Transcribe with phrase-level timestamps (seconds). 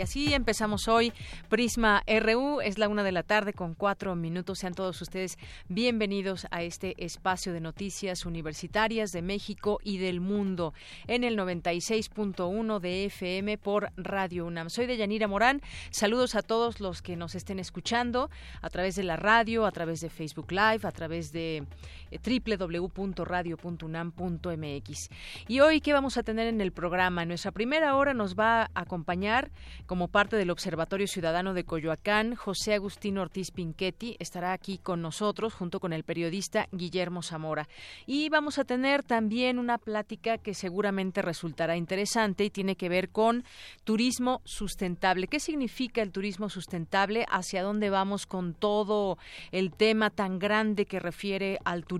[0.00, 1.12] Y así empezamos hoy.
[1.50, 4.60] Prisma RU es la una de la tarde con cuatro minutos.
[4.60, 5.36] Sean todos ustedes
[5.68, 10.72] bienvenidos a este espacio de noticias universitarias de México y del mundo
[11.06, 14.70] en el 96.1 de FM por Radio UNAM.
[14.70, 15.60] Soy Deyanira Morán.
[15.90, 18.30] Saludos a todos los que nos estén escuchando
[18.62, 21.66] a través de la radio, a través de Facebook Live, a través de
[22.10, 25.10] www.radio.unam.mx.
[25.48, 27.22] Y hoy, ¿qué vamos a tener en el programa?
[27.22, 29.50] En nuestra primera hora nos va a acompañar
[29.86, 35.54] como parte del Observatorio Ciudadano de Coyoacán, José Agustín Ortiz Pinchetti estará aquí con nosotros
[35.54, 37.68] junto con el periodista Guillermo Zamora.
[38.06, 43.10] Y vamos a tener también una plática que seguramente resultará interesante y tiene que ver
[43.10, 43.44] con
[43.84, 45.28] turismo sustentable.
[45.28, 47.26] ¿Qué significa el turismo sustentable?
[47.30, 49.18] ¿Hacia dónde vamos con todo
[49.52, 51.99] el tema tan grande que refiere al turismo?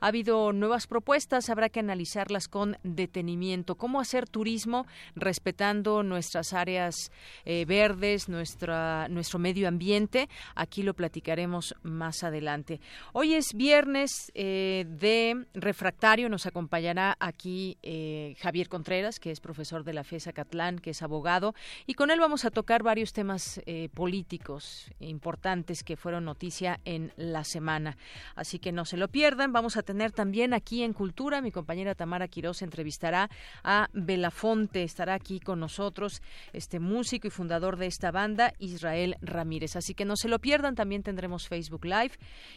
[0.00, 3.74] Ha habido nuevas propuestas, habrá que analizarlas con detenimiento.
[3.74, 7.10] ¿Cómo hacer turismo respetando nuestras áreas
[7.44, 10.28] eh, verdes, nuestra, nuestro medio ambiente.
[10.54, 12.80] Aquí lo platicaremos más adelante.
[13.12, 16.28] Hoy es viernes eh, de refractario.
[16.28, 21.02] Nos acompañará aquí eh, Javier Contreras, que es profesor de la FESA Catlán, que es
[21.02, 21.54] abogado,
[21.86, 23.60] y con él vamos a tocar varios temas
[23.94, 27.96] políticos importantes que fueron noticia en la semana.
[28.34, 29.50] Así que no se lo pierdan.
[29.50, 33.30] Vamos a tener también aquí en Cultura, mi compañera Tamara Quiroz entrevistará
[33.64, 36.20] a Belafonte, estará aquí con nosotros,
[36.52, 39.74] este músico y fundador de esta banda, Israel Ramírez.
[39.74, 42.10] Así que no se lo pierdan, también tendremos Facebook Live.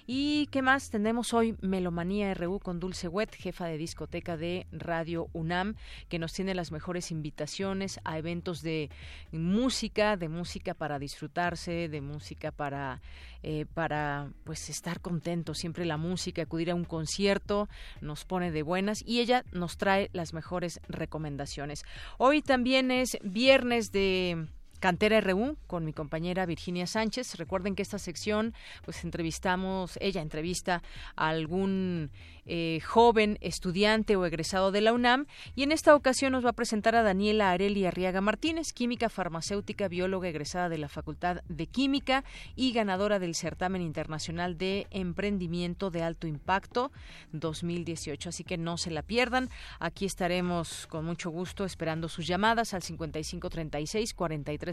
[0.06, 0.89] ¿Y qué más?
[0.89, 5.75] Tendremos hoy Melomanía RU con Dulce Wet, jefa de discoteca de Radio UNAM,
[6.09, 8.89] que nos tiene las mejores invitaciones a eventos de
[9.31, 13.01] música, de música para disfrutarse, de música para,
[13.44, 15.57] eh, para pues estar contentos.
[15.57, 17.69] Siempre la música, acudir a un concierto,
[18.01, 21.83] nos pone de buenas y ella nos trae las mejores recomendaciones.
[22.17, 24.47] Hoy también es viernes de
[24.79, 27.35] Cantera RU con mi compañera Virginia Sánchez.
[27.35, 28.53] Recuerden que esta sección,
[28.84, 30.81] pues entrevistamos, ella entrevista
[31.16, 32.12] a algún
[32.45, 36.53] eh, joven estudiante o egresado de la UNAM y en esta ocasión nos va a
[36.53, 42.23] presentar a Daniela Areli Arriaga Martínez, química farmacéutica, bióloga egresada de la Facultad de Química
[42.56, 46.91] y ganadora del certamen internacional de emprendimiento de alto impacto
[47.34, 48.29] 2018.
[48.29, 49.50] Así que no se la pierdan.
[49.79, 54.13] Aquí estaremos con mucho gusto esperando sus llamadas al 5536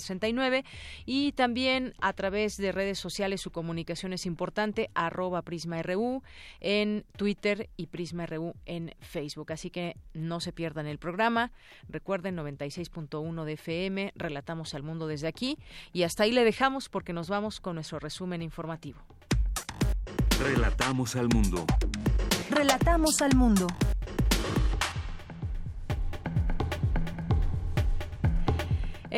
[0.01, 0.65] 4339
[1.05, 6.23] y también a través de redes sociales su comunicación es importante arroba prisma RU
[6.61, 9.53] en Twitter y Prisma RU en Facebook.
[9.53, 11.53] Así que no se pierdan el programa.
[11.89, 15.59] Recuerden 96.1 de FM, relatamos al mundo desde aquí
[15.93, 18.99] y hasta ahí le dejamos porque nos vamos con nuestro resumen informativo.
[20.41, 21.65] Relatamos al mundo.
[22.51, 23.67] Relatamos al mundo.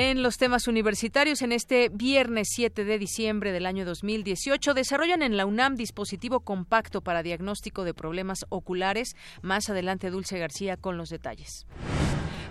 [0.00, 5.36] En los temas universitarios, en este viernes 7 de diciembre del año 2018, desarrollan en
[5.36, 9.16] la UNAM dispositivo compacto para diagnóstico de problemas oculares.
[9.42, 11.66] Más adelante, Dulce García con los detalles.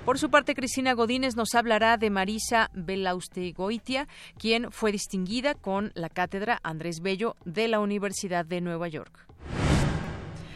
[0.03, 6.09] Por su parte, Cristina Godínez nos hablará de Marisa Belaustegoitia, quien fue distinguida con la
[6.09, 9.25] cátedra Andrés Bello de la Universidad de Nueva York.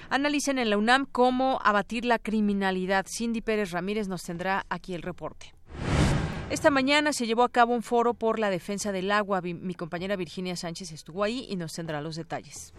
[0.10, 3.06] Analicen en la UNAM cómo abatir la criminalidad.
[3.08, 5.54] Cindy Pérez Ramírez nos tendrá aquí el reporte.
[6.52, 9.40] Esta mañana se llevó a cabo un foro por la defensa del agua.
[9.40, 12.74] Mi compañera Virginia Sánchez estuvo ahí y nos tendrá los detalles.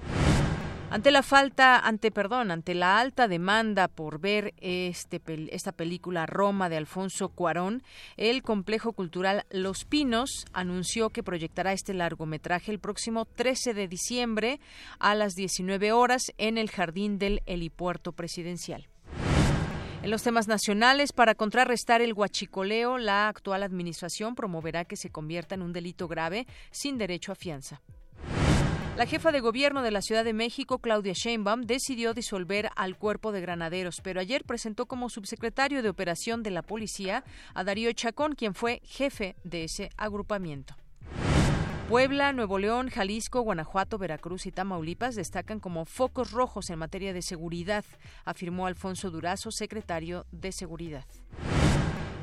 [0.91, 6.69] Ante la falta, ante perdón, ante la alta demanda por ver este, esta película Roma
[6.69, 7.83] de Alfonso Cuarón,
[8.19, 14.61] el complejo cultural Los Pinos anunció que proyectará este largometraje el próximo 13 de diciembre
[14.99, 18.92] a las 19 horas en el jardín del helipuerto presidencial.
[20.03, 25.55] En los temas nacionales, para contrarrestar el huachicoleo, la actual administración promoverá que se convierta
[25.55, 27.81] en un delito grave sin derecho a fianza.
[28.97, 33.31] La jefa de gobierno de la Ciudad de México, Claudia Sheinbaum, decidió disolver al cuerpo
[33.31, 37.23] de granaderos, pero ayer presentó como subsecretario de operación de la policía
[37.55, 40.75] a Darío Chacón, quien fue jefe de ese agrupamiento.
[41.93, 47.21] Puebla, Nuevo León, Jalisco, Guanajuato, Veracruz y Tamaulipas destacan como focos rojos en materia de
[47.21, 47.85] seguridad,
[48.25, 51.05] afirmó Alfonso Durazo, secretario de Seguridad.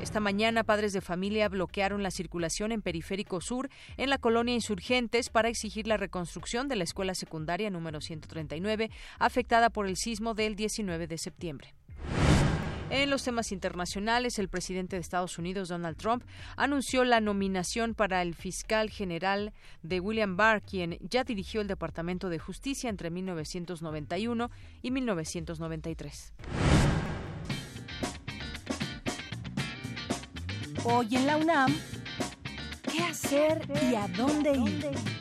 [0.02, 5.30] Esta mañana, padres de familia bloquearon la circulación en Periférico Sur en la colonia Insurgentes
[5.30, 8.90] para exigir la reconstrucción de la escuela secundaria número 139,
[9.20, 11.74] afectada por el sismo del 19 de septiembre.
[12.90, 16.24] En los temas internacionales, el presidente de Estados Unidos, Donald Trump,
[16.56, 19.52] anunció la nominación para el fiscal general
[19.84, 24.50] de William Barr, quien ya dirigió el Departamento de Justicia entre 1991
[24.82, 26.32] y 1993.
[30.82, 31.72] Hoy en la UNAM,
[32.90, 35.19] ¿qué hacer y a dónde ir?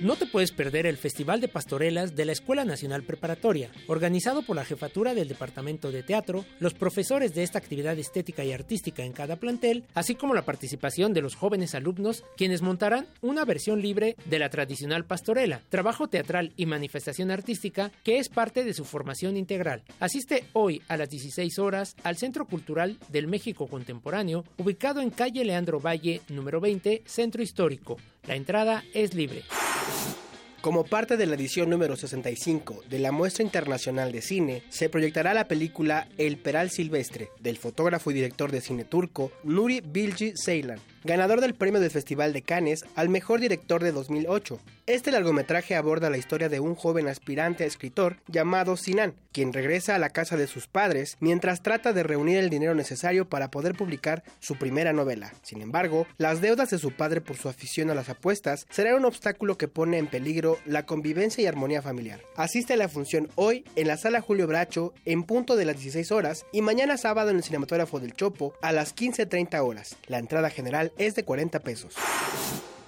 [0.00, 4.56] No te puedes perder el Festival de Pastorelas de la Escuela Nacional Preparatoria, organizado por
[4.56, 9.12] la jefatura del Departamento de Teatro, los profesores de esta actividad estética y artística en
[9.12, 14.16] cada plantel, así como la participación de los jóvenes alumnos, quienes montarán una versión libre
[14.24, 19.36] de la tradicional pastorela, trabajo teatral y manifestación artística que es parte de su formación
[19.36, 19.84] integral.
[20.00, 25.44] Asiste hoy a las 16 horas al Centro Cultural del México Contemporáneo, ubicado en calle
[25.44, 27.96] Leandro Valle, número 20, Centro Histórico.
[28.26, 29.44] La entrada es libre.
[29.84, 30.33] フッ。
[30.64, 35.46] Como parte de la edición número 65 de la Muestra Internacional de Cine, se proyectará la
[35.46, 41.42] película El Peral Silvestre, del fotógrafo y director de cine turco Nuri Bilgi Ceylan, ganador
[41.42, 44.58] del premio del Festival de Cannes al mejor director de 2008.
[44.86, 49.94] Este largometraje aborda la historia de un joven aspirante a escritor llamado Sinan, quien regresa
[49.94, 53.74] a la casa de sus padres mientras trata de reunir el dinero necesario para poder
[53.74, 55.32] publicar su primera novela.
[55.42, 59.04] Sin embargo, las deudas de su padre por su afición a las apuestas serán un
[59.06, 62.20] obstáculo que pone en peligro la convivencia y armonía familiar.
[62.36, 66.12] Asiste a la función hoy en la sala Julio Bracho en punto de las 16
[66.12, 69.96] horas y mañana sábado en el cinematógrafo del Chopo a las 15.30 horas.
[70.06, 71.94] La entrada general es de 40 pesos.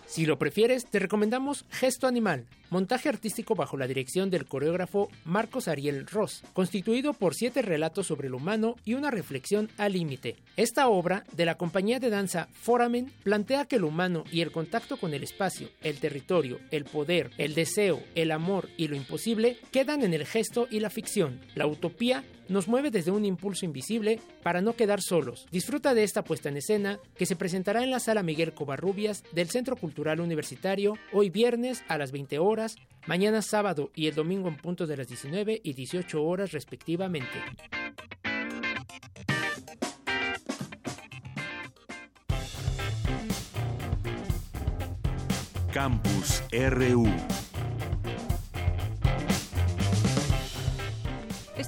[0.06, 5.68] Si lo prefieres, te recomendamos Gesto Animal, montaje artístico bajo la dirección del coreógrafo Marcos
[5.68, 10.36] Ariel Ross, constituido por siete relatos sobre lo humano y una reflexión al límite.
[10.56, 14.96] Esta obra, de la compañía de danza Foramen, plantea que lo humano y el contacto
[14.96, 20.02] con el espacio, el territorio, el poder, el deseo, el amor y lo imposible quedan
[20.02, 21.40] en el gesto y la ficción.
[21.54, 25.46] La utopía nos mueve desde un impulso invisible para no quedar solos.
[25.50, 29.50] Disfruta de esta puesta en escena que se presentará en la sala Miguel Covarrubias del
[29.50, 32.55] Centro Cultural Universitario hoy viernes a las 20 horas,
[33.06, 37.28] mañana sábado y el domingo en punto de las 19 y 18 horas respectivamente.
[45.72, 47.06] Campus RU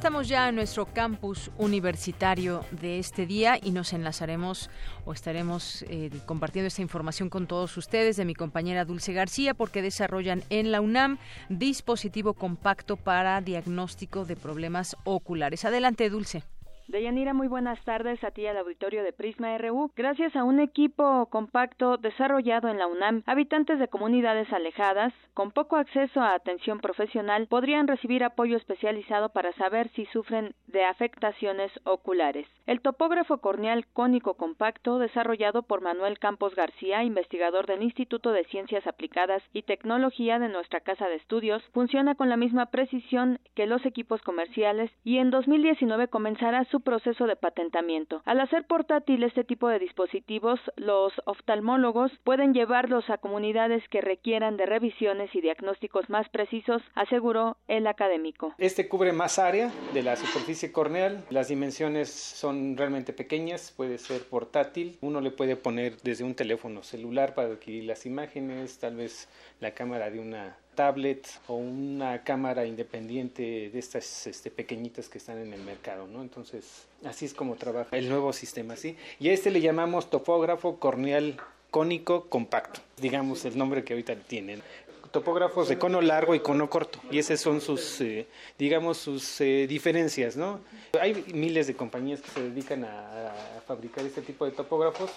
[0.09, 4.71] Estamos ya en nuestro campus universitario de este día y nos enlazaremos
[5.05, 9.83] o estaremos eh, compartiendo esta información con todos ustedes de mi compañera Dulce García porque
[9.83, 11.19] desarrollan en la UNAM
[11.51, 15.67] dispositivo compacto para diagnóstico de problemas oculares.
[15.67, 16.43] Adelante, Dulce.
[16.89, 19.93] Deyanira, muy buenas tardes a ti al auditorio de Prisma RU.
[19.95, 25.77] Gracias a un equipo compacto desarrollado en la UNAM, habitantes de comunidades alejadas, con poco
[25.77, 32.47] acceso a atención profesional, podrían recibir apoyo especializado para saber si sufren de afectaciones oculares.
[32.65, 38.87] El topógrafo corneal cónico compacto, desarrollado por Manuel Campos García, investigador del Instituto de Ciencias
[38.87, 43.85] Aplicadas y Tecnología de nuestra Casa de Estudios, funciona con la misma precisión que los
[43.85, 48.23] equipos comerciales y en 2019 comenzará su proceso de patentamiento.
[48.25, 54.57] Al hacer portátil este tipo de dispositivos, los oftalmólogos pueden llevarlos a comunidades que requieran
[54.57, 58.55] de revisiones y diagnósticos más precisos, aseguró el académico.
[58.59, 64.23] Este cubre más área de la superficie corneal, las dimensiones son realmente pequeñas, puede ser
[64.29, 69.29] portátil, uno le puede poner desde un teléfono celular para adquirir las imágenes, tal vez
[69.61, 75.39] la cámara de una tablet o una cámara independiente de estas este, pequeñitas que están
[75.39, 76.23] en el mercado, ¿no?
[76.23, 78.97] Entonces, así es como trabaja el nuevo sistema, ¿sí?
[79.19, 81.37] Y a este le llamamos topógrafo corneal
[81.73, 84.63] cónico compacto, digamos el nombre que ahorita tienen
[85.11, 88.27] topógrafos de cono largo y cono corto y esas son sus eh,
[88.59, 90.61] digamos sus eh, diferencias no
[91.01, 93.33] hay miles de compañías que se dedican a,
[93.67, 95.11] fabricar este tipo de topógrafos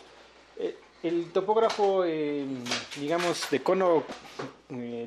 [0.57, 2.45] eh, el topógrafo, eh,
[2.99, 4.03] digamos, de cono
[4.69, 5.05] eh,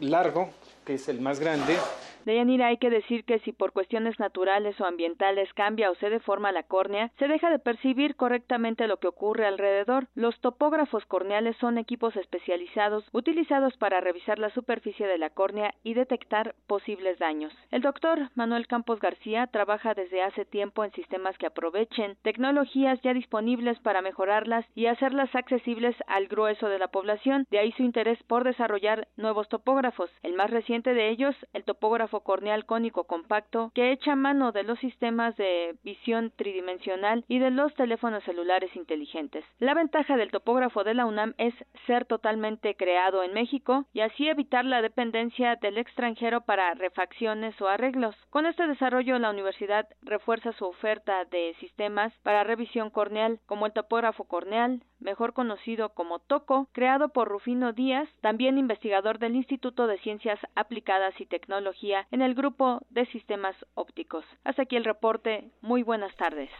[0.00, 0.50] largo,
[0.84, 1.76] que es el más grande,
[2.24, 6.52] Deyanira, hay que decir que si por cuestiones naturales o ambientales cambia o se deforma
[6.52, 10.08] la córnea, se deja de percibir correctamente lo que ocurre alrededor.
[10.14, 15.94] Los topógrafos corneales son equipos especializados utilizados para revisar la superficie de la córnea y
[15.94, 17.52] detectar posibles daños.
[17.70, 23.12] El doctor Manuel Campos García trabaja desde hace tiempo en sistemas que aprovechen tecnologías ya
[23.12, 27.46] disponibles para mejorarlas y hacerlas accesibles al grueso de la población.
[27.50, 30.10] De ahí su interés por desarrollar nuevos topógrafos.
[30.22, 34.78] El más reciente de ellos, el topógrafo corneal cónico compacto, que echa mano de los
[34.78, 39.44] sistemas de visión tridimensional y de los teléfonos celulares inteligentes.
[39.58, 41.54] La ventaja del topógrafo de la UNAM es
[41.86, 47.68] ser totalmente creado en México y así evitar la dependencia del extranjero para refacciones o
[47.68, 48.14] arreglos.
[48.30, 53.72] Con este desarrollo, la universidad refuerza su oferta de sistemas para revisión corneal, como el
[53.72, 59.98] topógrafo corneal, mejor conocido como TOCO, creado por Rufino Díaz, también investigador del Instituto de
[59.98, 64.24] Ciencias Aplicadas y Tecnología en el grupo de sistemas ópticos.
[64.44, 65.50] Hasta aquí el reporte.
[65.60, 66.50] Muy buenas tardes.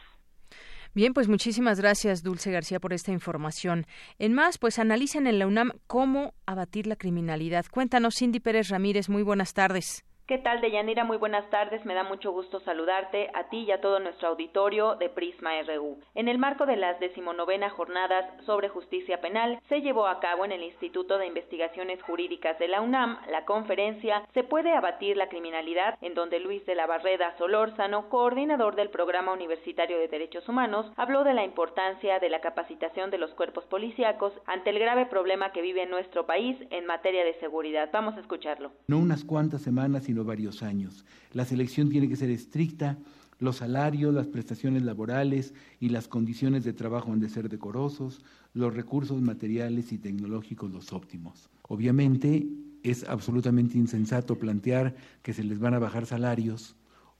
[0.95, 3.85] Bien, pues muchísimas gracias, Dulce García, por esta información.
[4.21, 7.67] En más, pues analicen en la UNAM cómo abatir la criminalidad.
[7.69, 10.05] Cuéntanos, Cindy Pérez Ramírez, muy buenas tardes.
[10.27, 11.05] ¿Qué tal, Deyanira?
[11.05, 11.85] Muy buenas tardes.
[11.85, 15.99] Me da mucho gusto saludarte a ti y a todo nuestro auditorio de Prisma RU.
[16.15, 20.53] En el marco de las decimonovena jornadas sobre justicia penal, se llevó a cabo en
[20.53, 25.99] el Instituto de Investigaciones Jurídicas de la UNAM la conferencia Se puede abatir la criminalidad,
[26.01, 31.25] en donde Luis de la Barreda Solórzano, coordinador del Programa Universitario de Derechos Humanos, habló
[31.25, 35.61] de la importancia de la capacitación de los cuerpos policíacos ante el grave problema que
[35.61, 37.91] vive nuestro país en materia de seguridad.
[37.93, 38.73] Vamos a escucharlo.
[38.89, 41.05] No unas cuantas semanas, varios años.
[41.33, 42.99] La selección tiene que ser estricta,
[43.41, 48.75] los salarios, las prestaciones laborales y las condiciones de trabajo han de ser decorosos, los
[48.75, 51.51] recursos materiales y tecnológicos los óptimos.
[51.63, 52.47] Obviamente
[52.85, 56.77] es absolutamente insensato plantear que se les van a bajar salarios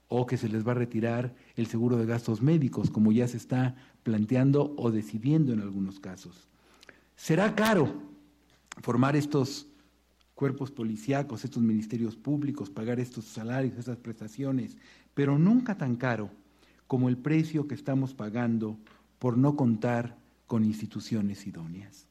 [0.09, 3.39] o que se les va a retirar el seguro de gastos médicos, como ya se
[3.39, 6.49] está planteando o decidiendo en algunos casos.
[7.17, 7.93] Será caro
[8.83, 9.67] formar estos
[10.35, 14.77] cuerpos policíacos, estos ministerios públicos, pagar estos salarios, estas prestaciones,
[15.15, 16.31] pero nunca tan caro
[16.87, 18.79] como el precio que estamos pagando
[19.19, 22.07] por no contar con instituciones idóneas.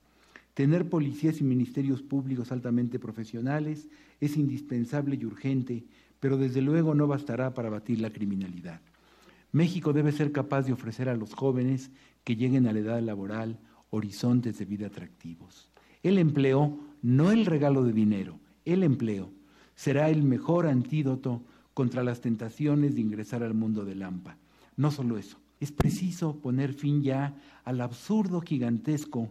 [0.53, 3.88] Tener policías y ministerios públicos altamente profesionales
[4.22, 5.84] es indispensable y urgente,
[6.20, 8.80] pero desde luego no bastará para batir la criminalidad.
[9.51, 11.92] México debe ser capaz de ofrecer a los jóvenes
[12.24, 15.70] que lleguen a la edad laboral horizontes de vida atractivos.
[16.01, 19.29] El empleo no el regalo de dinero, el empleo,
[19.75, 21.43] será el mejor antídoto
[21.75, 24.38] contra las tentaciones de ingresar al mundo del AMPA.
[24.77, 29.29] No solo eso, es preciso poner fin ya al absurdo gigantesco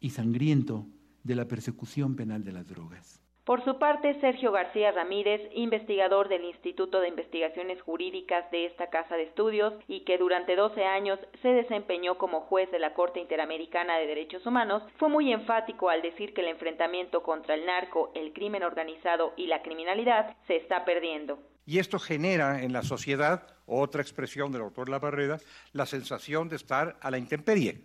[0.00, 0.86] y sangriento
[1.24, 3.19] de la persecución penal de las drogas.
[3.50, 9.16] Por su parte, Sergio García Ramírez, investigador del Instituto de Investigaciones Jurídicas de esta Casa
[9.16, 13.96] de Estudios y que durante 12 años se desempeñó como juez de la Corte Interamericana
[13.96, 18.32] de Derechos Humanos, fue muy enfático al decir que el enfrentamiento contra el narco, el
[18.32, 21.40] crimen organizado y la criminalidad se está perdiendo.
[21.66, 25.40] Y esto genera en la sociedad, otra expresión del autor La Barrera,
[25.72, 27.80] la sensación de estar a la intemperie,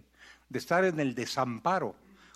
[0.47, 1.95] de estar en el desamparo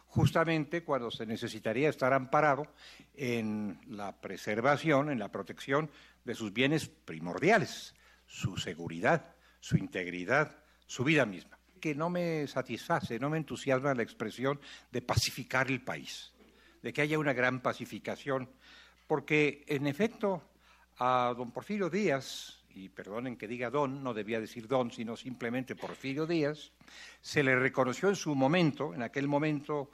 [0.09, 2.67] justamente cuando se necesitaría estar amparado
[3.15, 5.89] en la preservación, en la protección
[6.25, 11.57] de sus bienes primordiales, su seguridad, su integridad, su vida misma.
[11.79, 14.59] Que no me satisface, no me entusiasma la expresión
[14.91, 16.33] de pacificar el país,
[16.81, 18.49] de que haya una gran pacificación,
[19.07, 20.43] porque en efecto
[20.97, 25.75] a don Porfirio Díaz, y perdonen que diga don, no debía decir don, sino simplemente
[25.75, 26.71] Porfirio Díaz,
[27.21, 29.91] se le reconoció en su momento, en aquel momento,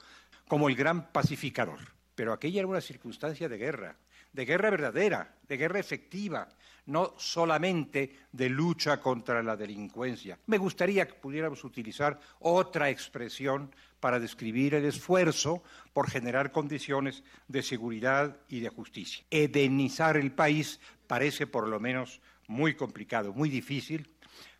[0.47, 1.79] como el gran pacificador.
[2.13, 3.97] Pero aquella era una circunstancia de guerra,
[4.31, 6.47] de guerra verdadera, de guerra efectiva,
[6.85, 10.37] no solamente de lucha contra la delincuencia.
[10.45, 17.63] Me gustaría que pudiéramos utilizar otra expresión para describir el esfuerzo por generar condiciones de
[17.63, 19.25] seguridad y de justicia.
[19.31, 24.09] Edenizar el país parece por lo menos muy complicado, muy difícil,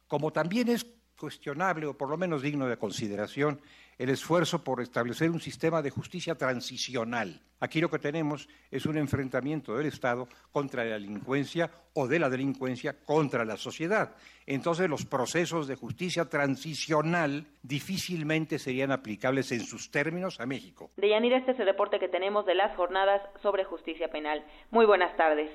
[0.08, 0.86] como también es
[1.18, 3.62] cuestionable o por lo menos digno de consideración
[3.98, 7.42] el esfuerzo por establecer un sistema de justicia transicional.
[7.62, 12.30] Aquí lo que tenemos es un enfrentamiento del Estado contra la delincuencia o de la
[12.30, 14.14] delincuencia contra la sociedad.
[14.46, 20.92] Entonces los procesos de justicia transicional difícilmente serían aplicables en sus términos a México.
[20.98, 24.46] Deyanira, este es el reporte que tenemos de las jornadas sobre justicia penal.
[24.72, 25.50] Muy buenas tardes.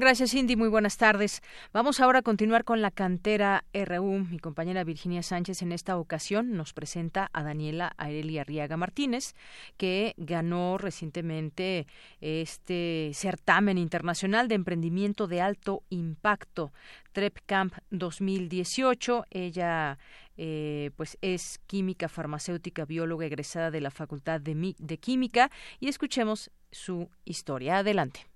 [0.00, 0.56] Gracias, Cindy.
[0.56, 1.42] Muy buenas tardes.
[1.74, 4.20] Vamos ahora a continuar con la cantera RU.
[4.30, 9.34] Mi compañera Virginia Sánchez en esta ocasión nos presenta a Daniel Daniela Aelia Arriaga Martínez,
[9.76, 11.86] que ganó recientemente
[12.22, 16.72] este certamen internacional de emprendimiento de alto impacto,
[17.12, 19.26] TREP Camp 2018.
[19.28, 19.98] Ella
[20.38, 26.50] eh, pues es química farmacéutica, bióloga egresada de la Facultad de, de Química y escuchemos
[26.72, 27.76] su historia.
[27.76, 28.29] Adelante.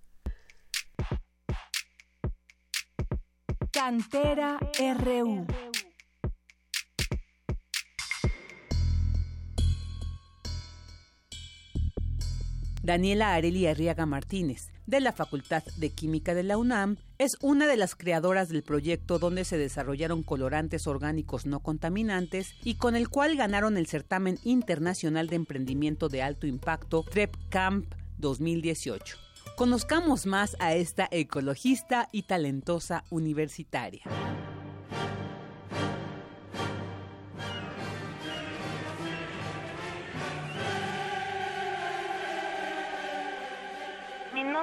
[3.75, 4.57] Cantera
[5.01, 5.47] RU.
[12.85, 17.77] Daniela Areli Arriaga Martínez, de la Facultad de Química de la UNAM, es una de
[17.77, 23.35] las creadoras del proyecto donde se desarrollaron colorantes orgánicos no contaminantes y con el cual
[23.35, 29.24] ganaron el certamen internacional de emprendimiento de alto impacto TREP Camp 2018.
[29.57, 34.03] Conozcamos más a esta ecologista y talentosa universitaria.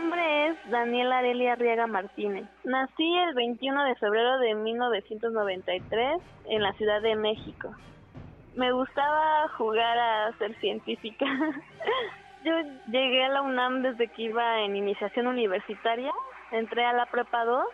[0.02, 2.48] nombre es Daniela Arelia Arriaga Martínez.
[2.64, 7.76] Nací el 21 de febrero de 1993 en la Ciudad de México.
[8.56, 11.26] Me gustaba jugar a ser científica.
[12.44, 12.54] Yo
[12.88, 16.12] llegué a la UNAM desde que iba en iniciación universitaria,
[16.52, 17.66] entré a la prepa 2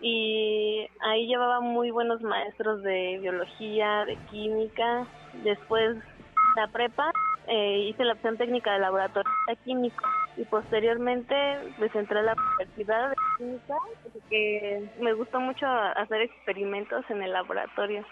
[0.00, 5.06] y ahí llevaba muy buenos maestros de biología, de química.
[5.42, 5.96] Después
[6.56, 7.10] la prepa
[7.46, 9.30] eh, hice la opción técnica de laboratorio
[9.64, 10.04] químico
[10.36, 11.34] y posteriormente
[11.78, 13.74] pues entré a la universidad de química
[14.12, 18.04] porque me gustó mucho hacer experimentos en el laboratorio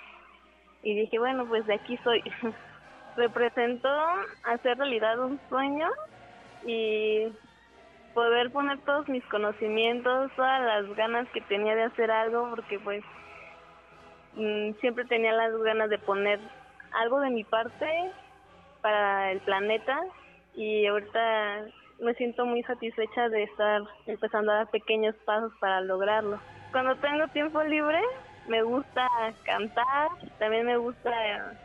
[0.82, 2.22] y dije bueno pues de aquí soy
[3.16, 3.88] representó
[4.45, 5.88] hacer realidad un sueño
[6.64, 7.28] y
[8.14, 13.02] poder poner todos mis conocimientos todas las ganas que tenía de hacer algo porque pues
[14.35, 16.38] mm, siempre tenía las ganas de poner
[16.92, 17.87] algo de mi parte
[18.83, 19.99] para el planeta
[20.54, 21.64] y ahorita
[22.00, 26.38] me siento muy satisfecha de estar empezando a dar pequeños pasos para lograrlo.
[26.73, 28.00] Cuando tengo tiempo libre,
[28.49, 29.08] me gusta
[29.44, 31.11] cantar, también me gusta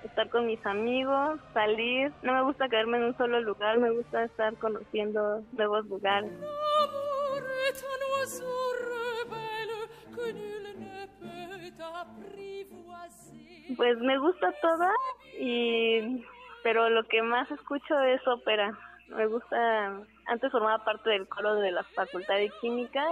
[0.04, 2.12] estar con mis amigos, salir.
[2.22, 6.32] No me gusta quedarme en un solo lugar, me gusta estar conociendo nuevos lugares.
[13.76, 14.92] Pues me gusta toda
[15.40, 16.24] y
[16.64, 18.78] pero lo que más escucho es ópera.
[19.08, 23.04] Me gusta antes formaba parte del coro de la Facultad de Química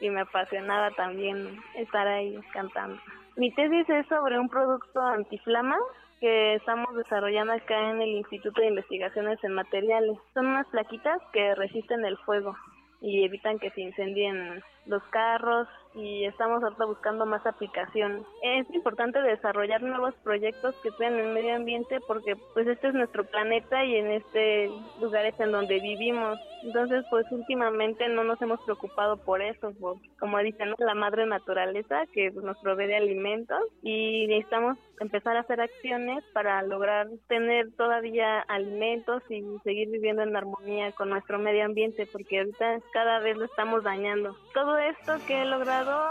[0.00, 3.00] y, me apasionaba también estar ahí cantando.
[3.36, 5.76] Mi tesis es sobre un producto antiflama
[6.20, 10.18] que estamos desarrollando acá en el Instituto de Investigaciones en Materiales.
[10.34, 12.56] Son unas plaquitas que resisten el fuego
[13.00, 18.24] y evitan que se incendien los carros y estamos ahorita buscando más aplicación.
[18.42, 23.24] Es importante desarrollar nuevos proyectos que sean el medio ambiente porque pues este es nuestro
[23.24, 24.70] planeta y en este
[25.00, 26.38] lugar es en donde vivimos.
[26.62, 29.72] Entonces pues últimamente no nos hemos preocupado por eso,
[30.18, 36.24] como dicen, la madre naturaleza que nos provee alimentos y necesitamos empezar a hacer acciones
[36.32, 42.38] para lograr tener todavía alimentos y seguir viviendo en armonía con nuestro medio ambiente porque
[42.38, 44.36] ahorita cada vez lo estamos dañando.
[44.54, 46.10] Todo esto que he logrado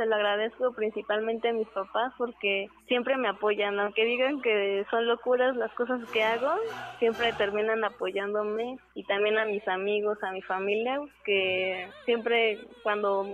[0.00, 5.06] se lo agradezco principalmente a mis papás porque siempre me apoyan, aunque digan que son
[5.06, 6.54] locuras las cosas que hago,
[6.98, 13.26] siempre terminan apoyándome y también a mis amigos, a mi familia, que siempre cuando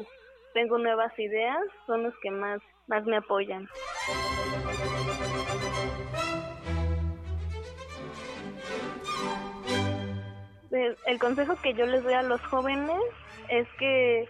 [0.55, 3.69] tengo nuevas ideas son los que más, más me apoyan.
[11.07, 13.01] El consejo que yo les doy a los jóvenes
[13.49, 14.29] es que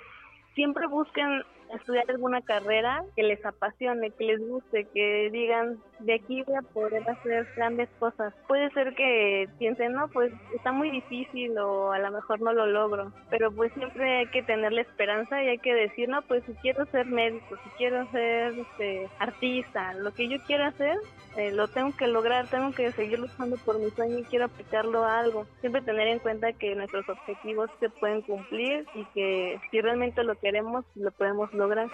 [0.56, 1.42] siempre busquen
[1.72, 6.62] estudiar alguna carrera que les apasione, que les guste, que digan, de aquí voy a
[6.62, 8.34] poder hacer grandes cosas.
[8.46, 12.66] Puede ser que piensen, no, pues está muy difícil o a lo mejor no lo
[12.66, 16.44] logro, pero pues siempre hay que tener la esperanza y hay que decir, no, pues
[16.44, 20.96] si quiero ser médico, si quiero ser este, artista, lo que yo quiero hacer,
[21.36, 25.04] eh, lo tengo que lograr, tengo que seguir luchando por mi sueño y quiero aplicarlo
[25.04, 25.46] a algo.
[25.60, 30.34] Siempre tener en cuenta que nuestros objetivos se pueden cumplir y que si realmente lo
[30.36, 31.88] queremos, lo podemos lograr.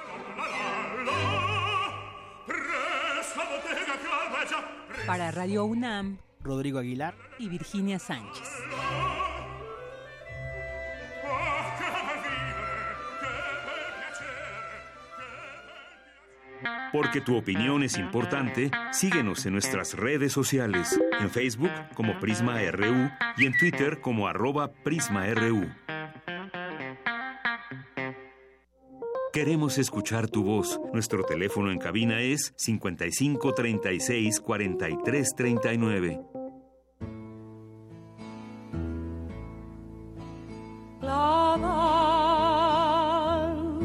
[5.07, 8.49] Para Radio UNAM, Rodrigo Aguilar y Virginia Sánchez.
[16.93, 23.11] Porque tu opinión es importante, síguenos en nuestras redes sociales, en Facebook como Prisma RU
[23.39, 25.69] y en Twitter como arroba PrismaRU.
[29.33, 30.79] Queremos escuchar tu voz.
[30.93, 36.21] Nuestro teléfono en cabina es 55 36 43 39.
[41.01, 41.57] La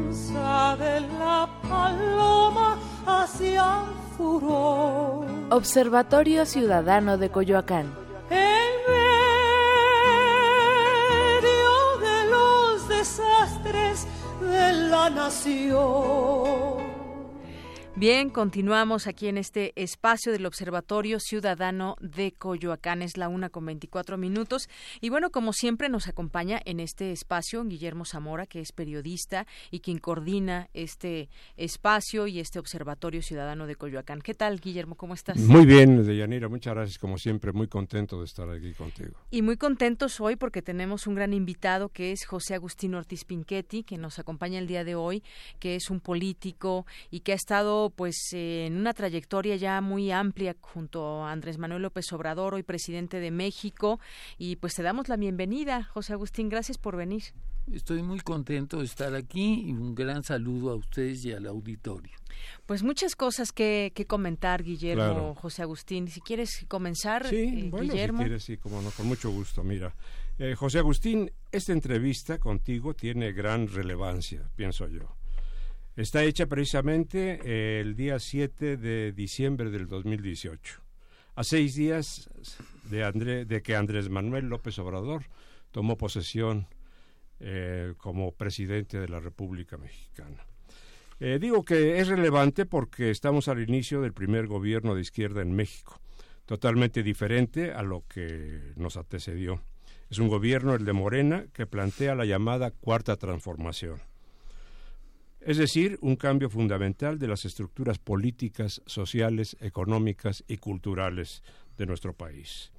[0.04, 5.26] danza de la paloma hacia el furor.
[5.48, 8.07] Observatorio Ciudadano de Coyoacán.
[14.88, 16.87] La nación.
[17.98, 23.02] Bien, continuamos aquí en este espacio del Observatorio Ciudadano de Coyoacán.
[23.02, 24.68] Es la una con 24 minutos.
[25.00, 29.80] Y bueno, como siempre, nos acompaña en este espacio Guillermo Zamora, que es periodista y
[29.80, 34.20] quien coordina este espacio y este Observatorio Ciudadano de Coyoacán.
[34.20, 34.94] ¿Qué tal, Guillermo?
[34.94, 35.36] ¿Cómo estás?
[35.36, 36.48] Muy bien, Deyanira.
[36.48, 37.52] Muchas gracias, como siempre.
[37.52, 39.16] Muy contento de estar aquí contigo.
[39.32, 43.82] Y muy contentos hoy porque tenemos un gran invitado que es José Agustín Ortiz Pinchetti,
[43.82, 45.24] que nos acompaña el día de hoy,
[45.58, 50.56] que es un político y que ha estado pues en una trayectoria ya muy amplia
[50.60, 54.00] junto a Andrés Manuel López Obrador, hoy presidente de México,
[54.38, 57.22] y pues te damos la bienvenida, José Agustín, gracias por venir.
[57.72, 62.16] Estoy muy contento de estar aquí y un gran saludo a ustedes y al auditorio.
[62.66, 66.08] Pues muchas cosas que, que comentar, Guillermo, José Agustín.
[66.08, 68.18] Si quieres comenzar, sí, eh, bueno, Guillermo.
[68.18, 69.62] Si quieres, sí, como no, con mucho gusto.
[69.62, 69.94] Mira,
[70.38, 75.16] eh, José Agustín, esta entrevista contigo tiene gran relevancia, pienso yo.
[75.98, 80.80] Está hecha precisamente eh, el día 7 de diciembre del 2018,
[81.34, 82.30] a seis días
[82.84, 85.24] de, André, de que Andrés Manuel López Obrador
[85.72, 86.68] tomó posesión
[87.40, 90.46] eh, como presidente de la República Mexicana.
[91.18, 95.50] Eh, digo que es relevante porque estamos al inicio del primer gobierno de izquierda en
[95.50, 96.00] México,
[96.46, 99.64] totalmente diferente a lo que nos antecedió.
[100.10, 103.98] Es un gobierno, el de Morena, que plantea la llamada cuarta transformación
[105.40, 111.42] es decir, un cambio fundamental de las estructuras políticas, sociales, económicas y culturales
[111.76, 112.72] de nuestro país.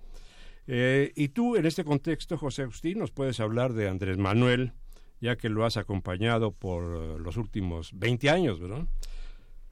[0.67, 4.73] Eh, y tú, en este contexto, José Agustín, nos puedes hablar de Andrés Manuel,
[5.21, 8.85] ya que lo has acompañado por los últimos 20 años, ¿verdad?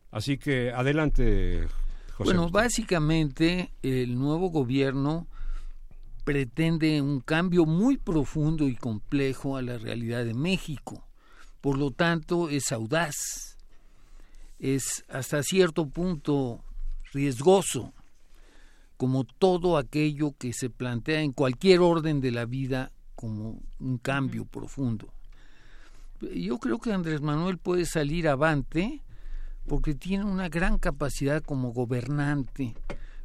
[0.10, 1.67] Así que adelante,
[2.13, 2.34] José.
[2.34, 5.28] Bueno, básicamente el nuevo gobierno
[6.23, 11.08] pretende un cambio muy profundo y complejo a la realidad de México
[11.61, 13.57] por lo tanto es audaz,
[14.59, 16.63] es hasta cierto punto
[17.13, 17.93] riesgoso,
[18.97, 24.45] como todo aquello que se plantea en cualquier orden de la vida como un cambio
[24.45, 25.13] profundo.
[26.21, 29.03] Yo creo que Andrés Manuel puede salir avante
[29.67, 32.73] porque tiene una gran capacidad como gobernante.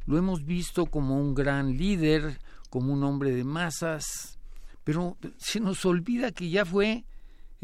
[0.05, 4.37] Lo hemos visto como un gran líder, como un hombre de masas,
[4.83, 7.05] pero se nos olvida que ya fue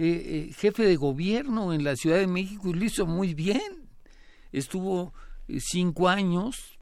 [0.02, 3.90] eh, eh, jefe de gobierno en la Ciudad de México y lo hizo muy bien.
[4.54, 5.14] Estuvo
[5.50, 6.80] eh, cinco años,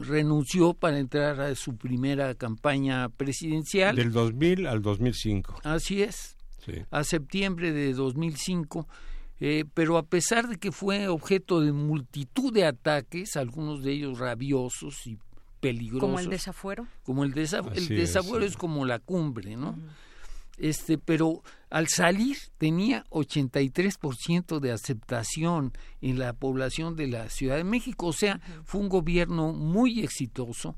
[0.00, 3.94] renunció para entrar a su primera campaña presidencial.
[3.94, 5.60] Del 2000 al 2005.
[5.62, 6.36] Así es.
[6.90, 8.88] A septiembre de 2005.
[9.72, 15.06] pero a pesar de que fue objeto de multitud de ataques, algunos de ellos rabiosos
[15.06, 15.18] y
[15.60, 16.00] peligrosos.
[16.00, 16.88] Como el desafuero.
[17.04, 19.78] Como el, el desafuero es, como la cumbre, ¿no?
[20.56, 27.64] Este, pero al salir tenía 83% de aceptación en la población de la Ciudad de
[27.64, 30.76] México, o sea, fue un gobierno muy exitoso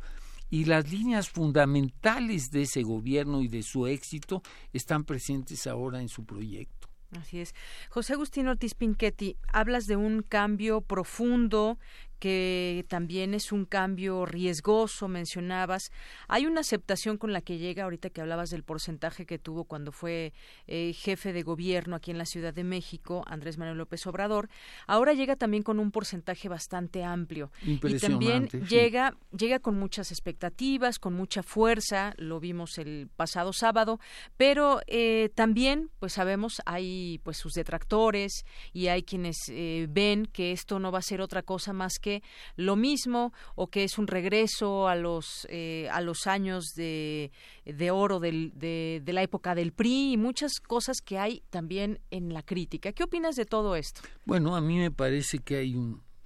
[0.51, 6.09] y las líneas fundamentales de ese gobierno y de su éxito están presentes ahora en
[6.09, 6.89] su proyecto.
[7.13, 7.55] Así es.
[7.89, 11.79] José Agustín Ortiz Pinchetti, hablas de un cambio profundo
[12.19, 15.91] que también es un cambio riesgoso, mencionabas.
[16.27, 19.93] Hay una aceptación con la que llega, ahorita que hablabas del porcentaje que tuvo cuando
[19.93, 20.33] fue
[20.67, 24.49] eh, jefe de gobierno aquí en la Ciudad de México, Andrés Manuel López Obrador.
[24.87, 27.51] Ahora llega también con un porcentaje bastante amplio.
[27.63, 34.01] Y también llega, llega con muchas expectativas, con mucha fuerza, lo vimos el pasado sábado,
[34.37, 40.53] pero eh, también, pues sabemos, hay pues sus detractores y hay quienes eh, ven que
[40.53, 42.08] esto no va a ser otra cosa más que
[42.57, 47.31] lo mismo o que es un regreso a los eh, a los años de,
[47.65, 52.01] de oro del, de, de, la época del PRI y muchas cosas que hay también
[52.11, 52.93] en la crítica.
[52.93, 54.01] ¿Qué opinas de todo esto?
[54.25, 55.77] Bueno, a mí me parece que hay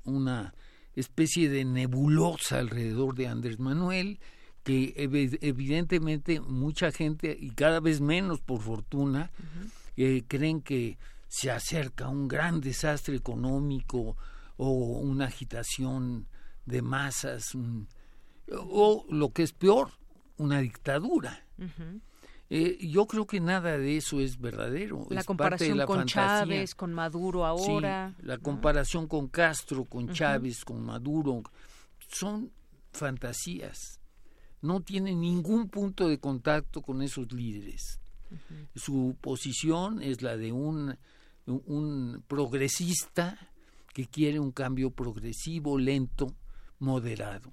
[0.05, 0.55] una
[0.95, 4.19] especie de nebulosa alrededor de Andrés Manuel
[4.63, 9.31] que evidentemente mucha gente y cada vez menos por fortuna
[9.97, 14.17] eh, creen que se acerca un gran desastre económico
[14.57, 16.27] o una agitación
[16.67, 17.57] de masas,
[18.51, 19.91] o lo que es peor,
[20.37, 21.47] una dictadura.
[22.51, 25.07] eh, yo creo que nada de eso es verdadero.
[25.11, 26.23] La es comparación parte de la con fantasía.
[26.23, 28.15] Chávez, con Maduro ahora.
[28.19, 31.43] Sí, la comparación con Castro, con Chávez, con Maduro,
[32.09, 32.53] son
[32.93, 34.01] fantasías.
[34.61, 38.01] No tienen ningún punto de contacto con esos líderes.
[38.75, 40.97] Su posición es la de un,
[41.47, 43.52] un progresista
[43.93, 46.35] que quiere un cambio progresivo, lento,
[46.79, 47.53] moderado.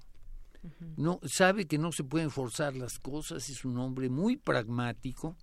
[0.96, 5.36] No sabe que no se pueden forzar las cosas, es un hombre muy pragmático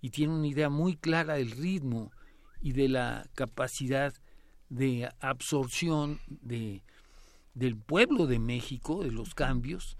[0.00, 2.10] y tiene una idea muy clara del ritmo
[2.60, 4.12] y de la capacidad
[4.68, 6.82] de absorción de,
[7.54, 9.96] del pueblo de México, de los cambios,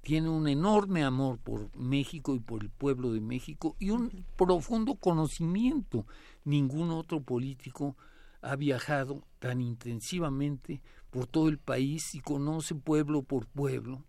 [0.00, 4.94] tiene un enorme amor por México y por el pueblo de México y un profundo
[4.94, 6.06] conocimiento.
[6.44, 7.94] Ningún otro político
[8.42, 14.04] ha viajado tan intensivamente por todo el país y conoce pueblo por pueblo.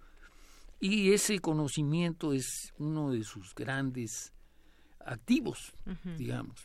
[0.80, 4.34] Y ese conocimiento es uno de sus grandes
[5.06, 5.74] activos,
[6.18, 6.62] digamos.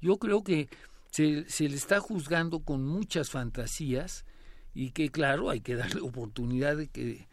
[0.00, 0.68] Yo creo que
[1.10, 4.24] se, se, le está juzgando con muchas fantasías
[4.74, 7.26] y que, claro, hay que darle oportunidad de que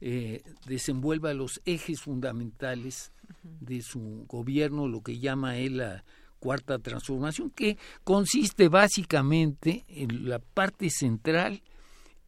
[0.00, 3.12] eh, desenvuelva los ejes fundamentales
[3.42, 6.04] de su gobierno, lo que llama él la
[6.38, 11.62] cuarta transformación, que consiste básicamente en la parte central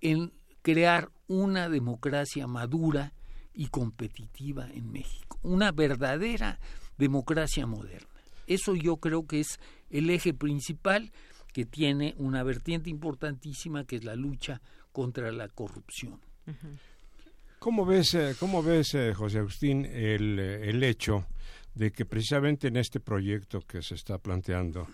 [0.00, 3.12] en crear una democracia madura
[3.54, 6.58] y competitiva en México, una verdadera
[6.98, 8.08] democracia moderna.
[8.46, 9.58] Eso yo creo que es
[9.90, 11.12] el eje principal
[11.52, 14.60] que tiene una vertiente importantísima que es la lucha
[14.92, 16.20] contra la corrupción.
[17.58, 21.26] ¿Cómo ves, eh, cómo ves eh, José Agustín, el, eh, el hecho
[21.80, 24.86] de que precisamente en este proyecto que se está planteando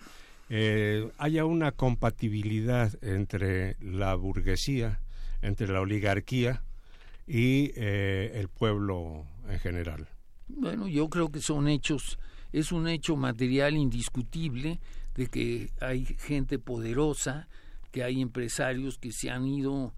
[0.49, 5.01] eh, haya una compatibilidad entre la burguesía,
[5.41, 6.63] entre la oligarquía
[7.27, 10.07] y eh, el pueblo en general.
[10.47, 12.17] Bueno, yo creo que son hechos,
[12.53, 14.79] es un hecho material indiscutible
[15.15, 17.49] de que hay gente poderosa,
[17.91, 19.93] que hay empresarios que se han ido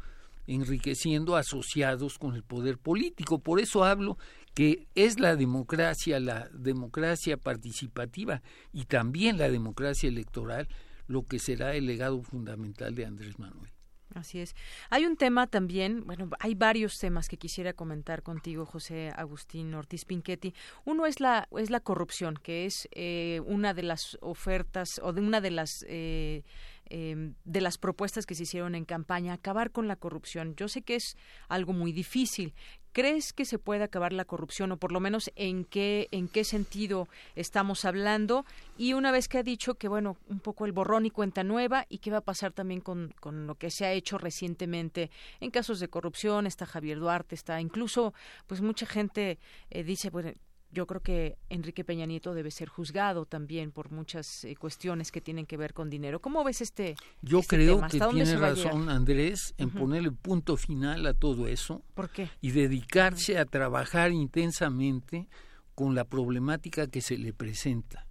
[0.47, 3.37] enriqueciendo asociados con el poder político.
[3.37, 4.17] Por eso hablo
[4.59, 8.41] que es la democracia, la democracia participativa
[8.73, 10.67] y también la democracia electoral
[11.07, 13.71] lo que será el legado fundamental de Andrés Manuel.
[14.15, 14.57] Así es.
[14.89, 20.03] Hay un tema también, bueno, hay varios temas que quisiera comentar contigo, José Agustín Ortiz
[20.03, 20.53] Pinchetti.
[20.83, 25.21] Uno es la es la corrupción, que es eh, una de las ofertas o de
[25.21, 26.43] una de las eh,
[26.89, 30.55] eh, de las propuestas que se hicieron en campaña, acabar con la corrupción.
[30.55, 31.15] Yo sé que es
[31.47, 32.55] algo muy difícil.
[32.91, 36.43] ¿Crees que se puede acabar la corrupción o por lo menos en qué en qué
[36.43, 38.45] sentido estamos hablando?
[38.77, 41.85] Y una vez que ha dicho que bueno, un poco el borrón y cuenta nueva
[41.89, 45.51] y qué va a pasar también con, con lo que se ha hecho recientemente en
[45.51, 48.13] casos de corrupción, está Javier Duarte, está incluso
[48.47, 49.37] pues mucha gente
[49.69, 50.31] eh, dice, bueno,
[50.71, 55.19] yo creo que Enrique Peña Nieto debe ser juzgado también por muchas eh, cuestiones que
[55.21, 56.21] tienen que ver con dinero.
[56.21, 57.87] ¿Cómo ves este Yo este creo tema?
[57.87, 58.89] que ¿Hasta dónde tiene razón?
[58.89, 59.79] Andrés en Ujú.
[59.79, 62.29] ponerle punto final a todo eso ¿Por qué?
[62.41, 65.27] y dedicarse a trabajar intensamente
[65.75, 68.05] con la problemática que se le presenta.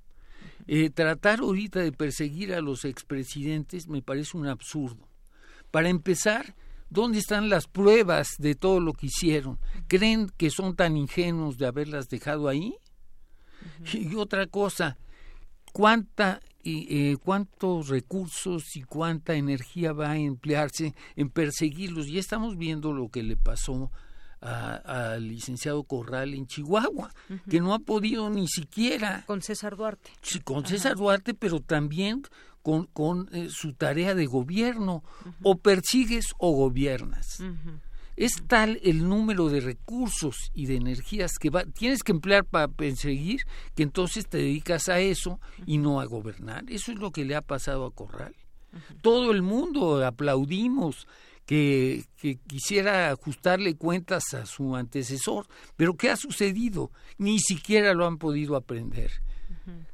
[0.66, 5.08] Eh, tratar ahorita de perseguir a los expresidentes me parece un absurdo.
[5.70, 6.54] Para empezar,
[6.90, 9.58] ¿dónde están las pruebas de todo lo que hicieron?
[9.86, 12.74] ¿Creen que son tan ingenuos de haberlas dejado ahí?
[13.92, 14.98] Y otra cosa,
[15.72, 22.08] ¿cuánta y, eh, cuántos recursos y cuánta energía va a emplearse en perseguirlos?
[22.08, 23.90] Ya estamos viendo lo que le pasó
[24.40, 27.12] al licenciado Corral en Chihuahua,
[27.50, 30.10] que no ha podido ni siquiera con César Duarte.
[30.22, 32.22] Sí, con César Duarte, pero también
[32.68, 35.02] con, con eh, su tarea de gobierno.
[35.42, 37.42] O persigues o gobiernas.
[38.14, 42.68] Es tal el número de recursos y de energías que va, tienes que emplear para
[42.68, 46.64] perseguir que entonces te dedicas a eso y no a gobernar.
[46.68, 48.34] Eso es lo que le ha pasado a Corral.
[49.00, 51.06] Todo el mundo aplaudimos
[51.46, 56.90] que, que quisiera ajustarle cuentas a su antecesor, pero ¿qué ha sucedido?
[57.16, 59.10] Ni siquiera lo han podido aprender.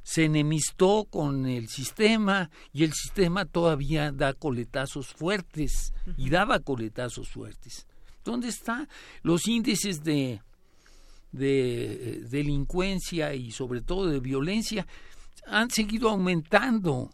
[0.03, 7.29] Se enemistó con el sistema y el sistema todavía da coletazos fuertes y daba coletazos
[7.29, 7.87] fuertes.
[8.25, 8.89] ¿Dónde están
[9.23, 10.41] los índices de,
[11.33, 14.87] de eh, delincuencia y sobre todo de violencia?
[15.47, 17.11] Han seguido aumentando.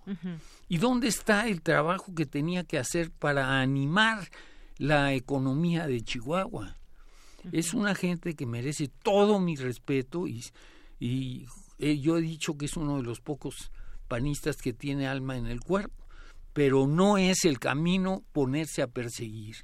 [0.68, 4.30] ¿Y dónde está el trabajo que tenía que hacer para animar
[4.78, 6.76] la economía de Chihuahua?
[7.52, 10.44] Es una gente que merece todo mi respeto y,
[11.00, 11.46] y
[11.80, 13.72] eh, yo he dicho que es uno de los pocos
[14.06, 16.06] panistas que tiene alma en el cuerpo,
[16.52, 19.56] pero no es el camino ponerse a perseguir.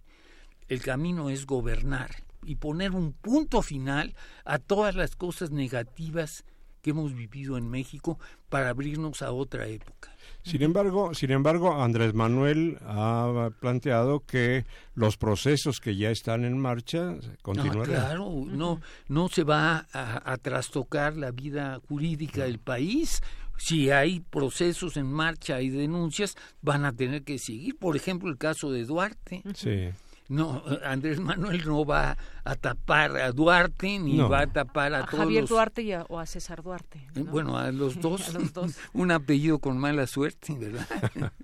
[0.68, 6.44] El camino es gobernar y poner un punto final a todas las cosas negativas
[6.86, 8.16] que hemos vivido en México
[8.48, 10.14] para abrirnos a otra época.
[10.44, 16.56] Sin embargo, sin embargo, Andrés Manuel ha planteado que los procesos que ya están en
[16.60, 17.92] marcha continuarán.
[17.92, 23.20] claro, no, no se va a, a, trastocar la vida jurídica del país.
[23.56, 27.76] Si hay procesos en marcha y denuncias, van a tener que seguir.
[27.78, 29.42] Por ejemplo, el caso de Duarte.
[29.54, 29.88] Sí
[30.28, 35.24] no, Andrés Manuel no va a tapar a Duarte ni va a tapar a, todos
[35.24, 37.04] Javier Duarte y o a César Duarte.
[37.14, 38.32] Eh, bueno, a los dos.
[38.92, 40.86] un apellido con mala suerte, ¿verdad?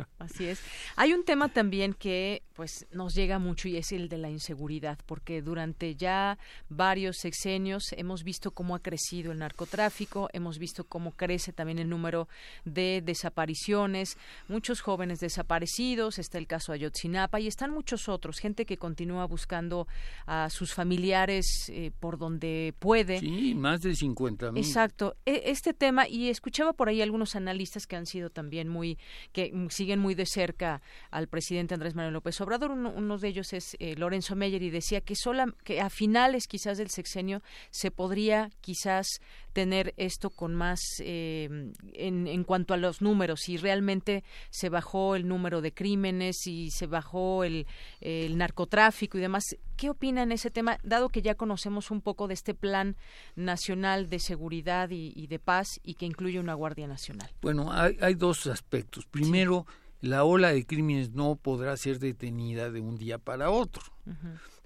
[0.19, 0.61] Así es.
[0.97, 4.99] Hay un tema también que pues nos llega mucho y es el de la inseguridad,
[5.07, 11.13] porque durante ya varios sexenios hemos visto cómo ha crecido el narcotráfico, hemos visto cómo
[11.13, 12.29] crece también el número
[12.65, 14.17] de desapariciones,
[14.49, 19.27] muchos jóvenes desaparecidos, está el caso de Ayotzinapa y están muchos otros, gente que continúa
[19.27, 19.87] buscando
[20.27, 23.19] a sus familiares eh, por donde puede.
[23.19, 24.65] Sí, más de 50 mil.
[24.65, 25.17] Exacto.
[25.27, 28.99] E, este tema, y escuchaba por ahí algunos analistas que han sido también muy,
[29.33, 32.71] que siguen muy de cerca al presidente Andrés Manuel López Obrador.
[32.71, 36.79] Uno, de ellos es eh, Lorenzo Meyer y decía que, sola, que a finales quizás
[36.79, 39.21] del sexenio se podría quizás
[39.53, 41.49] tener esto con más eh,
[41.93, 46.71] en, en cuanto a los números, si realmente se bajó el número de crímenes y
[46.71, 47.67] se bajó el,
[48.01, 49.45] el narcotráfico y demás.
[49.77, 52.97] ¿Qué opina en ese tema, dado que ya conocemos un poco de este plan
[53.37, 57.31] nacional de seguridad y, de paz y que incluye una Guardia Nacional?
[57.41, 59.07] Bueno, hay, hay dos aspectos.
[59.07, 59.67] Primero,
[60.01, 63.83] la ola de crímenes no podrá ser detenida de un día para otro.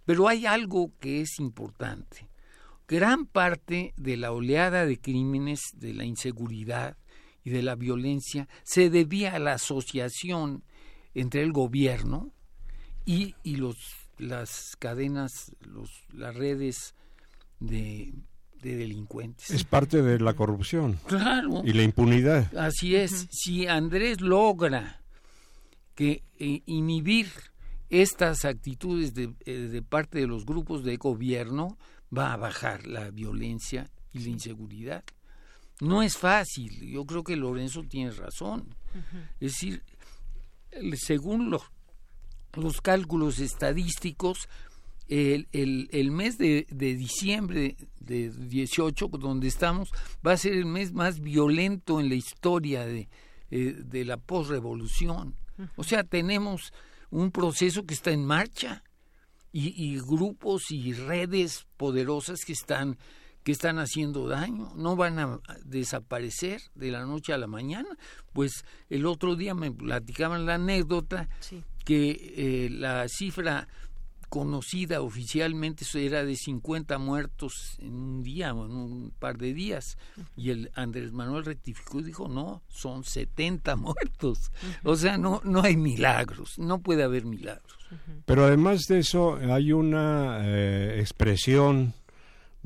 [0.05, 2.29] Pero hay algo que es importante.
[2.89, 6.97] Gran parte de la oleada de crímenes, de la inseguridad
[7.43, 10.63] y de la violencia se debía a la asociación
[11.15, 12.33] entre el gobierno
[13.07, 13.77] y, y los,
[14.19, 16.95] las cadenas, los, las redes
[17.61, 18.13] de,
[18.61, 19.51] de delincuentes.
[19.51, 20.99] Es parte de la corrupción.
[21.07, 21.63] Claro.
[21.65, 22.55] Y la impunidad.
[22.57, 23.29] Así es.
[23.31, 25.03] Si Andrés logra
[25.95, 27.29] que eh, inhibir
[27.89, 31.79] estas actitudes de, eh, de, parte de los grupos de gobierno,
[32.17, 35.05] va a bajar la violencia y la inseguridad.
[35.81, 38.75] No es fácil, yo creo que Lorenzo tiene razón.
[39.41, 39.83] Es decir,
[40.95, 41.63] según los,
[42.57, 44.49] los cálculos estadísticos,
[45.09, 49.91] el, el, el mes de, de, diciembre de 18, donde estamos,
[50.27, 53.09] va a ser el mes más violento en la historia de,
[53.51, 55.37] eh, de la posrevolución.
[55.77, 56.73] O sea, tenemos
[57.11, 58.83] un proceso que está en marcha
[59.53, 62.99] y, grupos y redes poderosas que están
[63.43, 67.89] que están haciendo daño, no van a desaparecer de la noche a la mañana.
[68.33, 71.29] Pues el otro día me platicaban la anécdota
[71.87, 73.69] que eh, la cifra
[74.29, 79.97] conocida oficialmente era de 50 muertos en un día o en un par de días.
[80.37, 84.51] Y el Andrés Manuel rectificó y dijo no son 70 muertos
[84.83, 87.79] o sea no no hay milagros no puede haber milagros.
[88.25, 91.95] Pero además de eso hay una eh, expresión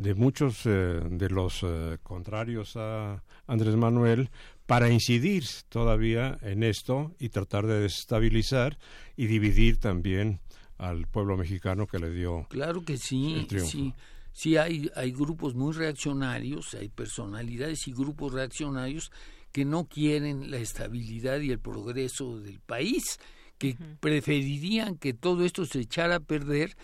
[0.00, 4.30] de muchos eh, de los eh, contrarios a Andrés Manuel
[4.70, 8.78] para incidir todavía en esto y tratar de desestabilizar
[9.16, 10.38] y dividir también
[10.78, 12.46] al pueblo mexicano que le dio.
[12.50, 13.92] Claro que sí, sí.
[14.30, 19.10] Sí, hay, hay grupos muy reaccionarios, hay personalidades y grupos reaccionarios
[19.50, 23.18] que no quieren la estabilidad y el progreso del país,
[23.58, 26.76] que preferirían que todo esto se echara a perder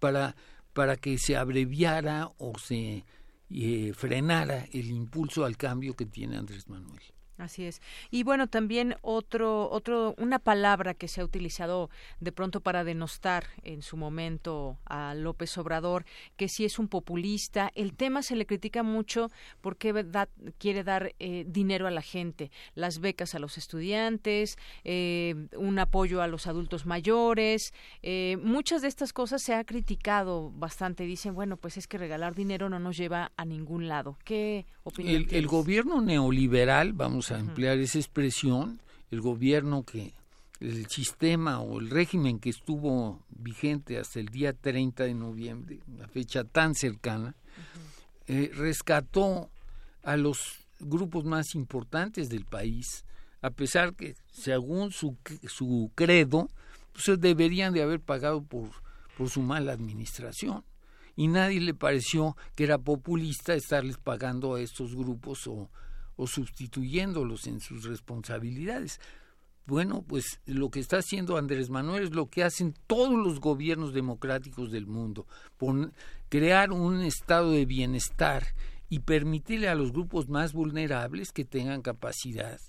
[0.00, 0.34] para,
[0.72, 3.04] para que se abreviara o se
[3.50, 7.02] eh, frenara el impulso al cambio que tiene Andrés Manuel.
[7.36, 7.82] Así es.
[8.12, 13.46] Y bueno, también otro, otro, una palabra que se ha utilizado de pronto para denostar
[13.64, 16.04] en su momento a López Obrador,
[16.36, 17.72] que sí es un populista.
[17.74, 20.06] El tema se le critica mucho porque
[20.58, 26.22] quiere dar eh, dinero a la gente, las becas a los estudiantes, eh, un apoyo
[26.22, 27.72] a los adultos mayores.
[28.02, 31.04] Eh, muchas de estas cosas se ha criticado bastante.
[31.04, 34.18] Dicen, bueno, pues es que regalar dinero no nos lleva a ningún lado.
[34.24, 40.12] ¿Qué opinión el, el gobierno neoliberal, vamos a emplear esa expresión, el gobierno que,
[40.60, 46.08] el sistema o el régimen que estuvo vigente hasta el día 30 de noviembre, una
[46.08, 47.34] fecha tan cercana,
[48.26, 49.50] eh, rescató
[50.02, 53.04] a los grupos más importantes del país,
[53.42, 55.16] a pesar que, según su,
[55.46, 56.48] su credo,
[56.92, 58.70] pues deberían de haber pagado por,
[59.18, 60.64] por su mala administración.
[61.16, 65.70] Y nadie le pareció que era populista estarles pagando a estos grupos o,
[66.16, 69.00] o sustituyéndolos en sus responsabilidades.
[69.66, 73.94] Bueno, pues lo que está haciendo Andrés Manuel es lo que hacen todos los gobiernos
[73.94, 75.26] democráticos del mundo,
[76.28, 78.44] crear un estado de bienestar
[78.90, 82.60] y permitirle a los grupos más vulnerables que tengan capacidad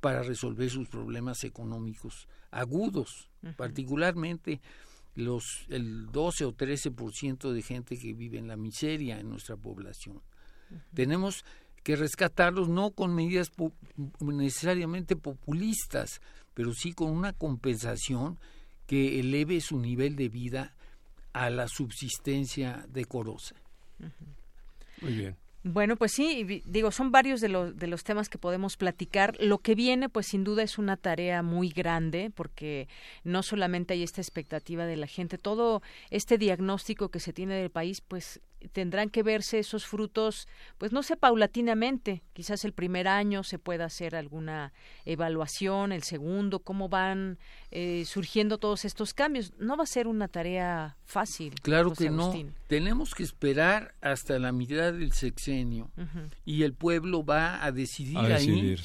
[0.00, 3.28] para resolver sus problemas económicos agudos,
[3.58, 4.62] particularmente
[5.14, 10.20] los el 12 o 13% de gente que vive en la miseria en nuestra población.
[10.94, 11.44] Tenemos
[11.82, 13.50] que rescatarlos no con medidas
[14.20, 16.20] necesariamente populistas,
[16.54, 18.38] pero sí con una compensación
[18.86, 20.74] que eleve su nivel de vida
[21.32, 23.54] a la subsistencia decorosa.
[25.00, 25.36] Muy bien.
[25.62, 29.36] Bueno, pues sí, digo, son varios de los, de los temas que podemos platicar.
[29.40, 32.88] Lo que viene, pues sin duda es una tarea muy grande, porque
[33.24, 37.70] no solamente hay esta expectativa de la gente, todo este diagnóstico que se tiene del
[37.70, 38.40] país, pues
[38.72, 40.48] tendrán que verse esos frutos,
[40.78, 42.22] pues no sé, paulatinamente.
[42.32, 44.72] Quizás el primer año se pueda hacer alguna
[45.04, 47.38] evaluación, el segundo, cómo van
[47.70, 49.52] eh, surgiendo todos estos cambios.
[49.58, 51.54] No va a ser una tarea fácil.
[51.62, 52.32] Claro que no.
[52.66, 55.90] Tenemos que esperar hasta la mitad del sexenio
[56.44, 58.76] y el pueblo va a decidir ahí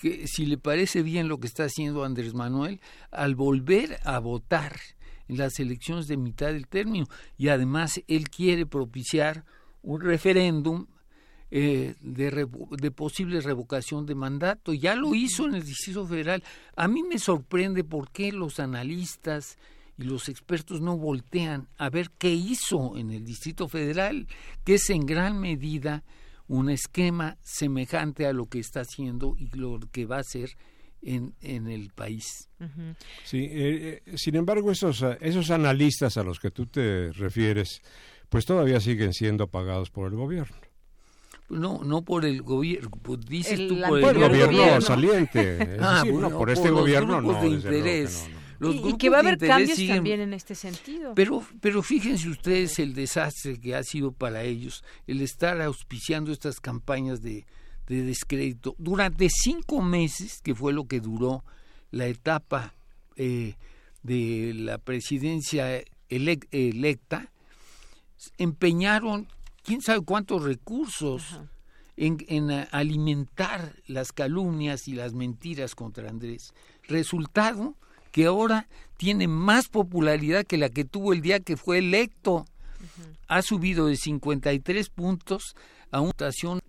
[0.00, 2.80] que, si le parece bien lo que está haciendo Andrés Manuel
[3.10, 4.76] al volver a votar
[5.28, 7.06] en las elecciones de mitad del término
[7.36, 9.44] y además él quiere propiciar
[9.82, 10.86] un referéndum
[11.50, 12.48] eh, de,
[12.78, 14.72] de, posible revocación de mandato.
[14.72, 16.42] Ya lo hizo en el Distrito Federal.
[16.74, 19.56] A mí me sorprende por qué los analistas
[19.96, 24.26] y los expertos no voltean a ver qué hizo en el Distrito Federal,
[24.64, 26.02] que es en gran medida
[26.48, 30.56] un esquema semejante a lo que está haciendo y lo que va a hacer
[31.04, 32.48] en, en el país.
[33.24, 37.82] Sí, eh, eh, sin embargo, esos, eh, esos analistas a los que tú te refieres,
[38.28, 40.56] pues todavía siguen siendo pagados por el gobierno.
[41.50, 45.76] No, no por el gobierno, pues dices tú por el, gobierno, saliente.
[45.80, 46.02] ah,
[46.32, 47.40] por este gobierno no.
[47.40, 48.26] De interés.
[48.62, 51.12] y, que va a haber cambios también en este sentido.
[51.14, 56.60] Pero, pero fíjense ustedes el desastre que ha sido para ellos el estar auspiciando estas
[56.60, 57.44] campañas de,
[57.86, 58.74] de descrédito.
[58.78, 61.44] Durante cinco meses, que fue lo que duró
[61.90, 62.74] la etapa
[63.16, 63.54] eh,
[64.02, 67.30] de la presidencia electa,
[68.38, 69.28] empeñaron
[69.62, 71.40] quién sabe cuántos recursos
[71.96, 76.52] en, en, alimentar las calumnias y las mentiras contra Andrés.
[76.88, 77.76] Resultado
[78.14, 82.46] que ahora tiene más popularidad que la que tuvo el día que fue electo.
[83.26, 85.56] Ha subido de 53 puntos
[85.90, 86.60] a una votación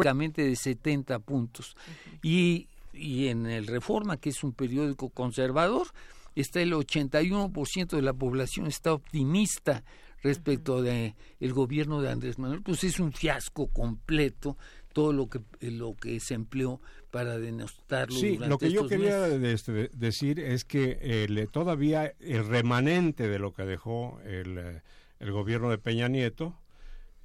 [0.00, 1.76] prácticamente de 70 puntos.
[2.22, 5.88] y, y en el Reforma, que es un periódico conservador,
[6.34, 9.84] está el 81% de la población está optimista
[10.22, 14.56] respecto de el gobierno de Andrés Manuel, pues es un fiasco completo
[14.92, 16.80] todo lo que lo que se empleó
[17.10, 18.16] para denostarlo.
[18.16, 23.52] Sí, lo que yo quería este, decir es que eh, todavía el remanente de lo
[23.52, 24.82] que dejó el,
[25.18, 26.56] el gobierno de Peña Nieto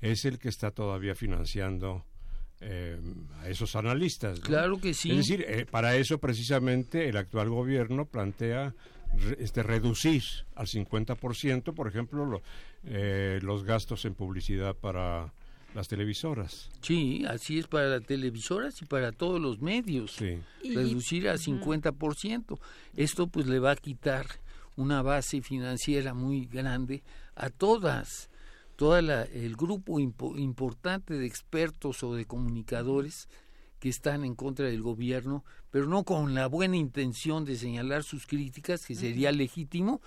[0.01, 2.05] es el que está todavía financiando
[2.67, 2.97] eh,
[3.41, 4.39] a esos analistas.
[4.39, 5.11] Claro que sí.
[5.11, 8.73] Es decir, eh, para eso precisamente el actual gobierno plantea
[9.37, 10.23] este, reducir
[10.55, 12.41] al 50%, por ejemplo,
[12.85, 15.31] eh, los gastos en publicidad para
[15.75, 16.71] las televisoras.
[16.81, 20.13] Sí, así es para las televisoras y para todos los medios.
[20.13, 20.39] Sí.
[20.63, 22.57] Reducir al 50%.
[22.95, 24.25] Esto pues le va a quitar
[24.75, 27.03] una base financiera muy grande
[27.35, 28.31] a todas
[28.75, 33.27] todo el grupo importante de expertos o de comunicadores
[33.79, 38.25] que están en contra del gobierno, pero no con la buena intención de señalar sus
[38.25, 40.01] críticas, que sería legítimo,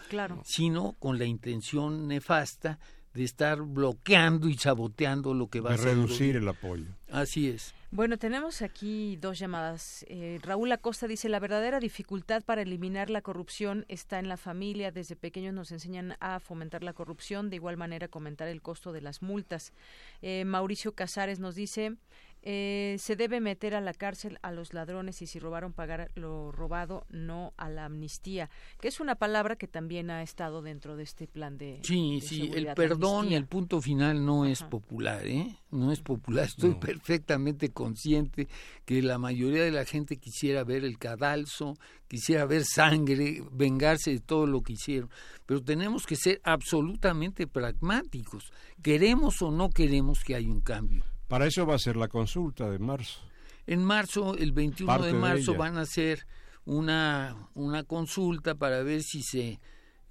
[0.44, 2.78] sino con la intención nefasta
[3.14, 6.86] de estar bloqueando y saboteando lo que va a reducir el apoyo.
[7.10, 7.74] Así es.
[7.90, 10.04] Bueno, tenemos aquí dos llamadas.
[10.08, 14.90] Eh, Raúl Acosta dice, la verdadera dificultad para eliminar la corrupción está en la familia.
[14.90, 19.00] Desde pequeños nos enseñan a fomentar la corrupción, de igual manera comentar el costo de
[19.00, 19.72] las multas.
[20.20, 21.96] Eh, Mauricio Casares nos dice,
[22.42, 26.52] eh, se debe meter a la cárcel a los ladrones y si robaron pagar lo
[26.52, 28.48] robado, no a la amnistía,
[28.80, 31.80] que es una palabra que también ha estado dentro de este plan de...
[31.82, 35.56] Sí, sí, el perdón y el punto final no es popular, ¿eh?
[35.70, 38.48] No es popular, estoy perfectamente consciente
[38.84, 41.76] que la mayoría de la gente quisiera ver el cadalso,
[42.06, 45.10] quisiera ver sangre, vengarse de todo lo que hicieron,
[45.44, 51.04] pero tenemos que ser absolutamente pragmáticos, queremos o no queremos que haya un cambio.
[51.28, 53.20] Para eso va a ser la consulta de marzo.
[53.66, 56.26] En marzo, el 21 de marzo, van a hacer
[56.64, 59.60] una, una consulta para ver si se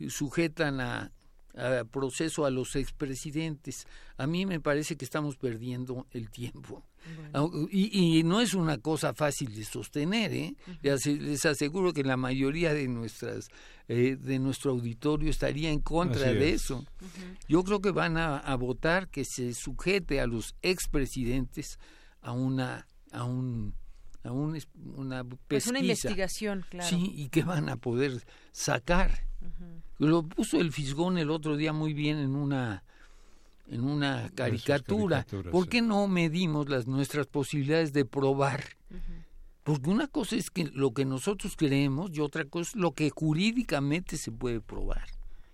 [0.09, 1.11] sujetan a,
[1.91, 3.87] proceso a los expresidentes.
[4.17, 6.83] A mí me parece que estamos perdiendo el tiempo.
[7.71, 10.55] Y, no es una cosa fácil de sostener, ¿eh?
[10.81, 13.49] Les aseguro que la mayoría de nuestras
[13.89, 16.85] eh, de nuestro auditorio estaría en contra de eso.
[17.47, 21.79] Yo creo que van a, votar que se sujete a los expresidentes
[22.21, 23.73] a una a un
[24.23, 24.59] a un,
[24.95, 26.89] una pues una investigación, claro.
[26.89, 29.25] Sí, y que van a poder sacar.
[29.99, 32.83] Lo puso el Fisgón el otro día muy bien en una
[33.69, 35.25] en una caricatura.
[35.51, 38.63] ¿Por qué no medimos las nuestras posibilidades de probar?
[39.63, 43.09] Porque una cosa es que lo que nosotros creemos y otra cosa es lo que
[43.09, 45.05] jurídicamente se puede probar.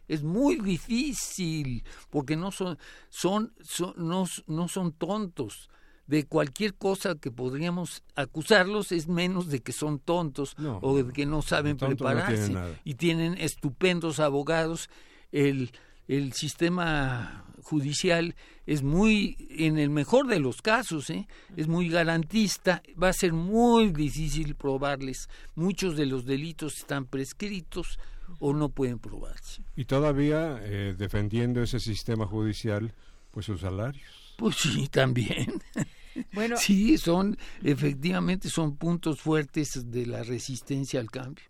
[0.07, 2.77] Es muy difícil porque no son,
[3.09, 3.53] son,
[3.95, 5.69] no, no son tontos
[6.05, 11.25] de cualquier cosa que podríamos acusarlos es menos de que son tontos o de que
[11.25, 12.53] no saben prepararse
[12.83, 14.89] y tienen estupendos abogados
[15.31, 15.71] el
[16.07, 18.35] el sistema judicial
[18.65, 21.27] es muy, en el mejor de los casos, ¿eh?
[21.57, 25.29] es muy garantista, va a ser muy difícil probarles.
[25.55, 27.99] Muchos de los delitos están prescritos
[28.39, 29.63] o no pueden probarse.
[29.75, 32.93] Y todavía eh, defendiendo ese sistema judicial,
[33.31, 34.35] pues sus salarios.
[34.37, 35.61] Pues sí, también.
[36.31, 41.43] Bueno, sí, son, efectivamente, son puntos fuertes de la resistencia al cambio.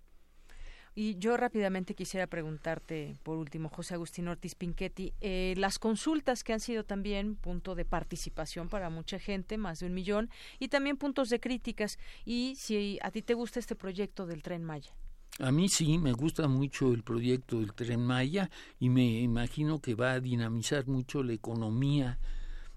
[0.96, 6.54] Y yo rápidamente quisiera preguntarte, por último, José Agustín Ortiz Pinchetti, eh, las consultas que
[6.54, 10.30] han sido también punto de participación para mucha gente, más de un millón,
[10.60, 11.98] y también puntos de críticas.
[12.26, 14.94] Y si a ti te gusta este proyecto del Tren Maya.
[15.40, 19.96] A mí sí, me gusta mucho el proyecto del Tren Maya y me imagino que
[19.96, 22.20] va a dinamizar mucho la economía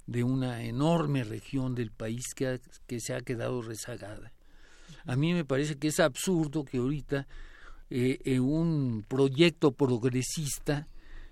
[0.07, 4.33] de una enorme región del país que, que se ha quedado rezagada.
[5.05, 7.27] A mí me parece que es absurdo que ahorita
[7.91, 10.89] eh, un proyecto progresista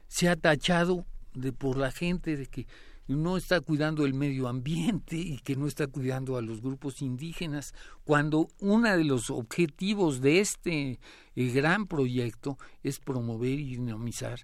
[0.06, 2.66] se ha tachado de por la gente de que
[3.06, 7.74] no está cuidando el medio ambiente y que no está cuidando a los grupos indígenas,
[8.04, 11.00] cuando uno de los objetivos de este
[11.36, 14.38] eh, gran proyecto es promover y dinamizar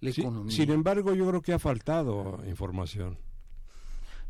[0.00, 0.54] la economía.
[0.54, 3.18] Sin embargo, yo creo que ha faltado información.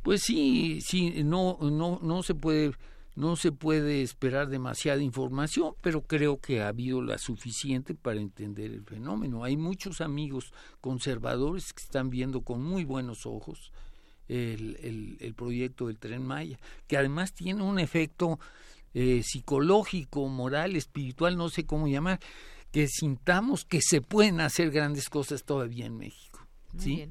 [0.03, 2.72] Pues sí, sí, no, no, no se puede
[3.17, 8.71] no se puede esperar demasiada información, pero creo que ha habido la suficiente para entender
[8.71, 9.43] el fenómeno.
[9.43, 13.73] Hay muchos amigos conservadores que están viendo con muy buenos ojos
[14.29, 18.39] el, el, proyecto del tren Maya, que además tiene un efecto
[18.93, 22.21] eh, psicológico, moral, espiritual, no sé cómo llamar,
[22.71, 26.47] que sintamos que se pueden hacer grandes cosas todavía en México.
[26.77, 27.09] ¿sí?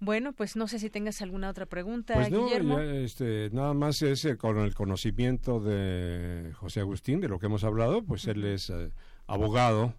[0.00, 2.78] Bueno, pues no sé si tengas alguna otra pregunta, pues no, Guillermo.
[2.78, 7.64] este, nada más es eh, con el conocimiento de José Agustín, de lo que hemos
[7.64, 8.90] hablado, pues él es eh,
[9.26, 9.94] abogado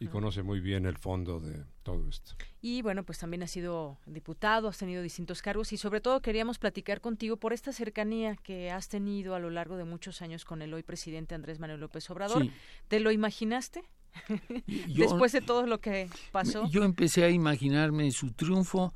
[0.00, 2.34] y conoce muy bien el fondo de todo esto.
[2.60, 6.58] Y bueno, pues también has sido diputado, has tenido distintos cargos y sobre todo queríamos
[6.58, 10.62] platicar contigo por esta cercanía que has tenido a lo largo de muchos años con
[10.62, 12.46] el hoy presidente Andrés Manuel López Obrador.
[12.88, 13.82] ¿Te lo imaginaste?
[14.96, 16.68] Después de todo lo que pasó.
[16.70, 18.94] Yo empecé a imaginarme su triunfo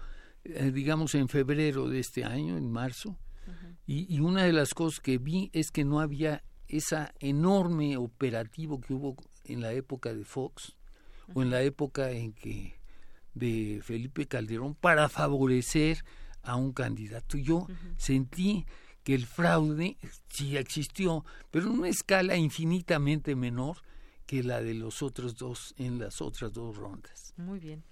[0.72, 3.18] digamos, en febrero de este año, en marzo,
[3.86, 8.92] y, una de las cosas que vi es que no había esa enorme operativo que
[8.92, 10.76] hubo en la época de Fox
[11.32, 12.78] o en la época en que
[13.32, 16.04] de Felipe Calderón para favorecer
[16.42, 17.38] a un candidato.
[17.38, 18.66] Yo sentí
[19.04, 19.96] que el fraude
[20.28, 23.78] sí existió, pero en una escala infinitamente menor
[24.26, 27.32] que la de los otros dos en las otras dos rondas.
[27.38, 27.82] Muy bien.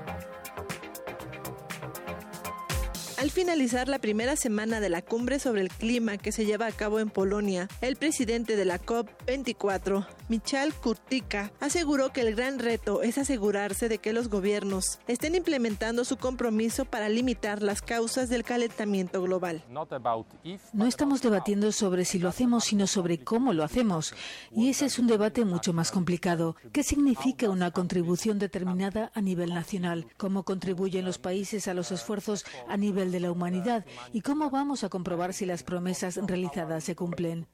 [3.18, 6.72] Al finalizar la primera semana de la cumbre sobre el clima que se lleva a
[6.72, 13.02] cabo en Polonia, el presidente de la COP24, Michal Kurtika, aseguró que el gran reto
[13.02, 18.44] es asegurarse de que los gobiernos estén implementando su compromiso para limitar las causas del
[18.44, 19.64] calentamiento global.
[19.68, 24.14] No estamos debatiendo sobre si lo hacemos, sino sobre cómo lo hacemos.
[24.52, 26.56] Y ese es un debate mucho más complicado.
[26.72, 30.06] ¿Qué significa una contribución determinada a nivel nacional?
[30.18, 34.84] ¿Cómo contribuyen los países a los esfuerzos a nivel de la humanidad y cómo vamos
[34.84, 37.48] a comprobar si las promesas realizadas se cumplen.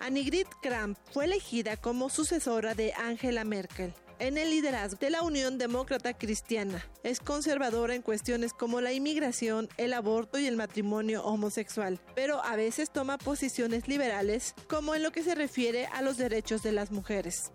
[0.00, 3.94] Annegret Kramp fue elegida como sucesora de Angela Merkel.
[4.20, 6.86] en el liderazgo de la Unión Demócrata Cristiana.
[7.02, 12.54] Es conservadora en cuestiones como la inmigración, el aborto y el matrimonio homosexual, pero a
[12.54, 16.92] veces toma posiciones liberales como en lo que se refiere a los derechos de las
[16.92, 17.50] mujeres.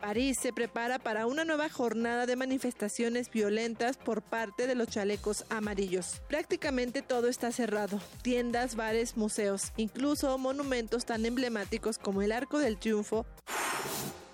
[0.00, 5.44] París se prepara para una nueva jornada de manifestaciones violentas por parte de los chalecos
[5.50, 6.22] amarillos.
[6.28, 8.00] Prácticamente todo está cerrado.
[8.22, 13.26] Tiendas, bares, museos, incluso monumentos tan emblemáticos como el Arco del Triunfo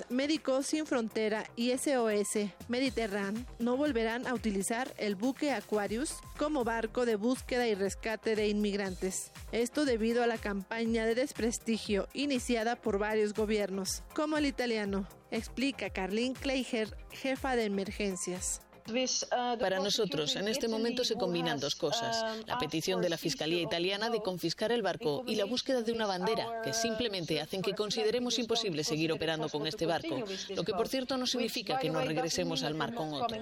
[0.09, 7.07] Médicos Sin Frontera y SOS Mediterráneo no volverán a utilizar el buque Aquarius como barco
[7.07, 9.33] de búsqueda y rescate de inmigrantes.
[9.53, 15.91] Esto debido a la campaña de desprestigio iniciada por varios gobiernos, como el italiano, explica
[15.91, 18.61] Carlin Kleiger, jefa de emergencias.
[19.59, 22.45] Para nosotros, en este momento se combinan dos cosas.
[22.47, 26.07] La petición de la Fiscalía italiana de confiscar el barco y la búsqueda de una
[26.07, 30.25] bandera, que simplemente hacen que consideremos imposible seguir operando con este barco,
[30.55, 33.37] lo que por cierto no significa que no regresemos al mar con otro.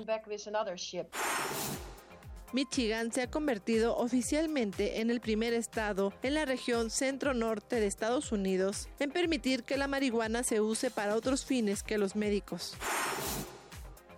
[2.55, 8.31] Michigan se ha convertido oficialmente en el primer estado en la región centro-norte de Estados
[8.31, 12.77] Unidos en permitir que la marihuana se use para otros fines que los médicos.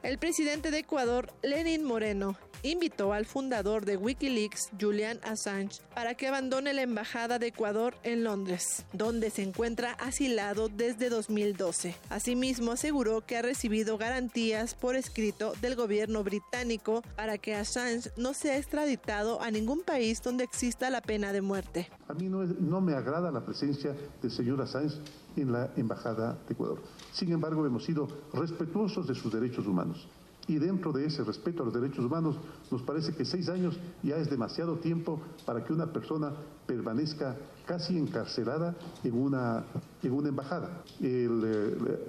[0.03, 6.28] El presidente de Ecuador, Lenin Moreno, invitó al fundador de Wikileaks, Julian Assange, para que
[6.28, 11.94] abandone la embajada de Ecuador en Londres, donde se encuentra asilado desde 2012.
[12.09, 18.34] Asimismo, aseguró que ha recibido garantías por escrito del gobierno británico para que Assange no
[18.34, 21.88] sea extraditado a ningún país donde exista la pena de muerte.
[22.09, 24.97] A mí no, me agrada la presencia del señor Assange
[25.37, 26.78] en la embajada de Ecuador.
[27.12, 30.09] Sin embargo, hemos sido respetuosos de sus derechos humanos.
[30.49, 32.37] Y dentro de ese respeto a los derechos humanos,
[32.70, 36.32] nos parece que seis años ya es demasiado tiempo para que una persona
[36.66, 39.64] permanezca casi encarcelada en una,
[40.03, 40.84] en una embajada.
[41.01, 41.28] Eh,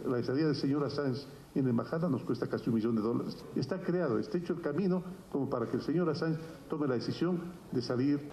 [0.08, 1.26] la estadía del señor Assange
[1.56, 3.36] en la embajada nos cuesta casi un millón de dólares.
[3.56, 7.40] Está creado, está hecho el camino como para que el señor Assange tome la decisión
[7.72, 8.30] de salir.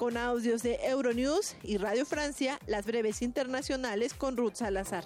[0.00, 5.04] Con audios de Euronews y Radio Francia, las breves internacionales con Ruth Salazar.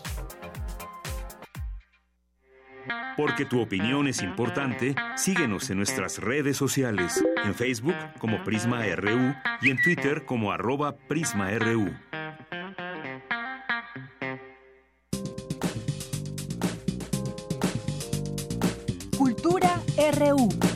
[3.17, 9.35] Porque tu opinión es importante, síguenos en nuestras redes sociales, en Facebook como Prisma RU
[9.63, 11.93] y en Twitter como arroba PrismaRU.
[19.19, 19.83] Cultura
[20.21, 20.74] RU.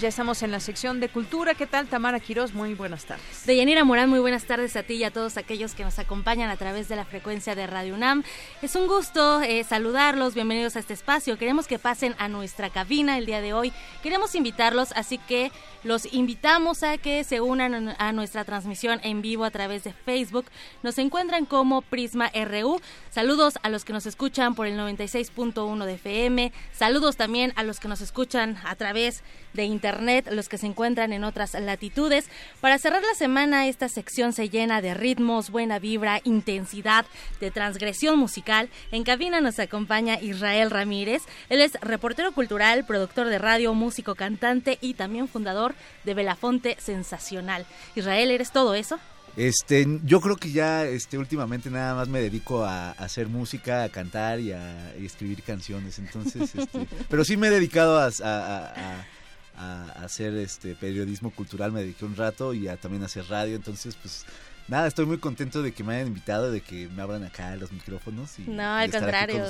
[0.00, 1.54] Ya estamos en la sección de cultura.
[1.54, 2.54] ¿Qué tal, Tamara Quiroz?
[2.54, 3.44] Muy buenas tardes.
[3.44, 6.56] Deyanira Morán, muy buenas tardes a ti y a todos aquellos que nos acompañan a
[6.56, 8.24] través de la frecuencia de Radio UNAM.
[8.62, 11.36] Es un gusto eh, saludarlos, bienvenidos a este espacio.
[11.36, 13.72] Queremos que pasen a nuestra cabina el día de hoy.
[14.02, 15.52] Queremos invitarlos, así que
[15.84, 20.46] los invitamos a que se unan a nuestra transmisión en vivo a través de Facebook.
[20.82, 22.80] Nos encuentran como Prisma RU.
[23.10, 26.52] Saludos a los que nos escuchan por el 96.1 de FM.
[26.72, 29.22] Saludos también a los que nos escuchan a través
[29.52, 29.89] de internet,
[30.30, 32.28] los que se encuentran en otras latitudes.
[32.60, 37.06] Para cerrar la semana, esta sección se llena de ritmos, buena vibra, intensidad,
[37.40, 38.68] de transgresión musical.
[38.92, 41.22] En cabina nos acompaña Israel Ramírez.
[41.48, 45.74] Él es reportero cultural, productor de radio, músico, cantante y también fundador
[46.04, 47.66] de Belafonte Sensacional.
[47.94, 48.98] Israel, ¿eres todo eso?
[49.36, 53.88] Este, yo creo que ya este, últimamente nada más me dedico a, hacer música, a
[53.88, 55.98] cantar y a escribir canciones.
[55.98, 59.06] Entonces, este, pero sí me he dedicado a a,
[59.56, 64.24] hacer este periodismo cultural, me dediqué un rato y a también hacer radio, entonces pues
[64.70, 67.72] nada, estoy muy contento de que me hayan invitado, de que me abran acá los
[67.72, 68.38] micrófonos.
[68.38, 69.44] Y, no, al contrario.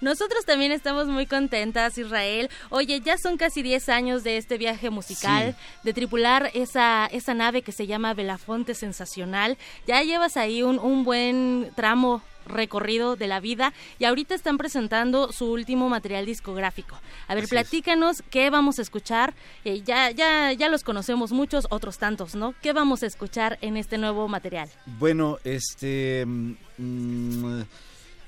[0.00, 2.48] Nosotros también estamos muy contentas, Israel.
[2.70, 7.62] Oye, ya son casi 10 años de este viaje musical, de tripular esa, esa nave
[7.62, 9.58] que se llama Belafonte Sensacional.
[9.86, 15.32] Ya llevas ahí un, un buen tramo recorrido de la vida y ahorita están presentando
[15.32, 16.96] su último material discográfico.
[17.28, 19.34] A ver, platícanos qué vamos a escuchar.
[19.64, 22.54] Eh, ya, ya, ya los conocemos muchos, otros tantos, ¿no?
[22.62, 24.68] ¿Qué vamos a escuchar en este nuevo material?
[24.98, 26.24] Bueno, este...
[26.26, 27.62] Mm,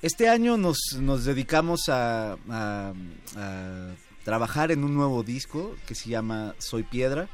[0.05, 2.37] este año nos, nos dedicamos a,
[4.23, 7.27] trabajar en un nuevo disco que se llama Soy Piedra.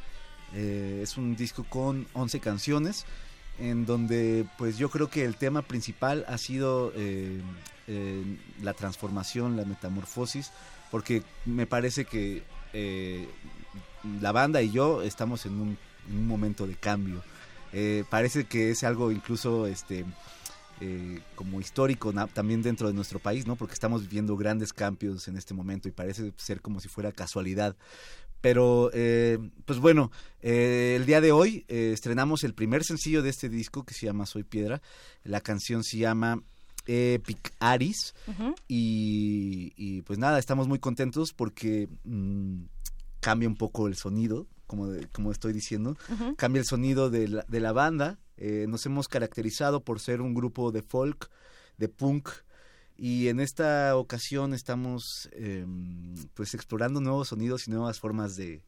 [0.54, 3.06] Eh, es un disco con 11 canciones
[3.60, 7.40] en donde pues yo creo que el tema principal ha sido eh,
[7.86, 8.24] eh,
[8.62, 10.50] la transformación, la metamorfosis,
[10.90, 12.42] porque me parece que
[12.72, 13.28] eh,
[14.20, 17.22] la banda y yo estamos en un, en un momento de cambio.
[18.08, 20.04] Parece que es algo incluso este
[21.36, 23.54] como histórico también dentro de nuestro país, ¿no?
[23.54, 27.76] Porque estamos viviendo grandes cambios en este momento y parece ser como si fuera casualidad.
[28.40, 30.10] Pero, eh, pues bueno,
[30.40, 34.06] eh, el día de hoy eh, estrenamos el primer sencillo de este disco que se
[34.06, 34.80] llama Soy Piedra.
[35.24, 36.42] La canción se llama
[36.86, 38.14] Epic Aris.
[38.68, 42.62] Y, y, pues nada, estamos muy contentos porque mm,
[43.20, 45.96] cambia un poco el sonido, como, de- como estoy diciendo.
[46.36, 48.18] Cambia el sonido de la, de la banda.
[48.38, 51.28] Eh, nos hemos caracterizado por ser un grupo de folk,
[51.76, 52.30] de punk.
[53.02, 55.64] Y en esta ocasión estamos eh,
[56.34, 58.62] pues explorando nuevos sonidos y nuevas formas de,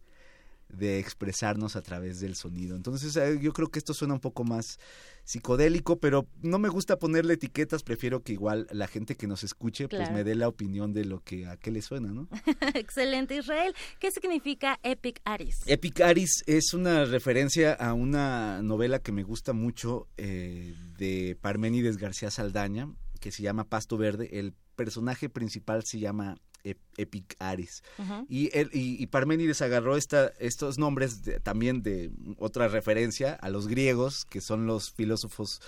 [0.70, 2.74] de expresarnos a través del sonido.
[2.74, 4.78] Entonces eh, yo creo que esto suena un poco más
[5.24, 9.87] psicodélico, pero no me gusta ponerle etiquetas, prefiero que igual la gente que nos escuche
[9.87, 12.26] pues me dé la opinión de lo que a qué le suena, ¿no?
[12.74, 13.74] Excelente, Israel.
[14.01, 15.57] ¿Qué significa Epic Aris?
[15.66, 21.99] Epic Aris es una referencia a una novela que me gusta mucho eh, de Parménides
[21.99, 22.89] García Saldaña,
[23.23, 24.29] que se llama Pasto Verde.
[24.39, 27.83] El personaje principal se llama Ep- Epic Aris.
[28.29, 33.49] Y, él, y, y Parménides agarró esta, estos nombres de- también de otra referencia a
[33.49, 35.61] los griegos, que son los filósofos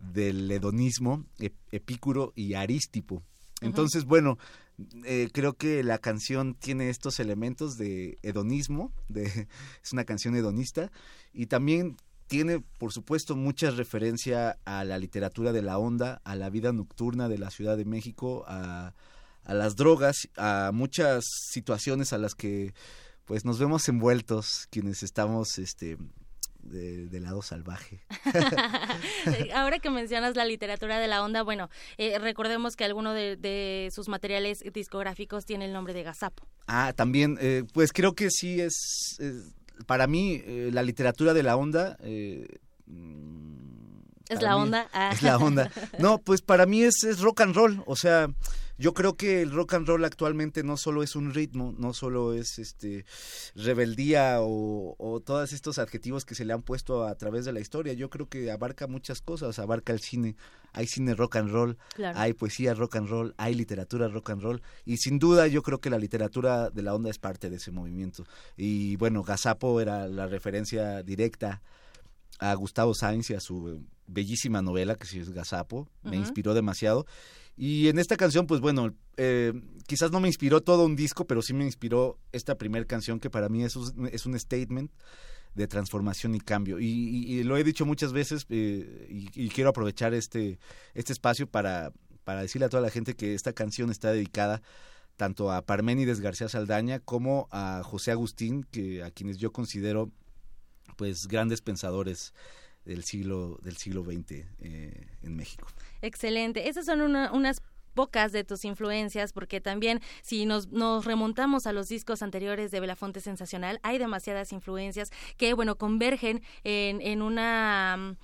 [0.00, 3.22] del hedonismo, Ep- Epicuro y Arístipo.
[3.60, 4.38] Entonces, bueno,
[5.04, 9.24] eh, creo que la canción tiene estos elementos de hedonismo, de,
[9.84, 10.90] es una canción hedonista,
[11.32, 11.96] y también
[12.26, 17.28] tiene, por supuesto, mucha referencia a la literatura de la onda, a la vida nocturna
[17.28, 18.94] de la Ciudad de México, a,
[19.44, 22.72] a las drogas, a muchas situaciones a las que
[23.26, 25.96] pues nos vemos envueltos quienes estamos este
[26.62, 28.00] de, de lado salvaje.
[29.54, 31.68] Ahora que mencionas la literatura de la onda, bueno,
[31.98, 36.46] eh, recordemos que alguno de, de sus materiales discográficos tiene el nombre de Gazapo.
[36.66, 39.52] Ah, también, eh, pues creo que sí es, es-
[39.86, 41.96] para mí, eh, la literatura de la onda...
[42.00, 42.46] eh,
[44.28, 44.88] ¿Es la mí onda?
[44.92, 45.10] Ah.
[45.12, 45.70] Es la onda.
[45.98, 47.82] No, pues para mí es, es rock and roll.
[47.86, 48.28] O sea,
[48.78, 52.32] yo creo que el rock and roll actualmente no solo es un ritmo, no solo
[52.34, 53.04] es este
[53.54, 57.60] rebeldía o, o todos estos adjetivos que se le han puesto a través de la
[57.60, 57.92] historia.
[57.92, 59.58] Yo creo que abarca muchas cosas.
[59.58, 60.36] Abarca el cine.
[60.72, 62.18] Hay cine rock and roll, Claro.
[62.18, 64.60] hay poesía rock and roll, hay literatura rock and roll.
[64.84, 67.70] Y sin duda yo creo que la literatura de la onda es parte de ese
[67.70, 68.24] movimiento.
[68.56, 71.62] Y bueno, Gazapo era la referencia directa
[72.40, 77.06] a Gustavo Sainz y a su bellísima novela que sí es Gazapo, me inspiró demasiado.
[77.56, 79.52] Y en esta canción, pues bueno, eh,
[79.86, 83.30] quizás no me inspiró todo un disco, pero sí me inspiró esta primera canción que
[83.30, 84.90] para mí es un, es un statement
[85.54, 86.80] de transformación y cambio.
[86.80, 90.58] Y, y- y lo he dicho muchas veces eh, y, y quiero aprovechar este,
[90.94, 91.92] este espacio para,
[92.24, 94.60] para decirle a toda la gente que esta canción está dedicada
[95.16, 100.10] tanto a Parménides García Saldaña como a José Agustín, que a quienes yo considero
[100.96, 102.34] pues grandes pensadores
[102.84, 104.30] del siglo del siglo XX
[104.60, 105.66] eh, en México.
[106.02, 106.68] Excelente.
[106.68, 107.62] Esas son una- unas
[107.94, 112.80] pocas de tus influencias, porque también si nos, nos remontamos a los discos anteriores de
[112.80, 118.16] Belafonte Sensacional, hay demasiadas influencias que, bueno, convergen en, en una...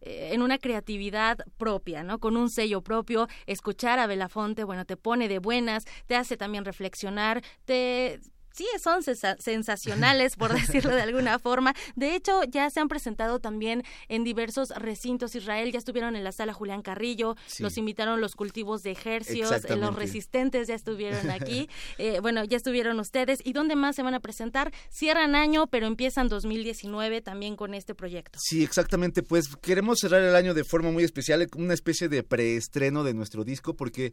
[0.00, 2.18] eh, en una creatividad propia, ¿no?
[2.18, 6.64] Con un sello propio, escuchar a Belafonte, bueno, te pone de buenas, te hace también
[6.64, 8.18] reflexionar, te
[8.52, 10.52] sí son sensa- sensacionales, por
[10.84, 11.74] decirlo de alguna forma.
[11.96, 15.34] De hecho, ya se han presentado también en diversos recintos.
[15.34, 17.62] Israel ya estuvieron en la sala Julián Carrillo, Sí.
[17.62, 21.68] los invitaron los cultivos de ejercios, eh, los resistentes ya estuvieron aquí.
[21.98, 23.40] Eh, bueno, ya estuvieron ustedes.
[23.44, 24.72] ¿Y dónde más se van a presentar?
[24.90, 28.38] Cierran año, pero empiezan 2019 también con este proyecto.
[28.42, 29.22] Sí, exactamente.
[29.22, 33.44] Pues queremos cerrar el año de forma muy especial, una especie de preestreno de nuestro
[33.44, 34.12] disco, porque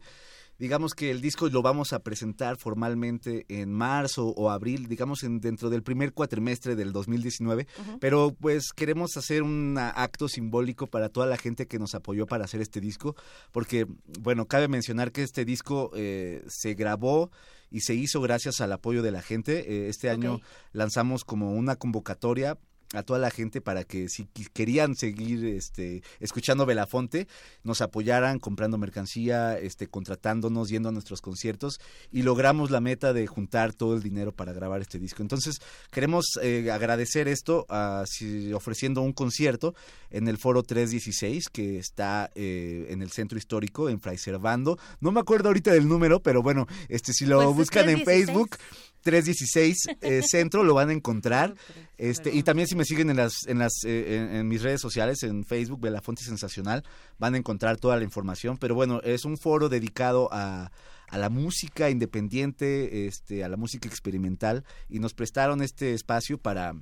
[0.58, 5.40] digamos que el disco lo vamos a presentar formalmente en marzo o abril, digamos en,
[5.40, 7.98] dentro del primer cuatrimestre del 2019, Ujú.
[7.98, 12.44] pero pues queremos hacer un acto simbólico para toda la gente que nos apoyó para
[12.44, 13.16] hacer este disco,
[13.52, 13.86] porque
[14.20, 17.30] bueno, cabe mencionar que este disco eh, se grabó
[17.70, 19.60] y se hizo gracias al apoyo de la gente.
[19.60, 20.40] Eh, este año
[20.72, 22.58] lanzamos como una convocatoria
[22.92, 27.28] a toda la gente para que si querían seguir este escuchando Belafonte
[27.62, 31.78] nos apoyaran comprando mercancía este contratándonos yendo a nuestros conciertos
[32.10, 35.58] y logramos la meta de juntar todo el dinero para grabar este disco entonces
[35.92, 39.74] queremos eh, agradecer esto a, si- ofreciendo un concierto
[40.10, 45.12] en el foro 316 que está eh, en el centro histórico en Fray Servando no
[45.12, 48.26] me acuerdo ahorita del número pero bueno este si lo Pues es buscan en 316.
[48.26, 48.56] Facebook
[49.02, 51.54] 316 eh, Centro, lo van a encontrar.
[51.98, 55.22] Este, y también si me siguen en las, en las, eh, en, mis redes sociales,
[55.22, 56.84] en Facebook, Belafonte Sensacional,
[57.18, 58.58] van a encontrar toda la información.
[58.58, 60.70] Pero bueno, es un foro dedicado a,
[61.08, 66.74] a la música independiente, este, a la música experimental, y nos prestaron este espacio para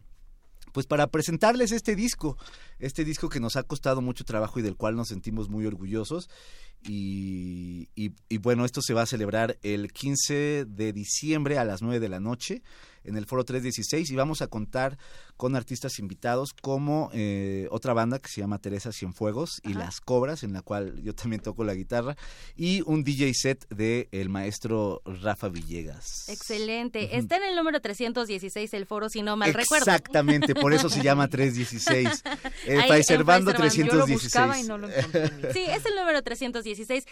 [0.72, 2.36] pues para presentarles este disco,
[2.78, 6.28] este disco que nos ha costado mucho trabajo y del cual nos sentimos muy orgullosos.
[6.82, 11.82] Y, y, y, bueno, esto se va a celebrar el 15 de diciembre a las
[11.82, 12.62] 9 de la noche
[13.04, 14.98] en el Foro 316 y vamos a contar
[15.36, 20.42] con artistas invitados como eh, otra banda que se llama Teresa Cienfuegos y Las Cobras,
[20.42, 22.16] en la cual yo también toco la guitarra,
[22.56, 26.28] y un DJ set de el maestro Rafa Villegas.
[26.28, 27.16] Excelente.
[27.16, 29.84] Está en el número 316 el foro, si no mal recuerdo.
[29.84, 32.24] Exactamente, por eso se llama 316.
[32.66, 34.66] El Paiservando 316.
[34.66, 34.88] no lo
[35.52, 36.67] sí, es el número 316.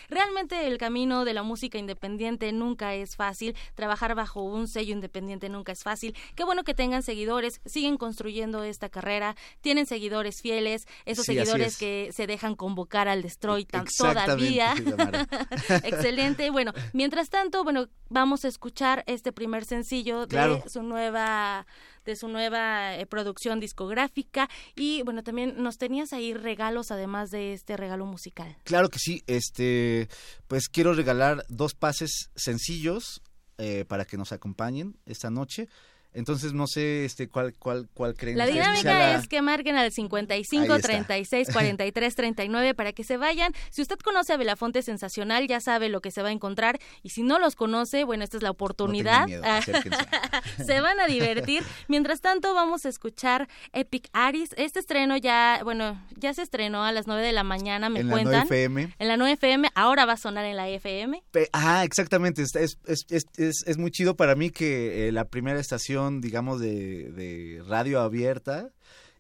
[0.09, 3.57] Realmente el camino de la música independiente nunca es fácil.
[3.74, 6.16] Trabajar bajo un sello independiente nunca es fácil.
[6.34, 12.11] Qué bueno que tengan seguidores, siguen construyendo esta carrera, tienen seguidores fieles, esos seguidores que
[12.12, 13.66] se dejan convocar al Destroy
[13.98, 14.74] todavía.
[15.84, 16.50] Excelente.
[16.50, 21.66] Bueno, mientras tanto, bueno, vamos a escuchar este primer sencillo de su nueva
[22.07, 27.52] de su nueva eh, producción discográfica y bueno también nos tenías ahí regalos además de
[27.52, 30.09] este regalo musical claro que sí este
[30.48, 33.20] pues quiero regalar dos pases sencillos
[33.59, 35.68] eh, para que nos acompañen esta noche.
[36.17, 38.39] Entonces no sé este cuál cuál cuál creen.
[38.39, 43.53] La dinámica es que marquen al 55 36 43 39 para que se vayan.
[43.71, 47.11] Si usted conoce a Belafonte Sensacional ya sabe lo que se va a encontrar y
[47.11, 49.27] si no los conoce, bueno, esta es la oportunidad.
[50.64, 51.62] se van a divertir.
[51.89, 54.51] Mientras tanto vamos a escuchar Epic Aris.
[54.57, 58.19] Este estreno ya, bueno, ya se estrenó a las 9 de la mañana, me cuentan.
[58.19, 58.95] En la 9 FM.
[58.99, 61.23] En la 9 FM, ahora va a sonar en la FM.
[61.53, 62.79] ah, exactamente, es, es,
[63.11, 63.27] es,
[63.67, 68.72] es, muy chido para mí que eh, la primera estación digamos, de, radio abierta,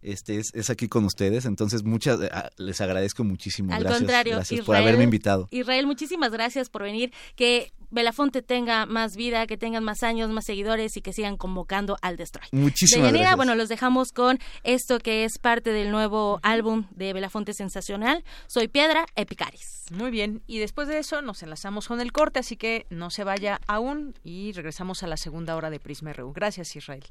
[0.06, 1.44] este es, aquí con ustedes.
[1.44, 3.72] Entonces, muchas ah, les agradezco muchísimo.
[3.72, 5.48] Al gracias, contrario, gracias por haberme invitado.
[5.50, 7.12] Israel, muchísimas gracias por venir.
[7.34, 11.96] Que Belafonte tenga más vida, que tengan más años, más seguidores y que sigan convocando
[12.02, 12.46] al Destroy.
[12.52, 13.36] Muchísimas gracias.
[13.36, 18.24] bueno, los dejamos con esto que es parte del nuevo álbum de Belafonte Sensacional.
[18.46, 19.84] Soy Piedra Epicaris.
[19.92, 23.24] Muy bien, y después de eso nos enlazamos con el corte, así que no se
[23.24, 26.32] vaya aún y regresamos a la segunda hora de Prisma RU.
[26.32, 27.04] Gracias, Israel.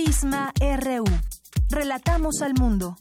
[0.00, 1.04] RU.
[1.70, 2.96] Relatamos al mundo.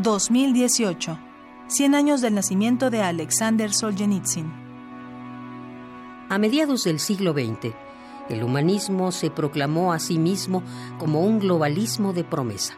[0.00, 1.18] ...2018...
[1.68, 4.52] ...100 años del nacimiento de Alexander Solzhenitsyn.
[6.28, 7.74] A mediados del siglo XX...
[8.28, 10.62] ...el humanismo se proclamó a sí mismo...
[10.98, 12.74] ...como un globalismo de promesa.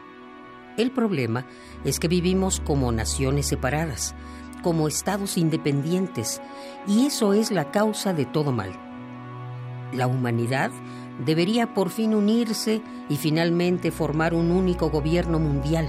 [0.77, 1.45] El problema
[1.83, 4.15] es que vivimos como naciones separadas
[4.65, 6.41] como estados independientes
[6.87, 8.71] y eso es la causa de todo mal.
[9.93, 10.71] La humanidad
[11.23, 15.87] debería por fin unirse y finalmente formar un único gobierno mundial.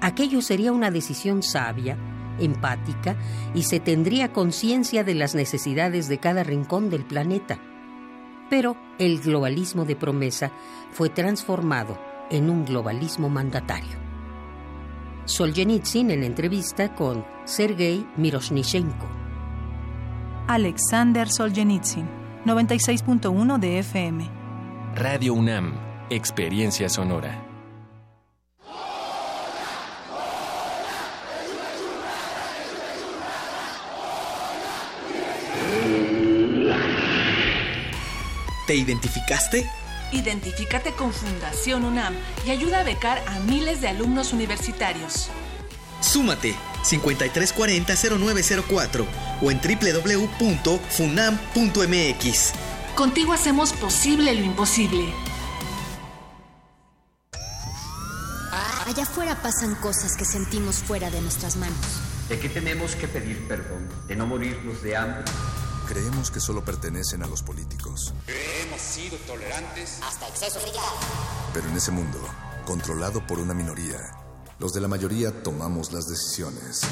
[0.00, 1.98] Aquello sería una decisión sabia,
[2.38, 3.18] empática
[3.52, 7.58] y se tendría conciencia de las necesidades de cada rincón del planeta.
[8.48, 10.52] Pero el globalismo de promesa
[10.90, 11.98] fue transformado
[12.30, 13.98] en un globalismo mandatario.
[15.26, 19.08] Solzhenitsyn en entrevista con Sergei Miroshnichenko.
[20.48, 22.06] Alexander Solzhenitsyn,
[22.44, 24.30] 96.1 de FM.
[24.94, 25.72] Radio UNAM,
[26.10, 27.42] Experiencia Sonora.
[38.66, 39.64] ¿Te identificaste?
[40.12, 42.14] Identifícate con Fundación UNAM
[42.46, 45.30] y ayuda a becar a miles de alumnos universitarios.
[46.00, 49.06] Súmate 5340-0904
[49.42, 52.52] o en www.funam.mx.
[52.94, 55.12] Contigo hacemos posible lo imposible.
[58.86, 61.76] Allá afuera pasan cosas que sentimos fuera de nuestras manos.
[62.28, 63.86] ¿De qué tenemos que pedir perdón?
[64.08, 65.24] ¿De no morirnos de hambre?
[65.86, 68.14] Creemos que solo pertenecen a los políticos.
[68.26, 70.72] Hemos sido tolerantes hasta exceso de
[71.54, 72.18] Pero en ese mundo,
[72.66, 73.98] controlado por una minoría,
[74.58, 76.82] los de la mayoría tomamos las decisiones.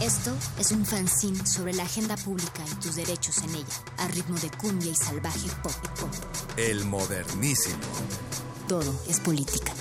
[0.00, 4.38] Esto es un fanzine sobre la agenda pública y tus derechos en ella, a ritmo
[4.38, 5.72] de cumbia y salvaje pop.
[6.00, 6.10] pop.
[6.56, 7.78] El modernísimo.
[8.68, 9.72] Todo es política.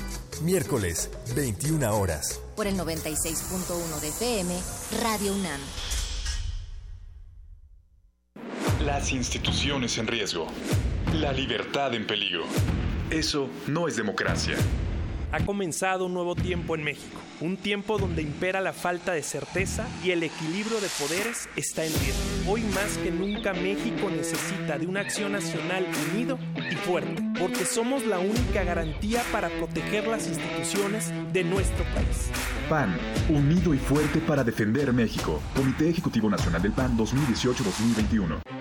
[0.43, 2.39] Miércoles, 21 horas.
[2.55, 4.59] Por el 96.1 de FM,
[5.01, 5.61] Radio UNAM.
[8.84, 10.47] Las instituciones en riesgo.
[11.13, 12.43] La libertad en peligro.
[13.11, 14.57] Eso no es democracia.
[15.34, 19.88] Ha comenzado un nuevo tiempo en México, un tiempo donde impera la falta de certeza
[20.04, 22.52] y el equilibrio de poderes está en riesgo.
[22.52, 26.38] Hoy más que nunca México necesita de una acción nacional unido
[26.70, 32.30] y fuerte, porque somos la única garantía para proteger las instituciones de nuestro país.
[32.68, 32.98] PAN,
[33.30, 35.42] unido y fuerte para defender México.
[35.56, 38.61] Comité Ejecutivo Nacional del PAN 2018-2021.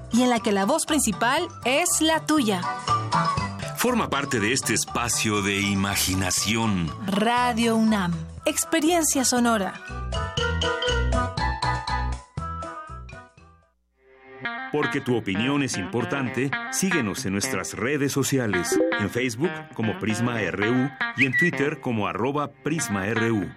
[0.13, 2.61] y en la que la voz principal es la tuya.
[3.77, 6.91] Forma parte de este espacio de imaginación.
[7.07, 8.13] Radio UNAM,
[8.45, 9.73] experiencia sonora.
[14.71, 20.89] Porque tu opinión es importante, síguenos en nuestras redes sociales, en Facebook como Prisma RU
[21.17, 23.49] y en Twitter como arroba PrismaRU.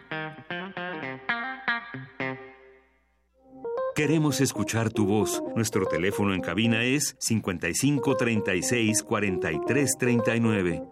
[3.94, 5.40] Queremos escuchar tu voz.
[5.54, 10.82] Nuestro teléfono en cabina es 55 36 43 39.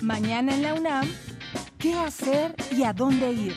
[0.00, 1.06] Mañana en la UNAM,
[1.78, 3.54] ¿qué hacer y a dónde ir?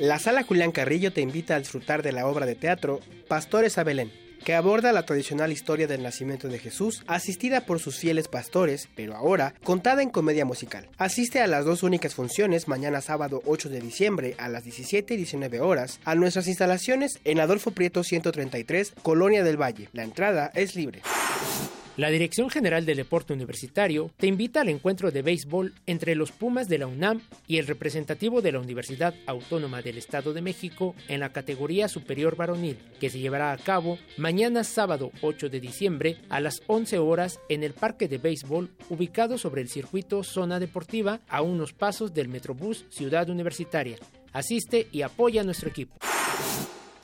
[0.00, 3.84] La Sala Julián Carrillo te invita a disfrutar de la obra de teatro Pastores a
[3.84, 4.12] Belén,
[4.46, 9.16] que aborda la tradicional historia del nacimiento de Jesús, asistida por sus fieles pastores, pero
[9.16, 10.88] ahora contada en comedia musical.
[10.98, 15.16] Asiste a las dos únicas funciones mañana sábado 8 de diciembre a las 17 y
[15.16, 19.88] 19 horas a nuestras instalaciones en Adolfo Prieto 133, Colonia del Valle.
[19.92, 21.02] La entrada es libre.
[21.96, 26.68] La Dirección General del Deporte Universitario te invita al encuentro de béisbol entre los Pumas
[26.68, 31.20] de la UNAM y el representativo de la Universidad Autónoma del Estado de México en
[31.20, 36.40] la categoría superior varonil, que se llevará a cabo mañana sábado 8 de diciembre a
[36.40, 41.40] las 11 horas en el Parque de Béisbol ubicado sobre el circuito Zona Deportiva a
[41.40, 43.96] unos pasos del Metrobús Ciudad Universitaria.
[44.34, 45.96] Asiste y apoya a nuestro equipo.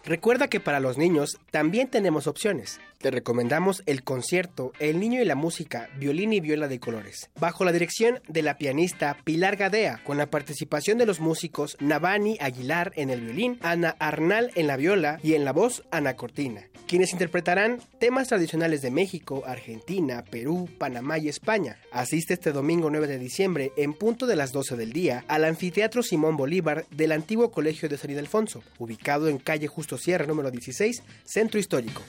[0.05, 2.81] Recuerda que para los niños también tenemos opciones.
[3.03, 7.65] Te recomendamos el concierto El Niño y la Música, Violín y Viola de Colores, bajo
[7.65, 12.93] la dirección de la pianista Pilar Gadea, con la participación de los músicos Navani Aguilar
[12.95, 17.13] en el violín, Ana Arnal en la viola y en la voz Ana Cortina, quienes
[17.13, 21.79] interpretarán temas tradicionales de México, Argentina, Perú, Panamá y España.
[21.91, 26.05] Asiste este domingo 9 de diciembre, en punto de las 12 del día, al Anfiteatro
[26.05, 31.03] Simón Bolívar del antiguo Colegio de San Ildefonso, ubicado en calle Justo Sierra número 16,
[31.25, 32.03] Centro Histórico.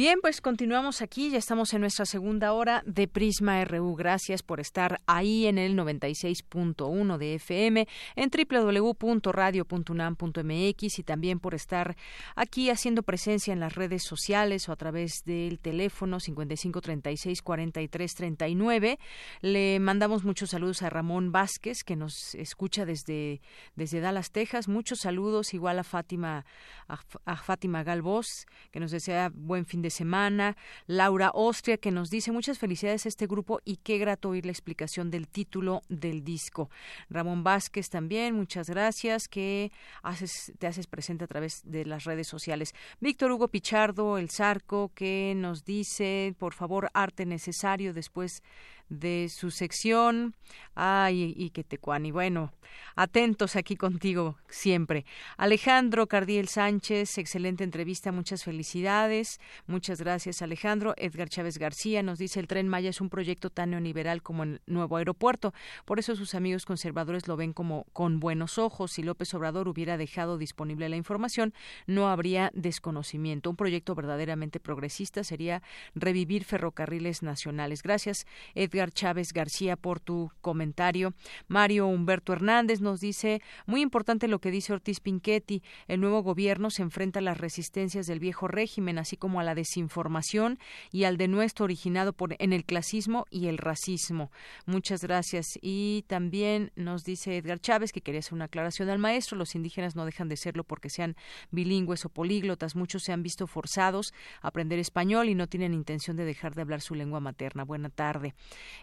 [0.00, 3.94] Bien, pues continuamos aquí, ya estamos en nuestra segunda hora de Prisma RU.
[3.96, 7.86] Gracias por estar ahí en el 96.1 de FM,
[8.16, 11.98] en www.radio.unam.mx y también por estar
[12.34, 18.98] aquí haciendo presencia en las redes sociales o a través del teléfono 5536-4339.
[19.42, 23.42] Le mandamos muchos saludos a Ramón Vázquez, que nos escucha desde,
[23.76, 24.66] desde Dallas, Texas.
[24.66, 26.46] Muchos saludos, igual a Fátima,
[26.88, 30.56] a, Fátima Galvós, que nos desea buen fin de semana.
[30.86, 34.52] Laura Ostria, que nos dice muchas felicidades a este grupo y qué grato oír la
[34.52, 36.70] explicación del título del disco.
[37.08, 39.72] Ramón Vázquez también, muchas gracias, que
[40.02, 42.74] haces, te haces presente a través de las redes sociales.
[43.00, 48.42] Víctor Hugo Pichardo, el Zarco, que nos dice, por favor, arte necesario después
[48.90, 50.34] de su sección.
[50.74, 52.52] Ay, y que te y bueno,
[52.94, 55.04] atentos aquí contigo siempre.
[55.36, 59.40] Alejandro Cardiel Sánchez, excelente entrevista, muchas felicidades.
[59.66, 60.94] Muchas gracias, Alejandro.
[60.96, 64.60] Edgar Chávez García nos dice el tren Maya es un proyecto tan neoliberal como el
[64.66, 65.52] nuevo aeropuerto.
[65.84, 68.92] Por eso sus amigos conservadores lo ven como con buenos ojos.
[68.92, 71.54] Si López Obrador hubiera dejado disponible la información,
[71.86, 73.50] no habría desconocimiento.
[73.50, 75.62] Un proyecto verdaderamente progresista sería
[75.94, 77.82] revivir ferrocarriles nacionales.
[77.82, 81.12] Gracias, Edgar Chávez García por tu comentario.
[81.46, 86.70] Mario Humberto Hernández nos dice, muy importante lo que dice Ortiz Pinchetti, el nuevo gobierno
[86.70, 90.58] se enfrenta a las resistencias del viejo régimen, así como a la desinformación
[90.90, 94.30] y al denuesto originado por, en el clasismo y el racismo.
[94.64, 95.58] Muchas gracias.
[95.60, 99.96] Y también nos dice Edgar Chávez que quería hacer una aclaración al maestro, los indígenas
[99.96, 101.16] no dejan de serlo porque sean
[101.50, 106.16] bilingües o políglotas, muchos se han visto forzados a aprender español y no tienen intención
[106.16, 107.64] de dejar de hablar su lengua materna.
[107.64, 108.34] Buena tarde.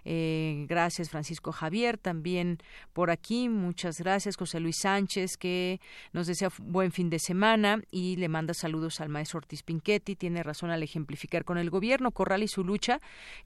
[0.05, 2.57] Eh, gracias, Francisco Javier, también
[2.93, 3.49] por aquí.
[3.49, 5.79] Muchas gracias, José Luis Sánchez, que
[6.13, 10.15] nos desea buen fin de semana y le manda saludos al maestro Ortiz Pinchetti.
[10.15, 12.99] Tiene razón al ejemplificar con el gobierno Corral y su lucha,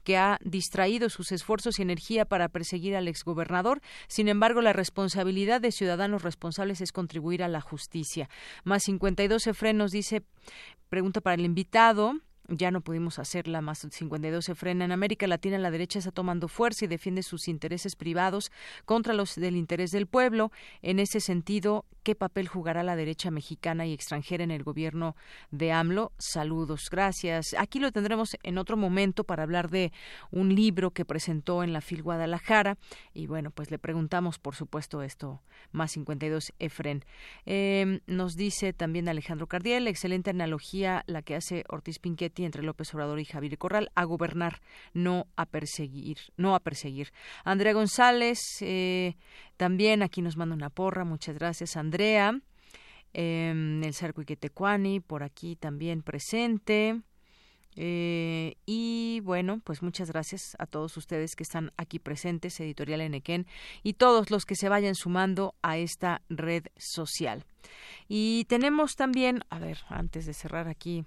[0.04, 3.80] que ha distraído sus esfuerzos y energía para perseguir al exgobernador.
[4.08, 8.28] Sin embargo, la responsabilidad de ciudadanos responsables es contribuir a la justicia.
[8.64, 10.22] Más 52 Efren nos dice,
[10.88, 12.14] pregunta para el invitado
[12.48, 16.48] ya no pudimos hacerla más 52 se frena en América Latina la derecha está tomando
[16.48, 18.50] fuerza y defiende sus intereses privados
[18.84, 20.50] contra los del interés del pueblo.
[20.82, 25.14] En ese sentido qué papel jugará la derecha mexicana y extranjera en el gobierno
[25.50, 27.54] de AMLO saludos gracias.
[27.58, 29.92] Aquí lo tendremos en otro momento para hablar de
[30.30, 32.76] un libro que presentó en la FIL Guadalajara.
[33.14, 35.40] Y bueno pues le preguntamos por supuesto esto
[35.70, 37.04] más 52 Efren.
[37.46, 42.92] Eh, nos dice también Alejandro Cardiel excelente analogía la que hace Ortiz Pinquet entre López
[42.94, 44.60] Obrador y Javier Corral a gobernar,
[44.94, 47.12] no a perseguir, no a perseguir.
[47.44, 49.16] Andrea González eh,
[49.56, 52.40] también aquí nos manda una porra, muchas gracias Andrea.
[53.14, 57.02] Eh, el Cerco Iquetecuani por aquí también presente.
[57.74, 63.46] Eh, y bueno, pues muchas gracias a todos ustedes que están aquí presentes, Editorial Enequén,
[63.82, 67.44] y todos los que se vayan sumando a esta red social.
[68.08, 71.04] Y tenemos también, a ver, antes de cerrar aquí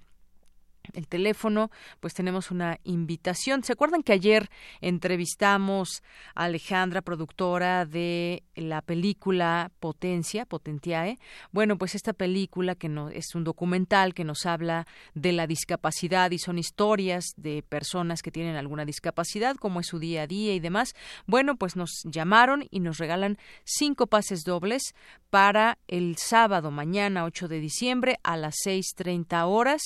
[0.93, 3.63] el teléfono, pues tenemos una invitación.
[3.63, 4.49] ¿Se acuerdan que ayer
[4.81, 6.03] entrevistamos
[6.36, 11.17] a Alejandra, productora de la película Potencia, Potentiae?
[11.51, 16.31] Bueno, pues esta película que no, es un documental que nos habla de la discapacidad
[16.31, 20.53] y son historias de personas que tienen alguna discapacidad, como es su día a día
[20.53, 20.93] y demás.
[21.25, 24.93] Bueno, pues nos llamaron y nos regalan cinco pases dobles
[25.29, 29.81] para el sábado mañana 8 de diciembre a las 6.30 horas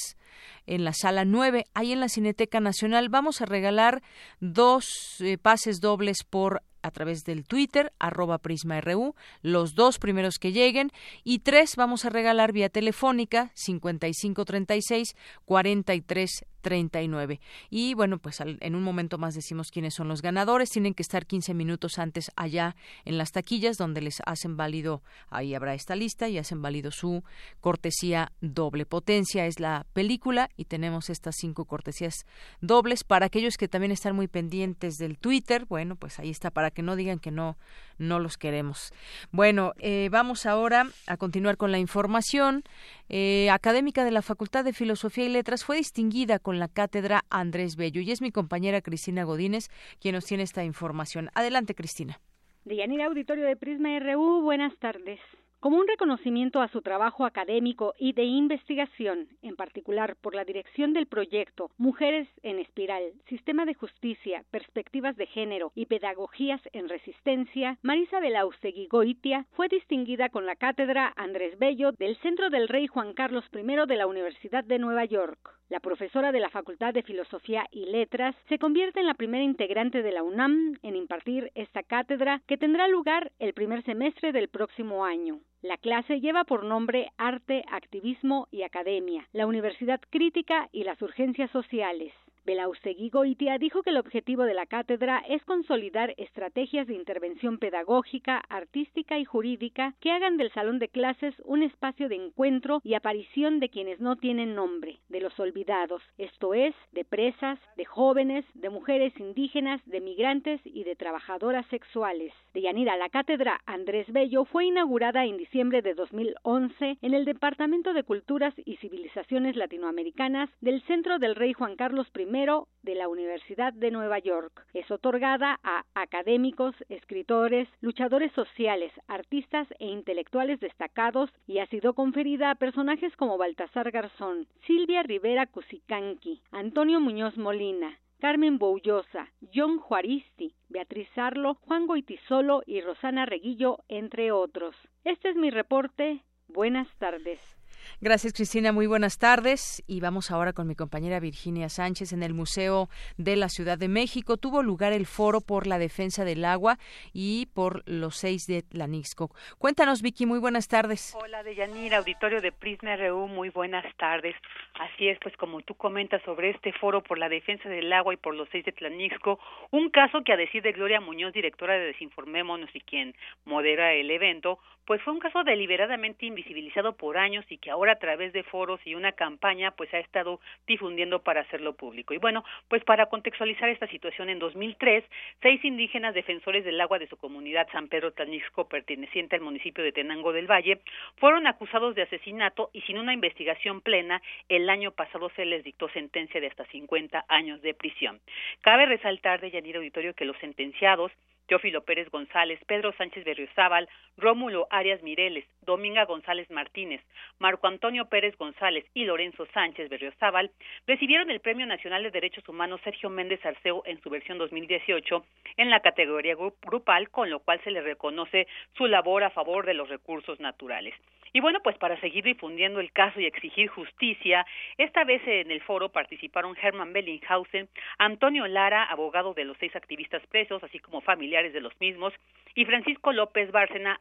[0.68, 3.10] en la sala 9, ahí en la Cineteca Nacional.
[3.10, 4.02] Vamos a regalar
[4.40, 10.52] dos eh, pases dobles por a través del Twitter, arroba PrismaRU, los dos primeros que
[10.52, 10.92] lleguen,
[11.24, 15.16] y tres vamos a regalar vía telefónica, 5536
[15.46, 17.40] 43 39.
[17.70, 20.70] Y bueno, pues en un momento más decimos quiénes son los ganadores.
[20.70, 22.76] Tienen que estar 15 minutos antes allá
[23.06, 27.24] en las taquillas donde les hacen válido, ahí habrá esta lista y hacen válido su
[27.60, 28.86] cortesía doble.
[28.86, 32.26] Potencia es la película y tenemos estas cinco cortesías
[32.62, 35.66] dobles para aquellos que también están muy pendientes del Twitter.
[35.66, 37.58] Bueno, pues ahí está para que no digan que no
[38.00, 38.94] no los queremos.
[39.32, 42.64] Bueno, eh, vamos ahora a continuar con la información.
[43.10, 47.76] Eh, académica de la Facultad de Filosofía y Letras fue distinguida con la cátedra Andrés
[47.76, 49.70] Bello y es mi compañera Cristina Godínez
[50.00, 51.30] quien nos tiene esta información.
[51.34, 52.20] Adelante, Cristina.
[52.66, 55.20] Deyanira Auditorio de Prisma RU, buenas tardes.
[55.60, 60.94] Como un reconocimiento a su trabajo académico y de investigación, en particular por la dirección
[60.94, 67.78] del proyecto Mujeres en Espiral, Sistema de Justicia, Perspectivas de Género y Pedagogías en Resistencia,
[67.82, 73.14] Marisa Belaustegui Goitia fue distinguida con la cátedra Andrés Bello del Centro del Rey Juan
[73.14, 75.59] Carlos I de la Universidad de Nueva York.
[75.70, 80.02] La profesora de la Facultad de Filosofía y Letras se convierte en la primera integrante
[80.02, 85.06] de la UNAM en impartir esta cátedra que tendrá lugar el primer semestre del próximo
[85.06, 85.42] año.
[85.62, 91.52] La clase lleva por nombre Arte, Activismo y Academia, la Universidad Crítica y las Urgencias
[91.52, 92.14] Sociales.
[92.50, 98.42] Belaustegui Goitia dijo que el objetivo de la cátedra es consolidar estrategias de intervención pedagógica,
[98.50, 103.60] artística y jurídica que hagan del salón de clases un espacio de encuentro y aparición
[103.60, 108.72] de quienes no tienen nombre, de los olvidados, esto es, de presas, de jóvenes, de
[108.72, 112.34] mujeres indígenas, de migrantes y de trabajadoras sexuales.
[112.56, 117.94] De Yanira, la cátedra Andrés Bello fue inaugurada en diciembre de 2011 en el Departamento
[117.94, 123.74] de Culturas y Civilizaciones Latinoamericanas del Centro del Rey Juan Carlos I de la Universidad
[123.74, 124.66] de Nueva York.
[124.74, 132.50] Es otorgada a académicos, escritores, luchadores sociales, artistas e intelectuales destacados y ha sido conferida
[132.50, 140.54] a personajes como Baltasar Garzón, Silvia Rivera Cusicanqui, Antonio Muñoz Molina, Carmen Boullosa, John Juaristi,
[140.70, 144.78] Beatriz Arlo, Juan Goitisolo y Rosana Reguillo, entre otros.
[145.04, 146.24] Este es mi reporte.
[146.48, 147.59] Buenas tardes.
[148.02, 148.72] Gracias, Cristina.
[148.72, 149.84] Muy buenas tardes.
[149.88, 153.88] Y vamos ahora con mi compañera Virginia Sánchez en el Museo de la Ciudad de
[153.88, 154.38] México.
[154.38, 156.78] Tuvo lugar el foro por la defensa del agua
[157.14, 159.30] y por los seis de Tlanixco.
[159.58, 160.26] Cuéntanos, Vicky.
[160.26, 161.16] Muy buenas tardes.
[161.22, 163.28] Hola, Deyanira, auditorio de Prisma RU.
[163.28, 164.36] Muy buenas tardes.
[164.76, 168.18] Así es, pues como tú comentas sobre este foro por la defensa del agua y
[168.18, 169.40] por los seis de Tlanixco,
[169.72, 173.16] un caso que a decir de Gloria Muñoz, directora de Desinformémonos y quien
[173.46, 178.00] modera el evento, pues fue un caso deliberadamente invisibilizado por años y que ahora a
[178.00, 182.14] través de foros y una campaña pues ha estado difundiendo para hacerlo público.
[182.14, 185.04] Y bueno, pues para contextualizar esta situación en 2003,
[185.42, 189.92] seis indígenas defensores del agua de su comunidad San Pedro Tlanisco perteneciente al municipio de
[189.92, 190.82] Tenango del Valle
[191.18, 195.90] fueron acusados de asesinato y sin una investigación plena el año pasado se les dictó
[195.90, 198.20] sentencia de hasta 50 años de prisión.
[198.62, 201.12] Cabe resaltar de Yanir Auditorio que los sentenciados
[201.50, 207.02] Teófilo Pérez González, Pedro Sánchez Berriozábal, Rómulo Arias Mireles, Dominga González Martínez,
[207.40, 210.52] Marco Antonio Pérez González y Lorenzo Sánchez Berriozábal
[210.86, 215.26] recibieron el Premio Nacional de Derechos Humanos Sergio Méndez Arceo en su versión 2018
[215.58, 218.48] en la categoría grupal, con lo cual se le reconoce
[218.78, 220.94] su labor a favor de los recursos naturales.
[221.32, 224.46] Y bueno, pues para seguir difundiendo el caso y exigir justicia,
[224.78, 227.70] esta vez en el foro participaron Herman Bellinghausen,
[228.00, 232.14] Antonio Lara, abogado de los seis activistas presos, así como familiares de los mismos,
[232.56, 234.00] y Francisco López Bárcena,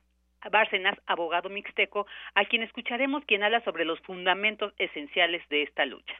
[0.50, 6.14] Bárcenas, abogado mixteco, a quien escucharemos quien habla sobre los fundamentos esenciales de esta lucha.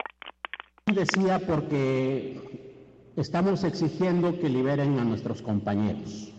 [0.86, 2.40] Decía porque
[3.16, 6.32] estamos exigiendo que liberen a nuestros compañeros.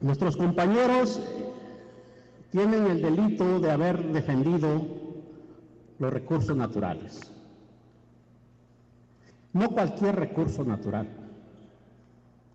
[0.00, 1.20] Nuestros compañeros
[2.50, 4.86] tienen el delito de haber defendido
[5.98, 7.32] los recursos naturales.
[9.52, 11.08] No cualquier recurso natural,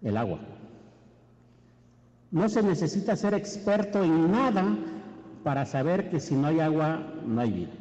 [0.02, 0.40] el agua.
[2.32, 4.78] No se necesita ser experto en nada
[5.44, 7.74] para saber que si no hay agua, no hay vida.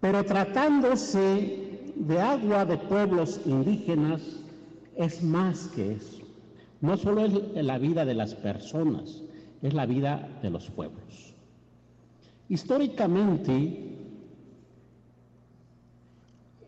[0.00, 4.20] Pero tratándose de agua de pueblos indígenas,
[4.96, 6.22] es más que eso.
[6.80, 9.22] No solo es la vida de las personas,
[9.62, 11.34] es la vida de los pueblos.
[12.48, 13.96] Históricamente,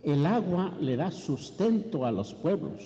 [0.02, 2.82] el agua le da sustento a los pueblos.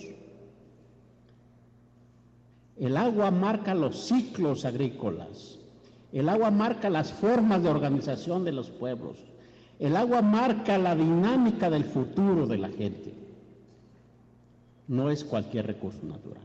[2.83, 5.57] El agua marca los ciclos agrícolas.
[6.11, 9.17] El agua marca las formas de organización de los pueblos.
[9.79, 13.13] El agua marca la dinámica del futuro de la gente.
[14.89, 16.43] No es cualquier recurso natural.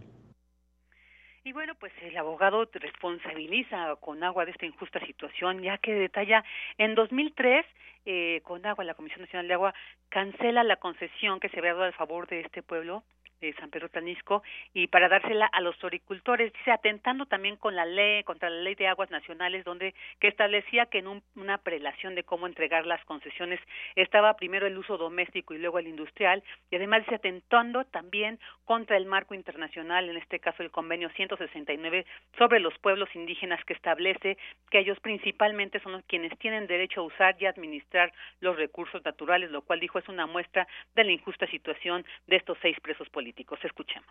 [1.52, 6.44] bueno, pues el abogado responsabiliza con agua de esta injusta situación, ya que detalla
[6.76, 7.66] en 2003
[8.06, 9.74] eh, con agua la Comisión Nacional de Agua
[10.08, 13.02] cancela la concesión que se había dado a favor de este pueblo
[13.40, 14.42] de San Pedro Tanisco
[14.74, 18.74] y para dársela a los oricultores, dice atentando también con la ley contra la ley
[18.74, 23.60] de aguas nacionales donde que establecía que en una prelación de cómo entregar las concesiones
[23.94, 28.96] estaba primero el uso doméstico y luego el industrial y además dice atentando también contra
[28.96, 32.06] el marco internacional, en este caso el convenio 169
[32.36, 34.36] sobre los pueblos indígenas que establece
[34.70, 39.50] que ellos principalmente son los quienes tienen derecho a usar y administrar los recursos naturales,
[39.50, 43.27] lo cual dijo es una muestra de la injusta situación de estos seis presos políticos
[43.28, 43.58] políticos.
[43.62, 44.08] Escuchemos.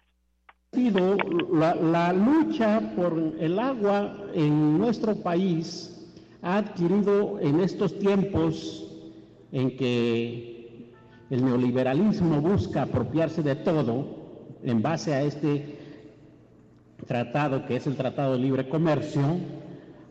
[1.51, 5.93] La, la lucha por el agua en nuestro país
[6.41, 8.83] ha adquirido en estos tiempos
[9.51, 10.93] en que
[11.29, 14.05] el neoliberalismo busca apropiarse de todo
[14.63, 15.79] en base a este
[17.07, 19.37] tratado que es el Tratado de Libre Comercio,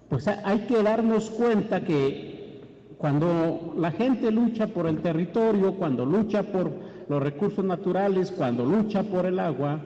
[0.08, 2.62] pues hay que darnos cuenta que
[2.96, 9.02] cuando la gente lucha por el territorio, cuando lucha por los recursos naturales, cuando lucha
[9.02, 9.80] por el agua,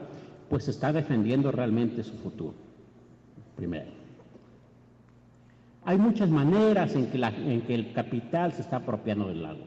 [0.48, 2.54] pues está defendiendo realmente su futuro.
[3.56, 3.90] Primero.
[5.84, 7.10] Hay muchas maneras en
[7.62, 9.66] que, el capital se está apropiando del agua.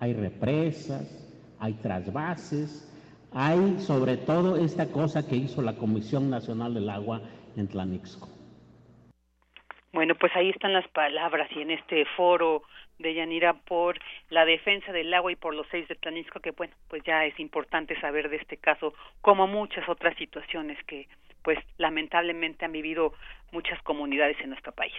[0.00, 1.28] Hay represas,
[1.58, 2.88] hay trasvases,
[3.32, 7.20] hay sobre todo esta cosa que hizo la Comisión Nacional del Agua
[7.56, 8.28] en Tlanixco.
[9.92, 12.62] Bueno, pues ahí están las palabras y en este foro
[12.98, 13.98] de Yanira por
[14.30, 17.38] la defensa del agua y por los seis de Tlanisco, que bueno, pues ya es
[17.38, 21.08] importante saber de este caso, como muchas otras situaciones que
[21.42, 23.14] pues lamentablemente han vivido
[23.52, 24.94] muchas comunidades en nuestro país.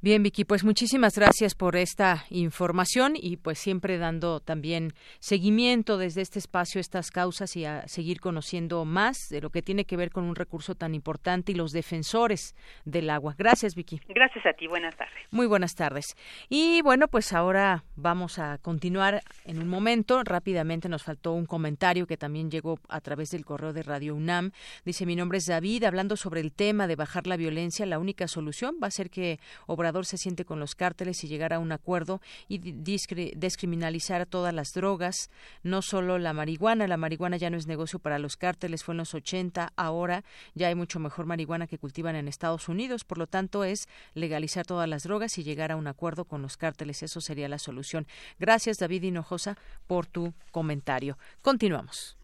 [0.00, 6.20] Bien, Vicky, pues muchísimas gracias por esta información y pues siempre dando también seguimiento desde
[6.20, 9.96] este espacio a estas causas y a seguir conociendo más de lo que tiene que
[9.96, 12.54] ver con un recurso tan importante y los defensores
[12.84, 13.34] del agua.
[13.36, 14.00] Gracias, Vicky.
[14.06, 14.68] Gracias a ti.
[14.68, 15.14] Buenas tardes.
[15.32, 16.14] Muy buenas tardes.
[16.48, 20.22] Y bueno, pues ahora vamos a continuar en un momento.
[20.22, 24.52] Rápidamente nos faltó un comentario que también llegó a través del correo de Radio UNAM.
[24.84, 28.28] Dice, mi nombre es David, hablando sobre el tema de bajar la violencia, la única
[28.28, 31.72] solución va a ser que obra se siente con los cárteles y llegar a un
[31.72, 35.30] acuerdo y descriminalizar todas las drogas,
[35.62, 36.86] no solo la marihuana.
[36.86, 40.24] La marihuana ya no es negocio para los cárteles, fue en los 80, ahora
[40.54, 44.66] ya hay mucho mejor marihuana que cultivan en Estados Unidos, por lo tanto es legalizar
[44.66, 47.02] todas las drogas y llegar a un acuerdo con los cárteles.
[47.02, 48.06] Eso sería la solución.
[48.38, 49.56] Gracias, David Hinojosa,
[49.86, 51.18] por tu comentario.
[51.42, 52.16] Continuamos.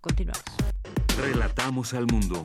[0.00, 0.44] Continuamos.
[1.16, 2.44] Relatamos al mundo.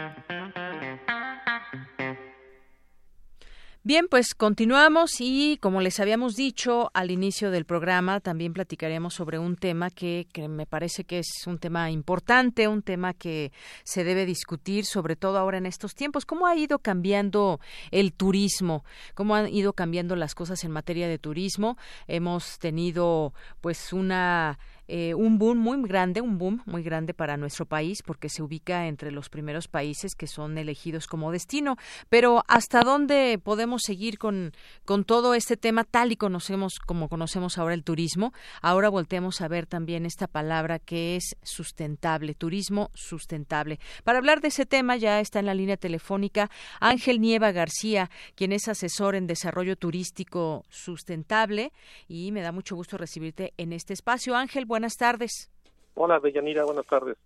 [3.83, 9.39] Bien, pues continuamos y como les habíamos dicho al inicio del programa, también platicaremos sobre
[9.39, 13.51] un tema que, que, me parece que es un tema importante, un tema que
[13.83, 16.27] se debe discutir, sobre todo ahora en estos tiempos.
[16.27, 17.59] ¿Cómo ha ido cambiando
[17.89, 18.85] el turismo?
[19.15, 21.75] ¿Cómo han ido cambiando las cosas en materia de turismo?
[22.07, 24.59] Hemos tenido pues una
[24.93, 28.87] eh, un boom muy grande, un boom muy grande para nuestro país porque se ubica
[28.87, 31.77] entre los primeros países que son elegidos como destino.
[32.09, 34.51] Pero ¿hasta dónde podemos seguir con,
[34.83, 38.33] con todo este tema tal y conocemos como conocemos ahora el turismo?
[38.61, 43.79] Ahora volteamos a ver también esta palabra que es sustentable, turismo sustentable.
[44.03, 46.51] Para hablar de ese tema ya está en la línea telefónica
[46.81, 51.71] Ángel Nieva García, quien es asesor en desarrollo turístico sustentable
[52.09, 54.35] y me da mucho gusto recibirte en este espacio.
[54.35, 55.49] Ángel, buenas tardes.
[55.95, 57.17] Hola, Deyanira, buenas tardes.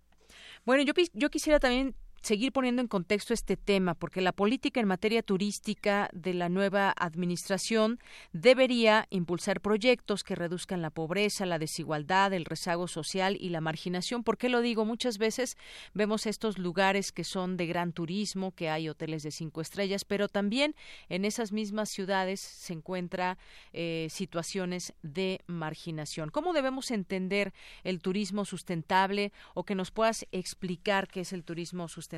[0.64, 1.94] Bueno, yo, yo quisiera también
[2.26, 6.92] seguir poniendo en contexto este tema, porque la política en materia turística de la nueva
[6.96, 8.00] administración
[8.32, 14.24] debería impulsar proyectos que reduzcan la pobreza, la desigualdad, el rezago social y la marginación.
[14.24, 14.84] ¿Por qué lo digo?
[14.84, 15.56] Muchas veces
[15.94, 20.26] vemos estos lugares que son de gran turismo, que hay hoteles de cinco estrellas, pero
[20.26, 20.74] también
[21.08, 23.38] en esas mismas ciudades se encuentran
[23.72, 26.30] eh, situaciones de marginación.
[26.30, 27.54] ¿Cómo debemos entender
[27.84, 32.15] el turismo sustentable o que nos puedas explicar qué es el turismo sustentable?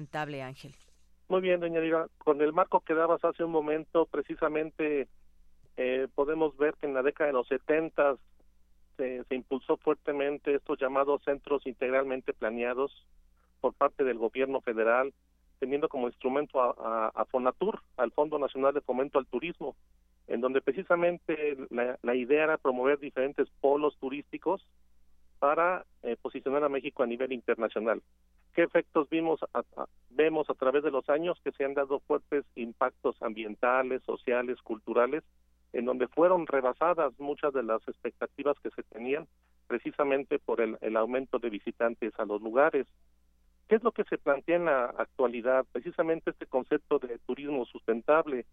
[1.29, 2.09] Muy bien, doña Diva.
[2.19, 5.09] Con el marco que dabas hace un momento, precisamente
[5.77, 8.17] eh, podemos ver que en la década de los 70
[8.97, 13.07] se, se impulsó fuertemente estos llamados centros integralmente planeados
[13.61, 15.13] por parte del gobierno federal,
[15.59, 19.77] teniendo como instrumento a, a, Fonatur, al Fondo Nacional de Fomento al Turismo,
[20.29, 24.65] en donde precisamente la, la idea era promover diferentes polos turísticos
[25.39, 28.03] para eh, posicionar a México a nivel internacional.
[28.59, 29.39] ¿Qué efectos vimos
[30.11, 35.23] vemos a través de los años que se han dado fuertes impactos ambientales, sociales, culturales,
[35.73, 39.29] en donde fueron rebasadas muchas de las expectativas que se tenían
[39.69, 42.89] precisamente por el, el aumento de visitantes a los lugares.
[43.69, 45.65] ¿Qué es lo que se plantea en la actualidad?
[45.71, 48.45] Precisamente este concepto de turismo sustentable,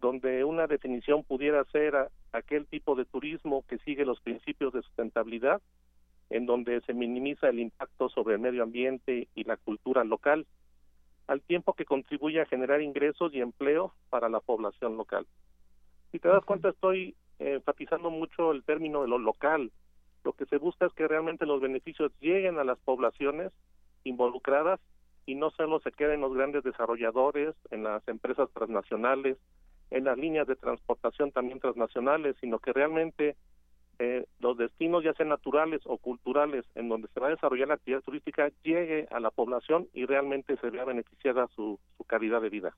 [0.00, 5.60] donde una definición pudiera ser aquel tipo de turismo que sigue los principios de sustentabilidad,
[6.32, 10.46] en donde se minimiza el impacto sobre el medio ambiente y la cultura local,
[11.26, 15.26] al tiempo que contribuye a generar ingresos y empleo para la población local.
[16.10, 19.70] Si te das cuenta, estoy enfatizando mucho el término de lo local.
[20.24, 23.52] Lo que se busca es que realmente los beneficios lleguen a las poblaciones
[24.04, 24.80] involucradas
[25.26, 29.36] y no solo se queden los grandes desarrolladores, en las empresas transnacionales,
[29.90, 33.36] en las líneas de transportación también transnacionales, sino que realmente
[34.02, 37.74] eh, los destinos, ya sean naturales o culturales, en donde se va a desarrollar la
[37.74, 42.50] actividad turística, llegue a la población y realmente se vea beneficiada su, su calidad de
[42.50, 42.76] vida.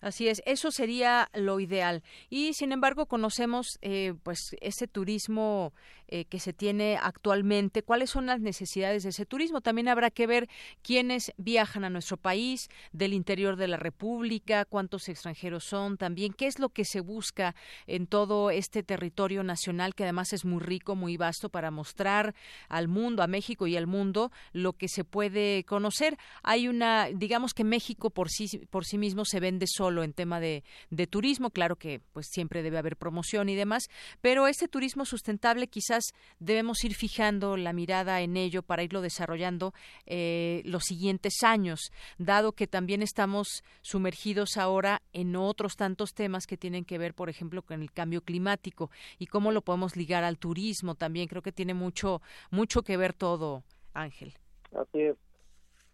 [0.00, 2.02] Así es, eso sería lo ideal.
[2.30, 5.74] Y sin embargo, conocemos eh, pues ese turismo
[6.08, 7.82] eh, que se tiene actualmente.
[7.82, 9.60] ¿Cuáles son las necesidades de ese turismo?
[9.60, 10.48] También habrá que ver
[10.82, 16.46] quiénes viajan a nuestro país, del interior de la República, cuántos extranjeros son, también qué
[16.46, 17.54] es lo que se busca
[17.86, 22.34] en todo este territorio nacional que además es muy rico, muy vasto para mostrar
[22.68, 26.16] al mundo, a México y al mundo lo que se puede conocer.
[26.42, 30.40] Hay una, digamos que México por sí por sí mismo se vende solo en tema
[30.40, 30.62] de,
[31.08, 33.88] turismo, claro que pues siempre debe haber promoción y demás,
[34.20, 36.04] pero este turismo sustentable quizás
[36.38, 39.72] debemos ir fijando la mirada en ello para irlo desarrollando
[40.06, 46.56] eh, los siguientes años, dado que también estamos sumergidos ahora en otros tantos temas que
[46.56, 50.38] tienen que ver, por ejemplo, con el cambio climático y cómo lo podemos ligar al
[50.38, 51.28] turismo también.
[51.28, 53.62] Creo que tiene mucho, mucho que ver todo,
[53.94, 54.34] Ángel.
[54.72, 55.16] Así es.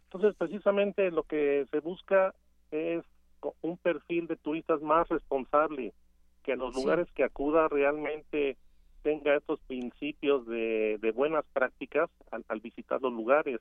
[0.05, 2.35] Entonces, precisamente lo que se busca
[2.71, 3.05] es
[3.63, 5.93] un perfil de turistas más responsable,
[6.43, 8.57] que en los lugares que acuda realmente
[9.03, 13.61] tenga estos principios de, buenas prácticas al, visitar los lugares,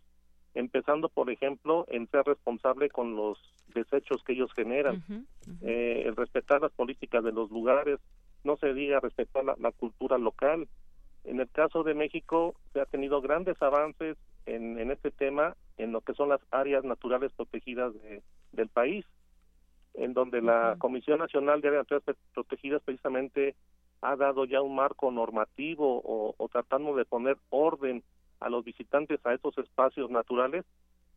[0.53, 3.37] empezando, por ejemplo, en ser responsable con los
[3.73, 5.03] desechos que ellos generan,
[5.61, 7.99] eh, el respetar las políticas de los lugares,
[8.43, 10.67] no se diga respetar la, cultura local.
[11.23, 15.91] En el caso de México se ha tenido grandes avances en, en este tema en
[15.91, 17.93] lo que son las áreas naturales protegidas
[18.51, 19.05] del país
[19.97, 21.87] en donde la Comisión Nacional de Áreas
[22.33, 23.55] Protegidas precisamente
[24.01, 28.03] ha dado ya un marco normativo o, tratando de poner orden
[28.39, 30.65] a los visitantes a esos espacios naturales,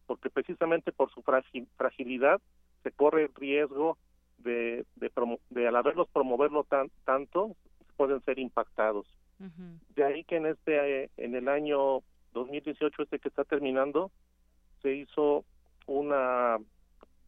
[0.06, 2.40] porque precisamente por su fragilidad
[2.82, 3.98] se corre el riesgo
[4.38, 7.56] de, de, al haberlos promoverlo tan, tanto,
[7.96, 9.06] pueden ser impactados.
[9.94, 12.00] De ahí que en este en el año
[12.32, 14.10] 2018 este que está terminando
[14.82, 15.44] se hizo
[15.86, 16.58] una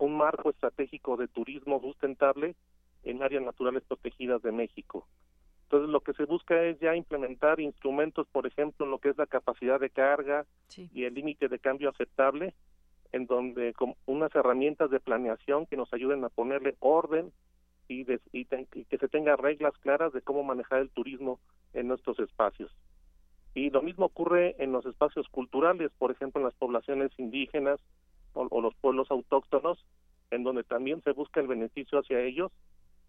[0.05, 2.56] un marco estratégico de turismo sustentable
[3.05, 5.06] en áreas naturales protegidas de México.
[5.64, 9.18] Entonces, lo que se busca es ya implementar instrumentos, por ejemplo, en lo que es
[9.18, 10.44] la capacidad de carga
[10.77, 12.55] y el límite de cambio aceptable,
[13.12, 17.32] en donde con unas herramientas de planeación que nos ayuden a ponerle orden
[17.86, 21.39] y, y que se tenga reglas claras de cómo manejar el turismo
[21.72, 22.72] en nuestros espacios.
[23.55, 27.81] Y lo mismo ocurre en los espacios culturales, por ejemplo, en las poblaciones indígenas,
[28.35, 29.85] o, los pueblos autóctonos,
[30.31, 32.52] en donde también se busca el beneficio hacia ellos,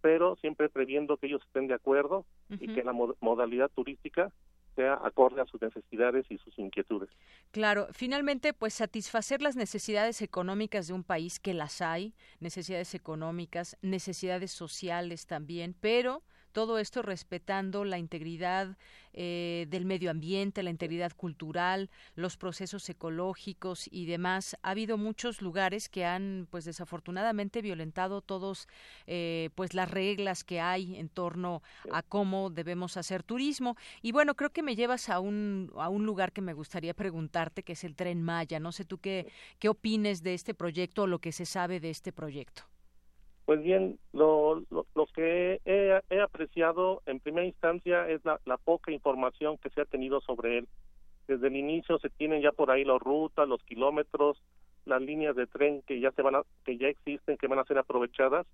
[0.00, 4.32] pero siempre previendo que ellos estén de acuerdo y que la modalidad turística
[4.74, 7.10] sea acorde a sus necesidades y sus inquietudes.
[7.50, 13.76] Claro, finalmente, pues satisfacer las necesidades económicas de un país, que las hay, necesidades económicas,
[13.82, 16.22] necesidades sociales también, pero
[16.52, 18.76] todo esto respetando la integridad
[19.14, 24.56] eh, del medio ambiente, la integridad cultural, los procesos ecológicos y demás.
[24.62, 28.68] Ha habido muchos lugares que han, pues desafortunadamente, violentado todos,
[29.06, 33.76] eh, pues las reglas que hay en torno a cómo debemos hacer turismo.
[34.00, 37.62] Y bueno, creo que me llevas a un a un lugar que me gustaría preguntarte,
[37.62, 38.60] que es el Tren Maya.
[38.60, 41.90] No sé tú qué qué opines de este proyecto o lo que se sabe de
[41.90, 42.71] este proyecto.
[43.52, 49.68] Pues bien, lo, lo, que he, apreciado en primera instancia es la, poca información que
[49.68, 50.68] se ha tenido sobre él.
[51.28, 54.42] Desde el inicio se tienen ya por ahí las rutas, los kilómetros,
[54.86, 57.64] las líneas de tren que ya se van a, que ya existen, que van a
[57.64, 58.46] ser aprovechadas,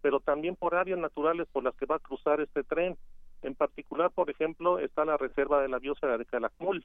[0.00, 2.96] pero también por áreas naturales por las que va a cruzar este tren.
[3.42, 6.82] En particular, por ejemplo, está la reserva de la biosfera de Calakmul,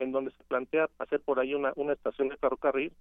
[0.00, 2.92] en donde se plantea hacer por ahí una, una estación de ferrocarril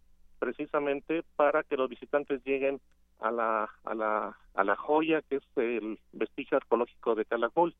[0.41, 2.81] precisamente para que los visitantes lleguen
[3.19, 7.75] a la, a la, a la joya que es el vestigio arqueológico de Calakmul.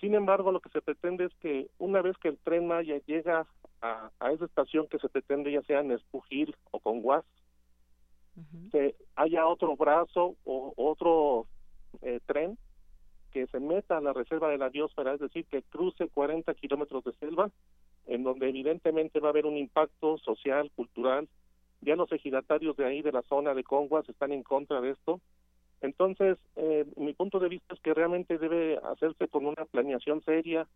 [0.00, 3.46] Sin embargo, lo que se pretende es que una vez que el tren Maya llega
[3.82, 7.24] a, esa estación que se pretende ya sea en Espujil o con Guas,
[8.72, 11.46] que haya otro brazo o otro
[12.00, 12.56] eh, tren
[13.32, 17.04] que se meta a la reserva de la biosfera, es decir, que cruce 40 kilómetros
[17.04, 17.50] de selva,
[18.06, 21.28] en donde evidentemente va a haber un impacto social, cultural.
[21.80, 25.20] Ya los ejidatarios de ahí, de la zona de Conguas, están en contra de esto.
[25.80, 30.66] Entonces, eh, mi punto de vista es que realmente debe hacerse con una planeación seria,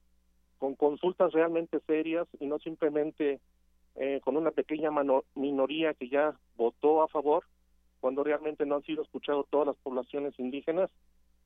[0.58, 3.40] con consultas realmente serias y no simplemente
[3.96, 4.90] eh, con una pequeña
[5.34, 7.44] minoría que ya votó a favor,
[8.00, 10.90] cuando realmente no han sido escuchados todas las poblaciones indígenas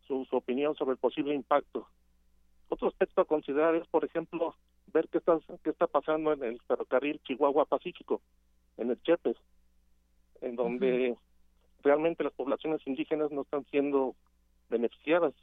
[0.06, 1.88] su, opinión sobre el posible impacto.
[2.68, 4.54] Otro aspecto a considerar es, por ejemplo,
[4.92, 8.20] ver qué está, qué está pasando en el ferrocarril Chihuahua-Pacífico,
[8.76, 9.36] en el Chepes,
[10.40, 11.16] en donde
[11.82, 14.14] realmente las poblaciones indígenas no están siendo
[14.68, 15.34] beneficiadas.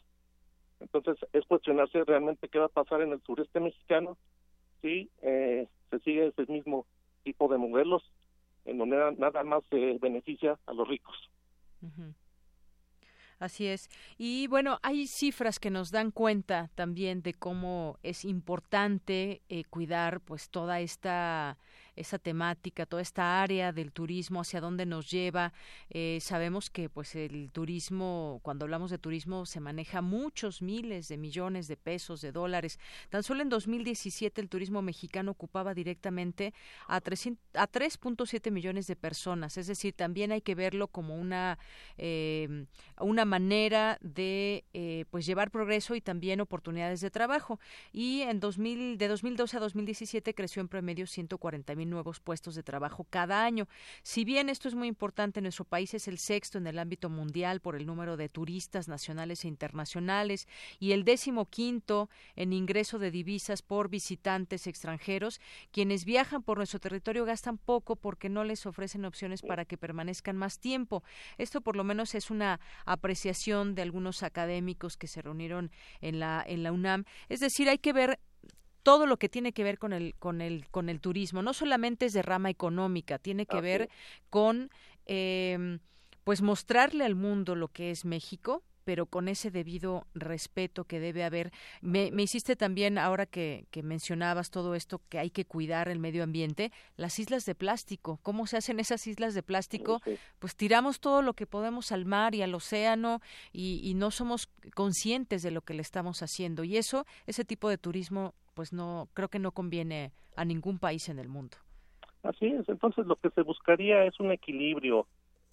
[0.80, 4.18] Entonces, es cuestionarse realmente qué va a pasar en el sureste mexicano
[4.82, 6.86] si eh, se sigue ese mismo
[7.24, 8.04] tipo de modelos,
[8.66, 11.16] en donde nada más se beneficia a los ricos.
[13.40, 13.90] Así es.
[14.18, 20.22] Y bueno, hay cifras que nos dan cuenta también de cómo es importante eh, cuidar
[20.22, 21.58] pues toda esta
[21.96, 25.54] esa temática, toda esta área del turismo, hacia dónde nos lleva.
[25.90, 31.18] Eh, sabemos que pues el turismo, cuando hablamos de turismo, se maneja muchos miles de
[31.18, 32.80] millones de pesos, de dólares.
[33.10, 36.54] Tan solo en 2017 el turismo mexicano ocupaba directamente
[36.88, 39.58] a, a 3.7 millones de personas.
[39.58, 41.60] Es decir, también hay que verlo como una,
[41.98, 42.66] eh,
[43.00, 47.60] una manera de eh, pues llevar progreso y también oportunidades de trabajo.
[47.92, 52.64] Y en 2000, de 2012 a 2017 creció en promedio 140 mil nuevos puestos de
[52.64, 53.68] trabajo cada año.
[54.02, 57.60] Si bien esto es muy importante, nuestro país es el sexto en el ámbito mundial
[57.60, 60.48] por el número de turistas nacionales e internacionales
[60.80, 65.40] y el décimo quinto en ingreso de divisas por visitantes extranjeros.
[65.72, 70.38] Quienes viajan por nuestro territorio gastan poco porque no les ofrecen opciones para que permanezcan
[70.38, 71.04] más tiempo.
[71.38, 76.44] Esto por lo menos es una apreciación de algunos académicos que se reunieron en la
[76.46, 77.06] en la UNAM.
[77.30, 78.20] Es decir, hay que ver
[78.84, 82.06] todo lo que tiene que ver con el con el con el turismo no solamente
[82.06, 83.90] es de rama económica tiene que ver
[84.30, 84.70] con
[85.06, 85.80] eh,
[86.24, 91.24] pues mostrarle al mundo lo que es México pero con ese debido respeto que debe
[91.24, 91.52] haber.
[91.82, 96.00] Me, me hiciste también, ahora que, que, mencionabas todo esto, que hay que cuidar el
[96.00, 98.20] medio ambiente, las islas de plástico.
[98.24, 100.02] ¿Cómo se hacen esas islas de plástico?
[100.40, 104.50] Pues tiramos todo lo que podemos al mar y al océano y, y no somos
[104.76, 106.64] conscientes de lo que le estamos haciendo.
[106.64, 111.10] Y eso, ese tipo de turismo pues no creo que no conviene a ningún país
[111.10, 111.58] en el mundo.
[112.24, 115.08] Así es, entonces lo que se buscaría es un equilibrio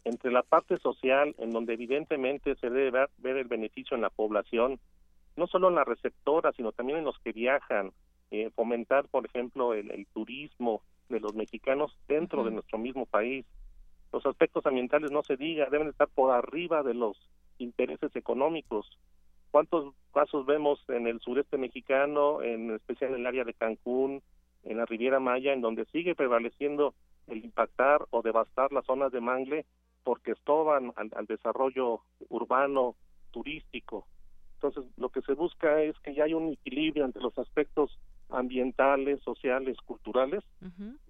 [0.04, 4.78] entre la parte social, en donde evidentemente se debe ver, el beneficio en la población,
[5.36, 7.92] no solo en la receptora, sino también en los que viajan,
[8.30, 13.44] eh, fomentar, por ejemplo, el, turismo de los mexicanos dentro de nuestro mismo país.
[14.12, 17.16] Los aspectos ambientales, no se diga, deben estar por arriba de los
[17.58, 18.98] intereses económicos.
[19.50, 24.22] ¿Cuántos casos vemos en el sureste mexicano, en especial en el área de Cancún,
[24.64, 26.94] en la Riviera Maya, en donde sigue prevaleciendo
[27.26, 29.66] el impactar o devastar las zonas de mangle
[30.04, 32.94] porque estorban al, al desarrollo urbano,
[33.30, 34.06] turístico?
[34.54, 37.98] Entonces, lo que se busca es que ya haya un equilibrio entre los aspectos
[38.28, 40.44] ambientales, sociales, culturales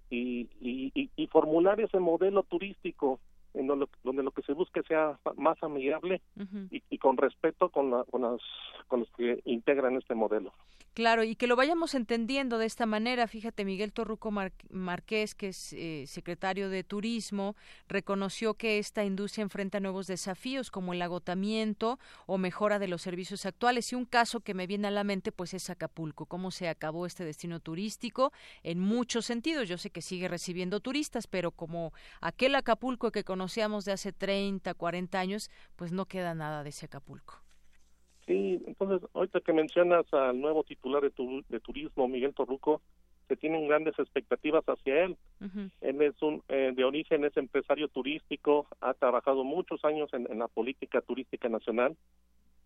[0.09, 3.19] y, y, y, formular ese modelo turístico
[3.53, 6.21] en donde, donde, lo que se busque sea más amigable
[6.69, 8.41] y, y, con respeto con, la, con, las,
[8.87, 10.53] con los que integran este modelo.
[10.93, 13.25] Claro, y que lo vayamos entendiendo de esta manera.
[13.27, 14.29] Fíjate, Miguel Torruco
[14.69, 17.55] Marqués, que es eh, secretario de Turismo,
[17.87, 23.45] reconoció que esta industria enfrenta nuevos desafíos como el agotamiento o mejora de los servicios
[23.45, 23.93] actuales.
[23.93, 26.25] Y un caso que me viene a la mente, pues es Acapulco.
[26.25, 29.69] Cómo se acabó este destino turístico en muchos sentidos.
[29.69, 34.71] Yo sé que sigue recibiendo turistas, pero como aquel Acapulco que conocíamos de hace 30,
[34.75, 37.41] 40 años, pues no queda nada de ese Acapulco.
[38.27, 42.83] Sí, entonces, ahorita que mencionas al nuevo titular de, de turismo, Miguel Torruco,
[43.27, 45.17] se tienen grandes expectativas hacia él.
[45.81, 50.47] Él es un, eh, de origen es empresario turístico, ha trabajado muchos años en, la
[50.47, 51.97] política turística nacional.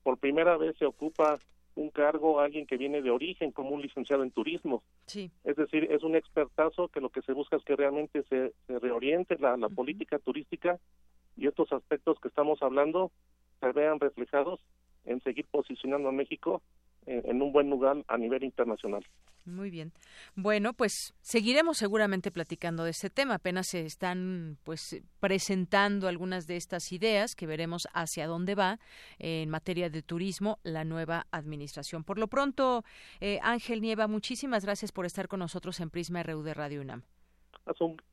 [0.04, 1.40] Por primera vez se ocupa
[1.76, 4.82] un cargo alguien que viene de origen como un licenciado en turismo.
[5.06, 5.30] Sí.
[5.44, 9.38] Es decir, es un expertazo que lo que se busca es que realmente se, reoriente
[9.38, 10.80] la, política turística
[11.36, 13.12] y estos aspectos que estamos hablando
[13.60, 14.62] se vean reflejados
[15.06, 16.62] en seguir posicionando a México
[17.06, 19.06] en un buen lugar a nivel internacional.
[19.46, 19.92] Muy bien.
[20.36, 23.36] Bueno, pues seguiremos seguramente platicando de este tema.
[23.36, 28.80] Apenas se están pues presentando algunas de estas ideas que veremos hacia dónde va
[29.20, 32.04] en materia de turismo la nueva administración.
[32.04, 32.84] Por lo pronto,
[33.22, 37.04] eh, Ángel Nieva, muchísimas gracias por estar con nosotros en Prisma RU de Radio UNAM.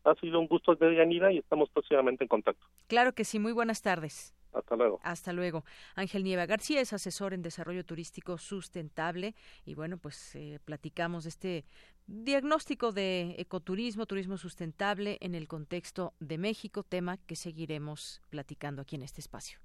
[0.04, 2.66] Ha sido un gusto, Deyanira, y estamos próximamente en contacto.
[2.88, 3.38] Claro que sí.
[3.38, 4.34] Muy buenas tardes.
[4.52, 5.00] Hasta luego.
[5.02, 5.64] Hasta luego.
[5.94, 9.34] Ángel Nieva García es asesor en desarrollo turístico sustentable
[9.64, 11.64] y bueno, pues eh, platicamos de este
[12.06, 18.96] diagnóstico de ecoturismo, turismo sustentable en el contexto de México, tema que seguiremos platicando aquí
[18.96, 19.58] en este espacio.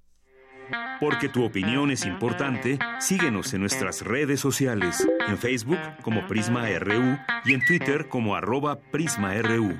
[1.00, 7.16] Porque tu opinión es importante, síguenos en nuestras redes sociales, en Facebook como Prisma RU
[7.44, 9.78] y en Twitter como arroba PrismaRU.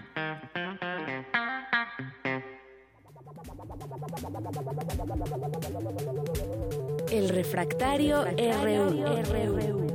[7.10, 9.86] El refractario RU.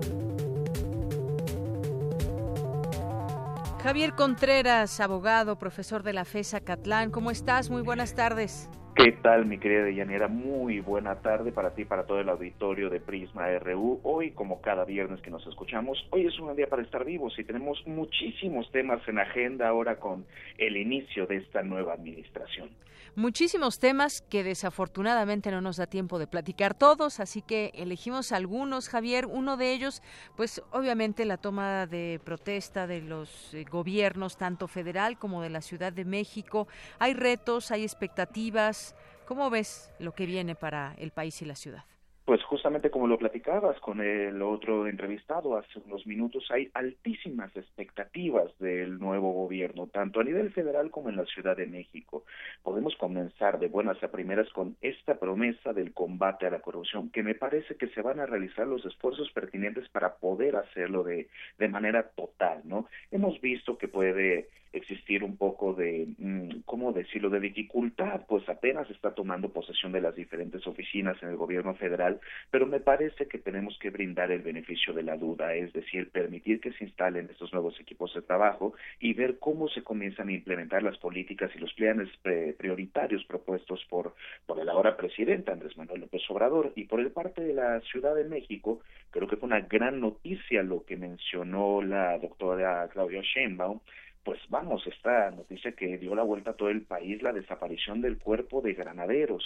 [3.82, 7.72] Javier Contreras, abogado, profesor de la FESA Catlán, ¿cómo estás?
[7.72, 8.70] Muy buenas tardes.
[8.96, 10.28] ¿Qué tal, mi querida Deyanira?
[10.28, 14.02] Muy buena tarde para ti, para todo el auditorio de Prisma RU.
[14.04, 17.44] Hoy, como cada viernes que nos escuchamos, hoy es un día para estar vivos y
[17.44, 20.26] tenemos muchísimos temas en agenda ahora con
[20.60, 22.70] el inicio de esta nueva administración
[23.16, 28.90] muchísimos temas que desafortunadamente no nos da tiempo de platicar todos, así que elegimos algunos,
[28.90, 29.26] Javier.
[29.26, 30.02] Uno de ellos,
[30.36, 35.62] pues obviamente la toma de protesta de los eh, gobiernos, tanto federal como de la
[35.62, 36.68] Ciudad de México.
[37.00, 38.96] Hay retos, hay expectativas.
[39.26, 41.86] ¿Cómo ves lo que viene para el país y la ciudad?
[42.26, 48.58] Pues justamente como lo platicabas con el otro entrevistado hace unos minutos, hay altísimas expectativas
[48.60, 52.24] del nuevo gobierno, tanto a nivel federal como en la Ciudad de México.
[52.64, 57.24] Podemos comenzar de buenas a primeras con esta promesa del combate a la corrupción, que
[57.24, 61.28] me parece que se van a realizar los esfuerzos pertinentes para poder hacerlo de,
[61.60, 62.88] de manera total, ¿no?
[63.12, 68.90] Hemos visto que puede existir un poco de, mm, ¿cómo decirlo?, de dificultad, pues apenas
[68.90, 72.13] está tomando posesión de las diferentes oficinas en el gobierno federal,
[72.52, 76.60] pero me parece que tenemos que brindar el beneficio de la duda, es decir, permitir
[76.60, 80.84] que se instalen estos nuevos equipos de trabajo y ver cómo se comienzan a implementar
[80.84, 82.10] las políticas y los planes
[82.58, 84.14] prioritarios propuestos por,
[84.46, 86.72] por el ahora presidente Andrés Manuel López Obrador.
[86.76, 88.82] Y por el parte de la Ciudad de México,
[89.12, 93.80] creo que fue una gran noticia lo que mencionó la doctora Claudia Sheinbaum,
[94.24, 98.18] pues vamos, esta noticia que dio la vuelta a todo el país, la desaparición del
[98.18, 99.44] cuerpo de granaderos.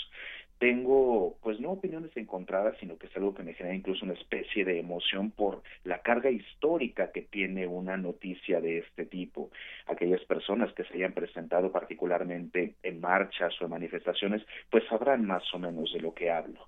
[0.60, 4.66] Tengo, pues no opiniones encontradas, sino que es algo que me genera incluso una especie
[4.66, 9.52] de emoción por la carga histórica que tiene una noticia de este tipo.
[9.88, 15.44] Aquellas personas que se hayan presentado particularmente en marchas o en manifestaciones, pues sabrán más
[15.54, 16.68] o menos de lo que hablo.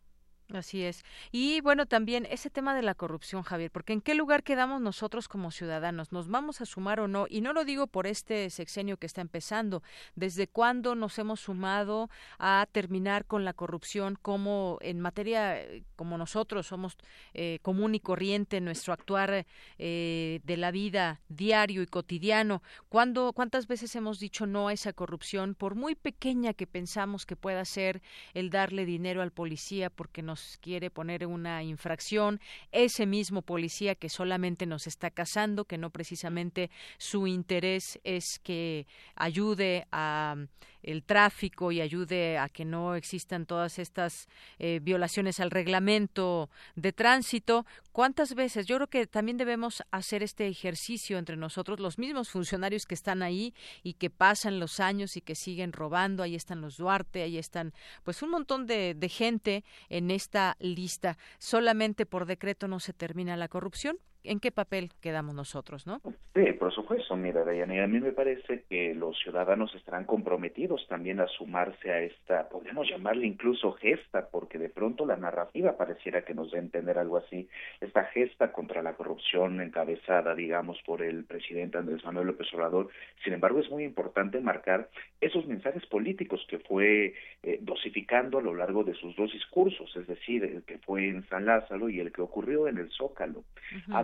[0.53, 1.03] Así es.
[1.31, 5.27] Y bueno, también ese tema de la corrupción, Javier, porque ¿en qué lugar quedamos nosotros
[5.27, 6.11] como ciudadanos?
[6.11, 7.27] ¿Nos vamos a sumar o no?
[7.29, 9.83] Y no lo digo por este sexenio que está empezando.
[10.15, 12.09] ¿Desde cuándo nos hemos sumado
[12.39, 16.97] a terminar con la corrupción como en materia, eh, como nosotros somos
[17.35, 19.45] eh, común y corriente en nuestro actuar
[19.77, 22.63] eh, de la vida diario y cotidiano?
[22.89, 27.35] ¿Cuándo, ¿Cuántas veces hemos dicho no a esa corrupción, por muy pequeña que pensamos que
[27.35, 28.01] pueda ser
[28.33, 32.39] el darle dinero al policía porque nos quiere poner una infracción,
[32.71, 38.87] ese mismo policía que solamente nos está casando, que no precisamente su interés es que
[39.15, 40.35] ayude a
[40.83, 44.27] el tráfico y ayude a que no existan todas estas
[44.57, 47.65] eh, violaciones al reglamento de tránsito.
[47.91, 48.65] ¿Cuántas veces?
[48.65, 53.21] Yo creo que también debemos hacer este ejercicio entre nosotros, los mismos funcionarios que están
[53.21, 53.53] ahí
[53.83, 56.23] y que pasan los años y que siguen robando.
[56.23, 57.73] Ahí están los Duarte, ahí están
[58.03, 61.17] pues un montón de, de gente en esta lista.
[61.39, 66.01] Solamente por decreto no se termina la corrupción en qué papel quedamos nosotros, ¿no?
[66.33, 71.19] Sí, por supuesto, mira, Dayana, a mí me parece que los ciudadanos estarán comprometidos también
[71.19, 76.33] a sumarse a esta, podemos llamarle incluso gesta, porque de pronto la narrativa pareciera que
[76.33, 77.47] nos dé a entender algo así,
[77.79, 82.89] esta gesta contra la corrupción encabezada, digamos, por el presidente Andrés Manuel López Obrador.
[83.23, 84.89] Sin embargo, es muy importante marcar
[85.21, 87.13] esos mensajes políticos que fue
[87.43, 91.27] eh, dosificando a lo largo de sus dos discursos, es decir, el que fue en
[91.29, 93.43] San Lázaro y el que ocurrió en el Zócalo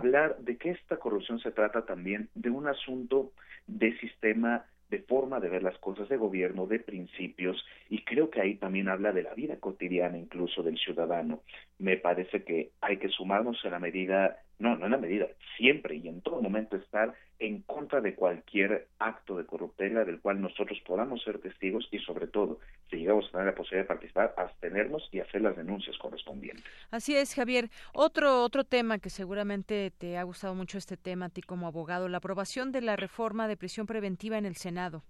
[0.06, 3.32] hablar de que esta corrupción se trata también de un asunto
[3.66, 8.40] de sistema de forma de ver las cosas de gobierno, de principios, y creo que
[8.40, 11.42] ahí también habla de la vida cotidiana incluso del ciudadano.
[11.78, 15.26] Me parece que hay que sumarnos a la medida no, no en la medida,
[15.56, 20.40] siempre y en todo momento estar en contra de cualquier acto de corruptela del cual
[20.40, 24.34] nosotros podamos ser testigos y sobre todo, si llegamos a tener la posibilidad de participar,
[24.38, 26.64] abstenernos y hacer las denuncias correspondientes.
[26.90, 27.68] Así es, Javier.
[27.92, 32.08] Otro otro tema que seguramente te ha gustado mucho este tema a ti como abogado,
[32.08, 35.02] la aprobación de la reforma de prisión preventiva en el Senado.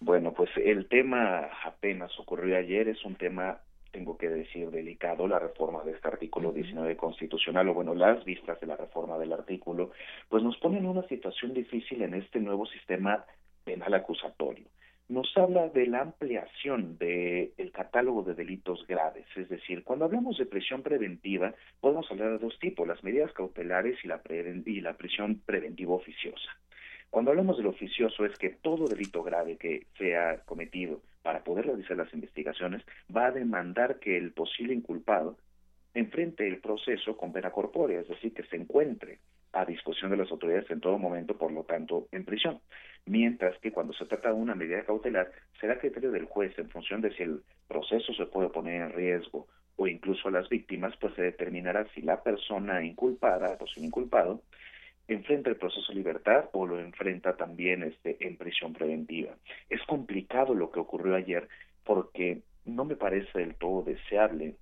[0.00, 3.60] Bueno, pues el tema apenas ocurrió ayer, es un tema
[3.96, 8.60] tengo que decir, delicado la reforma de este artículo 19 constitucional, o bueno, las vistas
[8.60, 9.90] de la reforma del artículo,
[10.28, 13.24] pues nos ponen en una situación difícil en este nuevo sistema
[13.64, 14.66] penal acusatorio.
[15.08, 20.44] Nos habla de la ampliación del catálogo de delitos graves, es decir, cuando hablamos de
[20.44, 25.40] prisión preventiva, podemos hablar de dos tipos, las medidas cautelares y la, y la prisión
[25.46, 26.50] preventiva oficiosa.
[27.08, 31.96] Cuando hablamos del oficioso es que todo delito grave que sea cometido para poder realizar
[31.96, 32.84] las investigaciones,
[33.14, 35.36] va a demandar que el posible inculpado
[35.92, 39.18] enfrente el proceso con pena corpórea, es decir, que se encuentre
[39.52, 42.60] a disposición de las autoridades en todo momento, por lo tanto, en prisión.
[43.06, 47.00] Mientras que cuando se trata de una medida cautelar, será criterio del juez en función
[47.00, 51.12] de si el proceso se puede poner en riesgo o incluso a las víctimas, pues
[51.14, 54.42] se determinará si la persona inculpada, sin inculpado,
[55.08, 59.36] enfrenta el proceso de libertad o lo enfrenta también este, en prisión preventiva.
[59.68, 61.48] Es complicado lo que ocurrió ayer
[61.84, 64.54] porque no me parece del todo deseable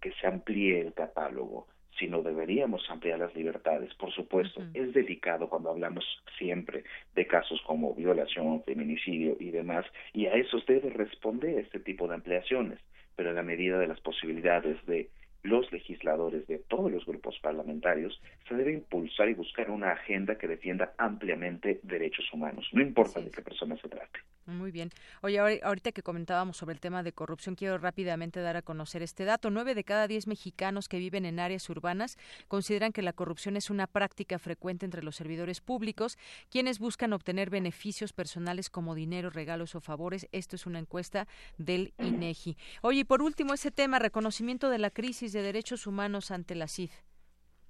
[0.00, 1.66] que se amplíe el catálogo,
[1.98, 3.94] sino deberíamos ampliar las libertades.
[3.94, 6.04] Por supuesto, es delicado cuando hablamos
[6.38, 6.84] siempre
[7.14, 12.14] de casos como violación, feminicidio y demás, y a eso debe responder este tipo de
[12.14, 12.78] ampliaciones,
[13.14, 15.08] pero en la medida de las posibilidades de
[15.46, 20.48] los legisladores de todos los grupos parlamentarios se debe impulsar y buscar una agenda que
[20.48, 24.20] defienda ampliamente derechos humanos, no importa de qué persona se trate.
[24.46, 24.90] Muy bien.
[25.22, 29.24] Oye, ahorita que comentábamos sobre el tema de corrupción, quiero rápidamente dar a conocer este
[29.24, 29.50] dato.
[29.50, 32.16] Nueve de cada diez mexicanos que viven en áreas urbanas
[32.46, 36.16] consideran que la corrupción es una práctica frecuente entre los servidores públicos,
[36.48, 40.28] quienes buscan obtener beneficios personales como dinero, regalos o favores.
[40.30, 41.26] Esto es una encuesta
[41.58, 42.56] del INEGI.
[42.82, 46.66] Oye, y por último, ese tema, reconocimiento de la crisis de derechos humanos ante la
[46.66, 46.90] CID,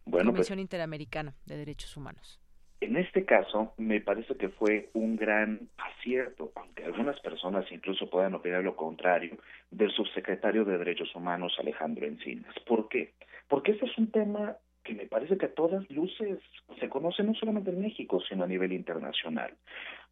[0.04, 2.40] bueno, pues Comisión Interamericana de Derechos Humanos.
[2.80, 8.34] En este caso, me parece que fue un gran acierto, aunque algunas personas incluso puedan
[8.34, 9.36] opinar lo contrario,
[9.70, 12.54] del subsecretario de Derechos Humanos Alejandro Encinas.
[12.66, 13.14] ¿Por qué?
[13.48, 16.38] Porque este es un tema que me parece que a todas luces
[16.78, 19.54] se conoce no solamente en México, sino a nivel internacional.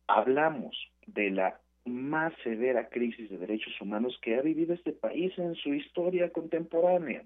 [0.09, 0.77] Hablamos
[1.07, 5.75] de la más severa crisis de derechos humanos que ha vivido este país en su
[5.75, 7.25] historia contemporánea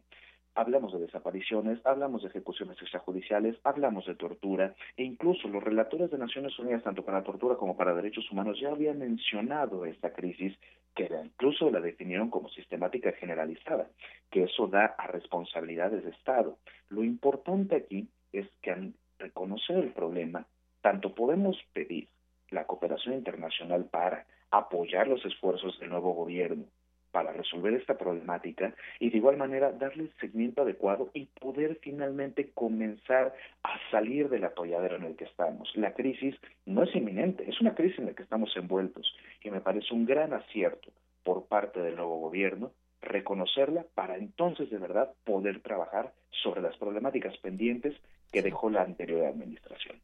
[0.58, 6.18] hablamos de desapariciones, hablamos de ejecuciones extrajudiciales, hablamos de tortura e incluso los relatores de
[6.18, 10.58] Naciones Unidas, tanto para tortura como para derechos humanos, ya habían mencionado esta crisis
[10.96, 13.88] que incluso la definieron como sistemática generalizada,
[14.30, 16.58] que eso da a responsabilidades de Estado.
[16.88, 20.44] Lo importante aquí es que al reconocer el problema,
[20.80, 22.08] tanto podemos pedir
[22.50, 26.64] la cooperación internacional para apoyar los esfuerzos del nuevo gobierno,
[27.10, 32.50] para resolver esta problemática y de igual manera darle el seguimiento adecuado y poder finalmente
[32.52, 35.70] comenzar a salir del atolladero en el que estamos.
[35.74, 39.12] La crisis no es inminente, es una crisis en la que estamos envueltos
[39.42, 40.90] y me parece un gran acierto
[41.24, 47.36] por parte del nuevo gobierno reconocerla para entonces de verdad poder trabajar sobre las problemáticas
[47.38, 47.94] pendientes
[48.32, 49.98] que dejó la anterior administración.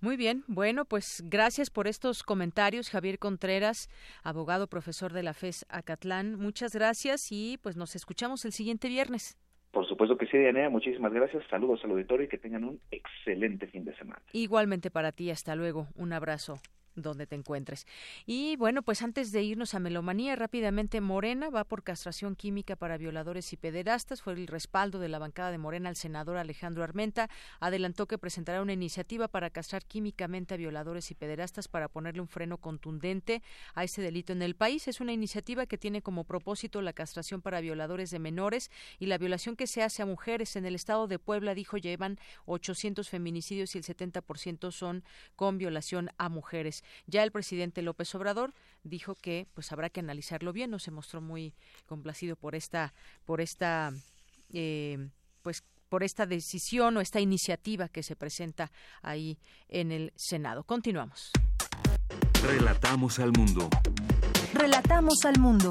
[0.00, 3.88] Muy bien, bueno, pues gracias por estos comentarios, Javier Contreras,
[4.22, 6.36] abogado, profesor de la FES Acatlán.
[6.36, 9.36] Muchas gracias y pues nos escuchamos el siguiente viernes.
[9.72, 10.70] Por supuesto que sí, Diana.
[10.70, 11.42] Muchísimas gracias.
[11.50, 14.22] Saludos al auditorio y que tengan un excelente fin de semana.
[14.32, 15.30] Igualmente para ti.
[15.30, 15.88] Hasta luego.
[15.94, 16.58] Un abrazo
[17.02, 17.86] donde te encuentres.
[18.26, 22.98] Y bueno, pues antes de irnos a melomanía, rápidamente Morena va por castración química para
[22.98, 24.22] violadores y pederastas.
[24.22, 27.28] Fue el respaldo de la bancada de Morena al senador Alejandro Armenta.
[27.60, 32.28] Adelantó que presentará una iniciativa para castrar químicamente a violadores y pederastas para ponerle un
[32.28, 33.42] freno contundente
[33.74, 34.88] a ese delito en el país.
[34.88, 39.18] Es una iniciativa que tiene como propósito la castración para violadores de menores y la
[39.18, 40.56] violación que se hace a mujeres.
[40.56, 45.04] En el estado de Puebla, dijo, llevan 800 feminicidios y el 70% son
[45.36, 46.84] con violación a mujeres.
[47.06, 48.54] Ya el presidente López Obrador
[48.84, 51.54] dijo que pues habrá que analizarlo bien, no se mostró muy
[51.86, 52.94] complacido por esta
[53.24, 53.92] por esta
[54.52, 55.08] eh,
[55.42, 58.70] pues por esta decisión o esta iniciativa que se presenta
[59.02, 59.38] ahí
[59.68, 60.64] en el Senado.
[60.64, 61.32] Continuamos.
[62.42, 63.68] Relatamos al mundo.
[64.54, 65.70] Relatamos al mundo.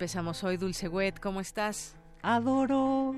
[0.00, 1.20] Empezamos hoy, Dulce Wet.
[1.20, 1.94] ¿Cómo estás?
[2.22, 3.14] Adoro.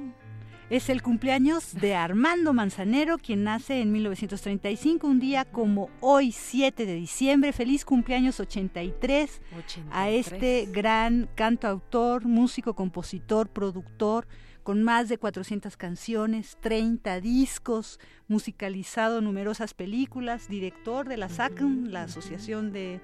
[0.69, 6.85] Es el cumpleaños de Armando Manzanero, quien nace en 1935, un día como hoy, 7
[6.85, 7.53] de diciembre.
[7.53, 9.87] Feliz cumpleaños 83, 83.
[9.93, 14.27] a este gran cantautor, músico, compositor, productor,
[14.65, 22.03] con más de 400 canciones, 30 discos, musicalizado numerosas películas, director de la SACM, la
[22.03, 23.01] Asociación de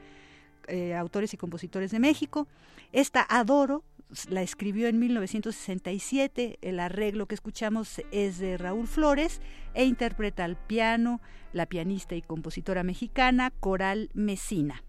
[0.69, 2.47] eh, Autores y Compositores de México.
[2.93, 3.85] Esta Adoro
[4.29, 9.41] la escribió en 1967, el arreglo que escuchamos es de Raúl Flores
[9.75, 11.21] e interpreta al piano
[11.53, 14.83] la pianista y compositora mexicana Coral Mesina.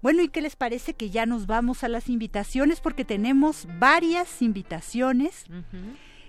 [0.00, 2.80] Bueno, ¿y qué les parece que ya nos vamos a las invitaciones?
[2.80, 5.46] Porque tenemos varias invitaciones.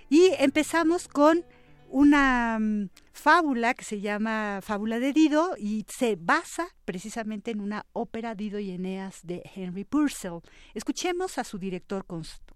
[0.08, 1.44] Y empezamos con
[1.90, 7.86] una mm, fábula que se llama Fábula de Dido y se basa precisamente en una
[7.92, 10.40] ópera Dido y Eneas de Henry Purcell.
[10.74, 12.06] Escuchemos a su director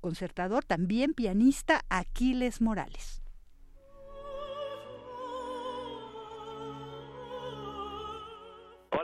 [0.01, 3.24] concertador, también pianista, Aquiles Morales.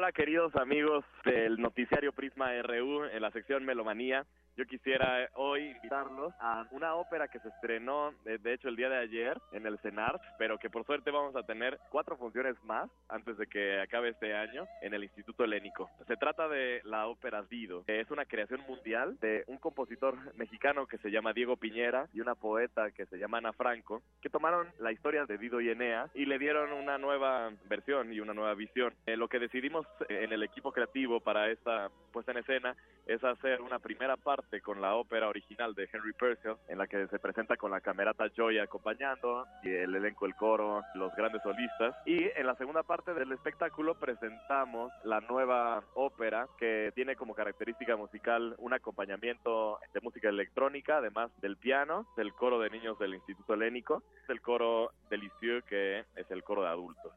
[0.01, 4.25] Hola queridos amigos del noticiario Prisma RU en la sección Melomanía.
[4.57, 8.89] Yo quisiera hoy invitarlos a una ópera que se estrenó, eh, de hecho, el día
[8.89, 12.91] de ayer en el CENAR, pero que por suerte vamos a tener cuatro funciones más
[13.09, 15.89] antes de que acabe este año en el Instituto Helénico.
[16.07, 20.87] Se trata de la ópera Dido, que es una creación mundial de un compositor mexicano
[20.87, 24.69] que se llama Diego Piñera y una poeta que se llama Ana Franco, que tomaron
[24.79, 28.55] la historia de Dido y Enea y le dieron una nueva versión y una nueva
[28.55, 28.93] visión.
[29.07, 32.77] Eh, lo que decidimos en el equipo creativo para esta puesta en escena
[33.07, 37.09] es hacer una primera parte con la ópera original de Henry Purcell, en la que
[37.09, 41.97] se presenta con la camerata Joy acompañando, y el elenco, el coro, los grandes solistas.
[42.07, 47.97] Y en la segunda parte del espectáculo presentamos la nueva ópera, que tiene como característica
[47.97, 53.55] musical un acompañamiento de música electrónica, además del piano, del coro de niños del Instituto
[53.55, 57.13] Helénico, del coro de Lisieux, que es el coro de adultos.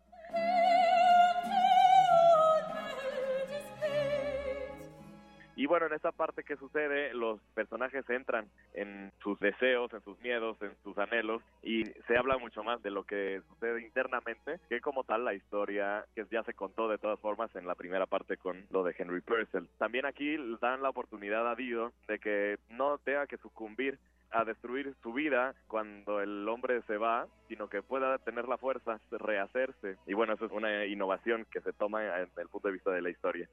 [5.56, 10.20] Y bueno, en esa parte que sucede, los personajes entran en sus deseos, en sus
[10.22, 14.82] miedos, en sus anhelos y se habla mucho más de lo que sucede internamente que
[14.82, 18.38] como tal la historia que ya se contó de todas formas en la primera parte
[18.38, 19.68] con lo de Henry Purcell.
[19.78, 24.00] También aquí dan la oportunidad a Dido de que no tenga que sucumbir
[24.32, 29.00] a destruir su vida cuando el hombre se va, sino que pueda tener la fuerza
[29.12, 29.98] de rehacerse.
[30.08, 33.02] Y bueno, eso es una innovación que se toma desde el punto de vista de
[33.02, 33.48] la historia.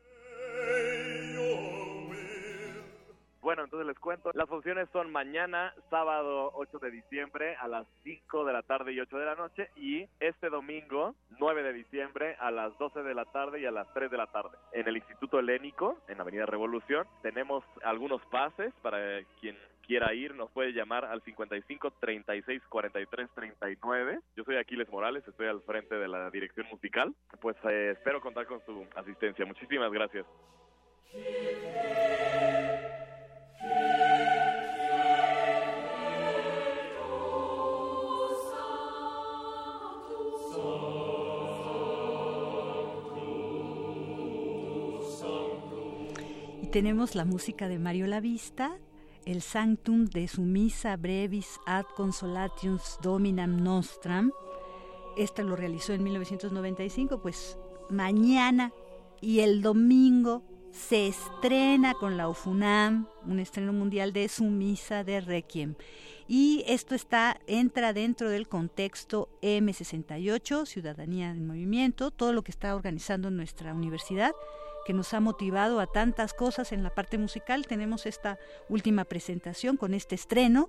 [3.40, 4.30] Bueno, entonces les cuento.
[4.34, 9.00] Las funciones son mañana, sábado 8 de diciembre, a las 5 de la tarde y
[9.00, 9.70] 8 de la noche.
[9.76, 13.92] Y este domingo, 9 de diciembre, a las 12 de la tarde y a las
[13.94, 14.58] 3 de la tarde.
[14.72, 18.98] En el Instituto Helénico, en Avenida Revolución, tenemos algunos pases para
[19.40, 19.56] quien
[19.86, 24.20] quiera ir, nos puede llamar al 55 36 43 39.
[24.36, 27.12] Yo soy Aquiles Morales, estoy al frente de la dirección musical.
[27.40, 29.44] Pues eh, espero contar con su asistencia.
[29.46, 30.26] Muchísimas gracias.
[46.70, 48.78] Tenemos la música de Mario Lavista,
[49.24, 54.30] el Sanctum de su misa brevis ad consolatius dominam nostram.
[55.16, 57.58] Este lo realizó en 1995, pues
[57.90, 58.72] mañana
[59.20, 65.20] y el domingo se estrena con la UFUNAM, un estreno mundial de su misa de
[65.20, 65.74] Requiem.
[66.28, 72.76] Y esto está, entra dentro del contexto M68, Ciudadanía en Movimiento, todo lo que está
[72.76, 74.32] organizando nuestra universidad,
[74.84, 77.66] que nos ha motivado a tantas cosas en la parte musical.
[77.66, 78.38] Tenemos esta
[78.68, 80.68] última presentación con este estreno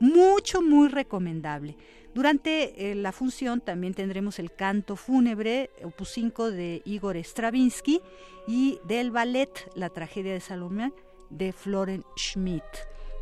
[0.00, 1.76] mucho, muy recomendable.
[2.14, 8.00] Durante eh, la función también tendremos el canto fúnebre, opus 5 de Igor Stravinsky
[8.46, 10.92] y del ballet La tragedia de Salomé
[11.30, 12.64] de Florent Schmidt.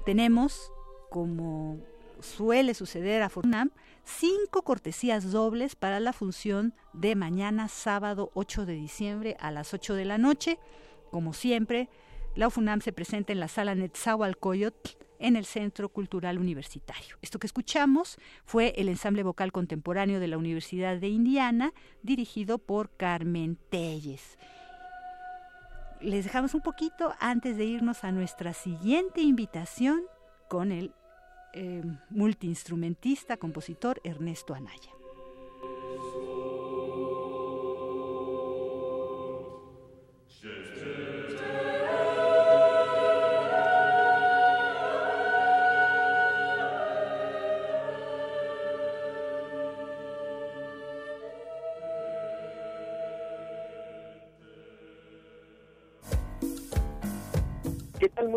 [0.05, 0.73] Tenemos,
[1.11, 1.81] como
[2.21, 3.71] suele suceder a Fornam,
[4.07, 9.95] cinco cortesías dobles para la función de mañana sábado 8 de diciembre a las 8
[9.95, 10.59] de la noche.
[11.11, 11.91] Como siempre,
[12.35, 17.17] la UFUNAM se presenta en la sala Netzahualcoyotl en el Centro Cultural Universitario.
[17.21, 21.73] Esto que escuchamos fue el ensamble vocal contemporáneo de la Universidad de Indiana,
[22.03, 24.39] dirigido por Carmen Telles.
[26.01, 30.03] Les dejamos un poquito antes de irnos a nuestra siguiente invitación
[30.49, 30.93] con el
[31.57, 34.96] eh, multiinstrumentista, compositor Ernesto Anaya.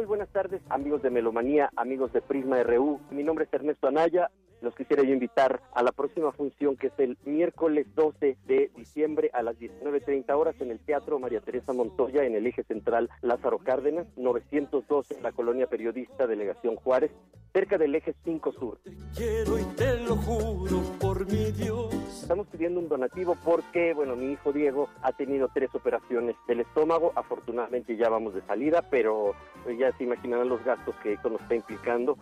[0.10, 3.00] Buenas tardes, amigos de Melomanía, amigos de Prisma RU.
[3.12, 4.32] Mi nombre es Ernesto Anaya
[4.62, 9.30] los quisiera yo invitar a la próxima función que es el miércoles 12 de diciembre
[9.34, 13.60] a las 19.30 horas en el Teatro María Teresa Montoya en el eje central Lázaro
[13.60, 17.12] Cárdenas, 912 en la colonia periodista Delegación Juárez,
[17.54, 18.80] cerca del eje 5 Sur.
[19.16, 20.82] Quiero y te lo juro
[21.20, 27.12] Estamos pidiendo un donativo porque, bueno, mi hijo Diego ha tenido tres operaciones del estómago,
[27.14, 29.34] afortunadamente ya vamos de salida, pero
[29.78, 32.18] ya se imaginarán los gastos que esto nos está implicando.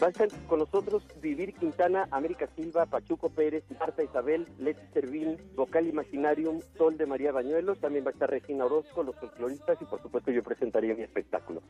[0.00, 5.36] Va a estar con nosotros Vivir Quintana, América Silva, Pachuco Pérez, Marta Isabel, Leti Servín,
[5.56, 9.84] Vocal Imaginarium, Sol de María Bañuelos, también va a estar Regina Orozco, los folcloristas y
[9.86, 11.62] por supuesto yo presentaría mi espectáculo.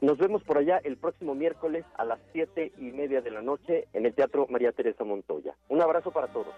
[0.00, 3.86] Nos vemos por allá el próximo miércoles a las siete y media de la noche
[3.92, 5.54] en el Teatro María Teresa Montoya.
[5.68, 6.54] Un abrazo para todos.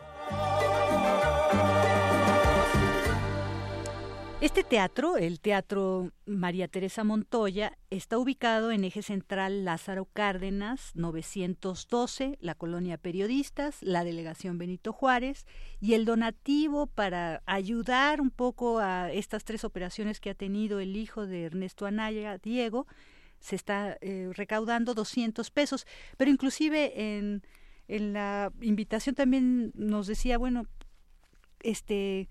[4.43, 12.39] Este teatro, el Teatro María Teresa Montoya, está ubicado en eje central Lázaro Cárdenas, 912,
[12.41, 15.47] la colonia Periodistas, la delegación Benito Juárez,
[15.81, 20.97] y el donativo para ayudar un poco a estas tres operaciones que ha tenido el
[20.97, 22.89] hijo de Ernesto Anaya, Diego,
[23.39, 25.87] se está eh, recaudando 200 pesos,
[26.17, 27.45] pero inclusive en,
[27.87, 30.67] en la invitación también nos decía, bueno,
[31.61, 32.29] este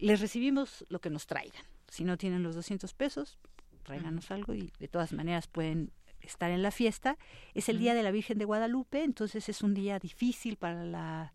[0.00, 1.64] les recibimos lo que nos traigan.
[1.88, 3.38] Si no tienen los 200 pesos,
[3.82, 7.16] tráiganos algo y de todas maneras pueden estar en la fiesta.
[7.54, 11.32] Es el día de la Virgen de Guadalupe, entonces es un día difícil para la,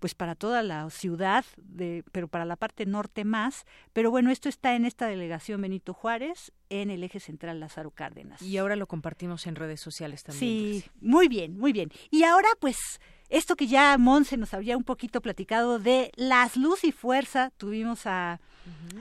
[0.00, 3.64] pues para toda la ciudad, de, pero para la parte norte más.
[3.92, 8.42] Pero bueno, esto está en esta delegación Benito Juárez, en el eje central Lázaro Cárdenas.
[8.42, 10.40] Y ahora lo compartimos en redes sociales también.
[10.40, 11.90] Sí, muy bien, muy bien.
[12.10, 16.84] Y ahora pues esto que ya Monse nos había un poquito platicado de las luz
[16.84, 18.40] y fuerza, tuvimos a,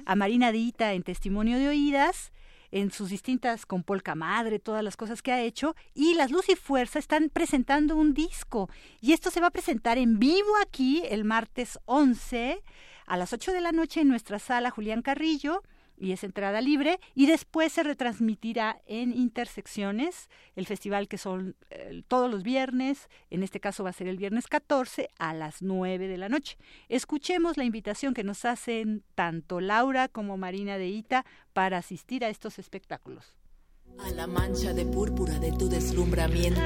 [0.06, 2.32] a Marina Dita en testimonio de oídas,
[2.72, 6.50] en sus distintas con Polka Madre, todas las cosas que ha hecho, y las Luz
[6.50, 8.70] y Fuerza están presentando un disco,
[9.00, 12.62] y esto se va a presentar en vivo aquí el martes 11
[13.06, 15.64] a las 8 de la noche en nuestra sala Julián Carrillo,
[15.98, 22.04] y es entrada libre y después se retransmitirá en Intersecciones, el festival que son eh,
[22.08, 26.08] todos los viernes, en este caso va a ser el viernes 14 a las 9
[26.08, 26.58] de la noche.
[26.90, 32.30] Escuchemos la invitación que nos hacen tanto Laura como Marina de Ita para asistir a
[32.30, 33.36] estos espectáculos.
[34.00, 36.62] A la mancha de púrpura de tu deslumbramiento.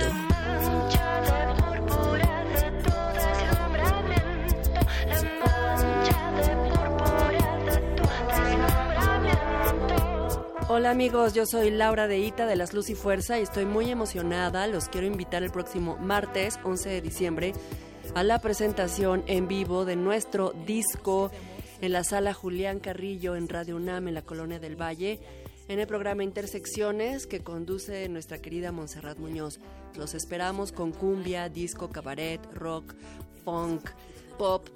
[10.71, 13.89] Hola amigos, yo soy Laura de Ita de Las Luz y Fuerza y estoy muy
[13.89, 14.67] emocionada.
[14.67, 17.53] Los quiero invitar el próximo martes 11 de diciembre
[18.13, 21.31] a la presentación en vivo de nuestro disco
[21.81, 25.19] en la sala Julián Carrillo en Radio UNAM en la Colonia del Valle
[25.69, 29.59] en el programa Intersecciones que conduce nuestra querida Montserrat Muñoz.
[29.97, 32.93] Los esperamos con cumbia, disco, cabaret, rock,
[33.43, 33.89] funk,
[34.37, 34.67] pop,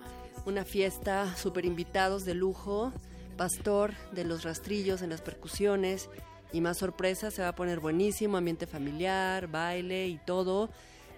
[0.48, 2.92] una fiesta, super invitados de lujo
[3.38, 6.10] Pastor de los rastrillos en las percusiones
[6.52, 10.70] y más sorpresas, se va a poner buenísimo, ambiente familiar, baile y todo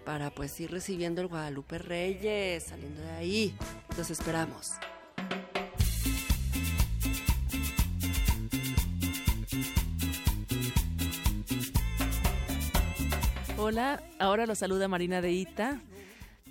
[0.05, 3.55] para pues ir recibiendo el Guadalupe Reyes, saliendo de ahí.
[3.97, 4.71] Los esperamos.
[13.57, 15.81] Hola, ahora los saluda Marina de Ita.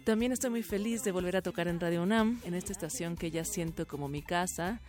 [0.05, 3.31] También estoy muy feliz de volver a tocar en Radio UNAM, en esta estación que
[3.31, 4.81] ya siento como mi casa.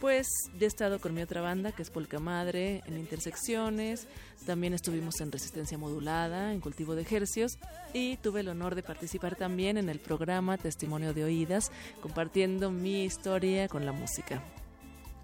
[0.00, 4.06] Pues ya he estado con mi otra banda, que es Polka Madre, en Intersecciones.
[4.46, 7.58] También estuvimos en Resistencia Modulada, en Cultivo de Ejercios.
[7.92, 13.02] Y tuve el honor de participar también en el programa Testimonio de Oídas, compartiendo mi
[13.02, 14.40] historia con la música.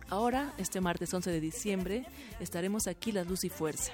[0.08, 2.06] Ahora, este martes 11 de diciembre,
[2.40, 3.92] estaremos aquí Las Luz y Fuerza.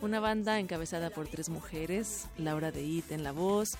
[0.00, 3.70] Una banda encabezada por tres mujeres, Laura de It en la voz,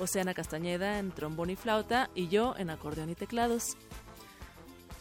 [0.00, 3.76] Oceana Castañeda en trombón y flauta y yo en acordeón y teclados.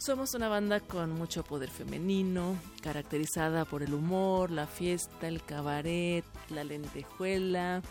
[0.05, 6.25] Somos una banda con mucho poder femenino, caracterizada por el humor, la fiesta, el cabaret,
[6.49, 7.81] la lentejuela,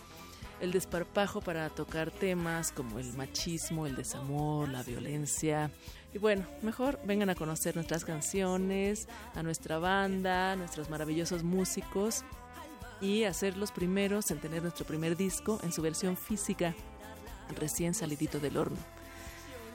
[0.60, 5.70] el desparpajo para tocar temas como el machismo, el desamor, la violencia.
[6.12, 12.24] Y bueno, mejor vengan a conocer nuestras canciones, a nuestra banda, nuestros maravillosos músicos
[13.00, 16.74] y a ser los primeros en tener nuestro primer disco en su versión física,
[17.58, 19.01] recién salidito del horno.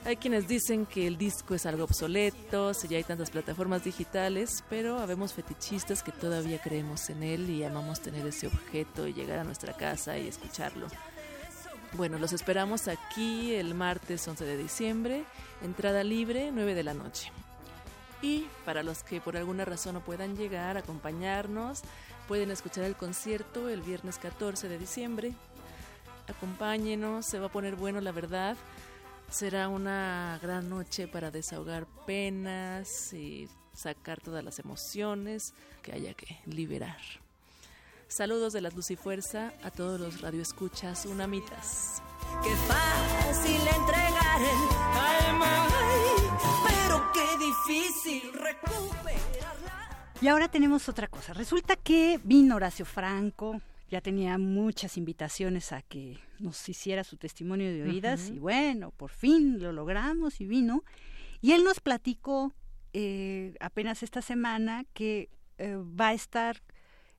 [0.08, 4.64] Hay quienes dicen que el disco es algo obsoleto, si ya hay tantas plataformas digitales,
[4.70, 9.38] pero habemos fetichistas que todavía creemos en él y amamos tener ese objeto y llegar
[9.38, 10.86] a nuestra casa y escucharlo.
[11.92, 15.24] Bueno, los esperamos aquí el martes 11 de diciembre,
[15.60, 17.30] entrada libre, 9 de la noche.
[18.22, 21.82] Y para los que por alguna razón no puedan llegar acompañarnos,
[22.26, 25.34] pueden escuchar el concierto el viernes 14 de diciembre.
[26.28, 28.56] Acompáñenos, se va a poner bueno la verdad.
[29.30, 36.38] Será una gran noche para desahogar penas y sacar todas las emociones que haya que
[36.46, 36.98] liberar.
[38.08, 42.02] Saludos de la Luz y Fuerza a todos los radioescuchas unamitas.
[42.42, 45.68] Qué fácil entregar el alma,
[46.66, 50.14] pero qué difícil recuperarla.
[50.22, 51.34] Y ahora tenemos otra cosa.
[51.34, 57.72] Resulta que vino Horacio Franco, ya tenía muchas invitaciones a que nos hiciera su testimonio
[57.72, 60.84] de oídas y bueno, por fin lo logramos y vino.
[61.40, 62.52] Y él nos platicó
[62.92, 66.62] eh, apenas esta semana que eh, va a estar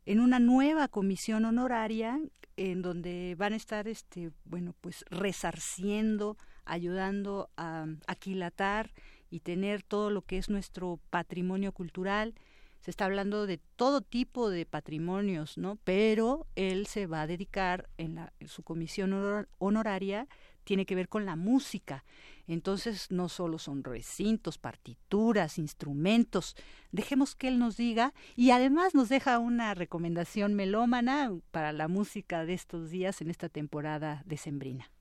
[0.05, 2.19] en una nueva comisión honoraria
[2.57, 8.91] en donde van a estar este bueno pues resarciendo ayudando a aquilatar
[9.29, 12.35] y tener todo lo que es nuestro patrimonio cultural
[12.79, 17.89] se está hablando de todo tipo de patrimonios no pero él se va a dedicar
[17.97, 20.27] en, la, su comisión honoraria
[20.69, 22.05] tiene que ver con la música.
[22.45, 26.55] Entonces no solo son recintos, partituras, instrumentos.
[26.91, 32.45] Dejemos que él nos diga y además nos deja una recomendación melómana para la música
[32.45, 34.91] de estos días en esta temporada decembrina.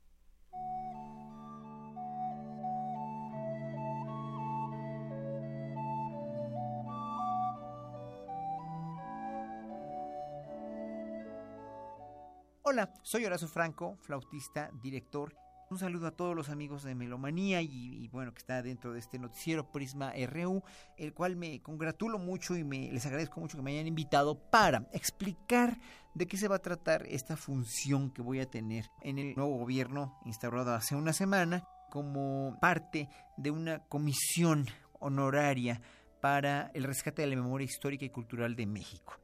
[12.71, 15.35] Hola, soy Horacio Franco, flautista, director
[15.71, 19.17] un saludo a todos los amigos de Melomanía y, bueno, que está dentro de este
[19.17, 20.61] noticiero Prisma RU,
[20.95, 24.87] el cual me congratulo mucho y me, les agradezco mucho que me hayan invitado para
[24.93, 25.79] explicar
[26.13, 29.57] de qué se va a tratar esta función que voy a tener en el nuevo
[29.57, 34.67] gobierno instaurado hace una semana como parte de una comisión
[34.99, 35.81] honoraria
[36.21, 39.19] para el rescate de la memoria histórica y cultural de México.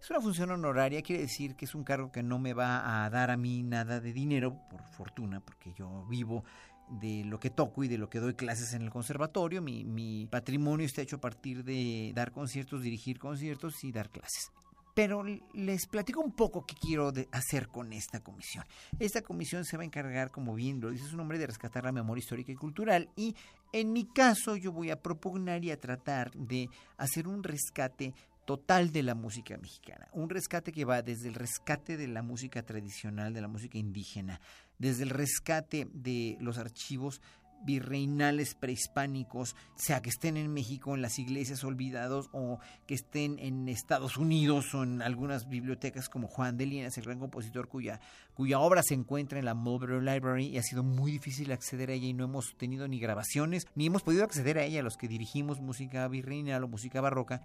[0.00, 3.10] Es una función honoraria, quiere decir que es un cargo que no me va a
[3.10, 6.42] dar a mí nada de dinero, por fortuna, porque yo vivo
[6.88, 9.60] de lo que toco y de lo que doy clases en el conservatorio.
[9.60, 14.50] Mi, patrimonio está hecho a partir de dar conciertos, dirigir conciertos y dar clases.
[14.94, 15.22] Pero
[15.52, 18.64] les platico un poco qué quiero hacer con esta comisión.
[18.98, 21.92] Esta comisión se va a encargar, como bien lo dice su nombre, de rescatar la
[21.92, 23.10] memoria histórica y cultural.
[23.16, 23.36] Y
[23.72, 28.14] en mi caso yo voy a propugnar y a tratar de hacer un rescate
[28.50, 30.08] total de la música mexicana.
[30.12, 34.40] Un rescate que va desde el rescate de la música tradicional, de la música indígena,
[34.76, 37.22] desde el rescate de los archivos
[37.62, 42.58] virreinales prehispánicos, sea que estén en México en las iglesias olvidados o
[42.88, 47.20] que estén en Estados Unidos o en algunas bibliotecas como Juan de Lienas, el gran
[47.20, 48.00] compositor cuya,
[48.34, 51.92] cuya obra se encuentra en la Mulberry Library y ha sido muy difícil acceder a
[51.92, 55.06] ella y no hemos tenido ni grabaciones ni hemos podido acceder a ella los que
[55.06, 57.42] dirigimos música virreinal o música barroca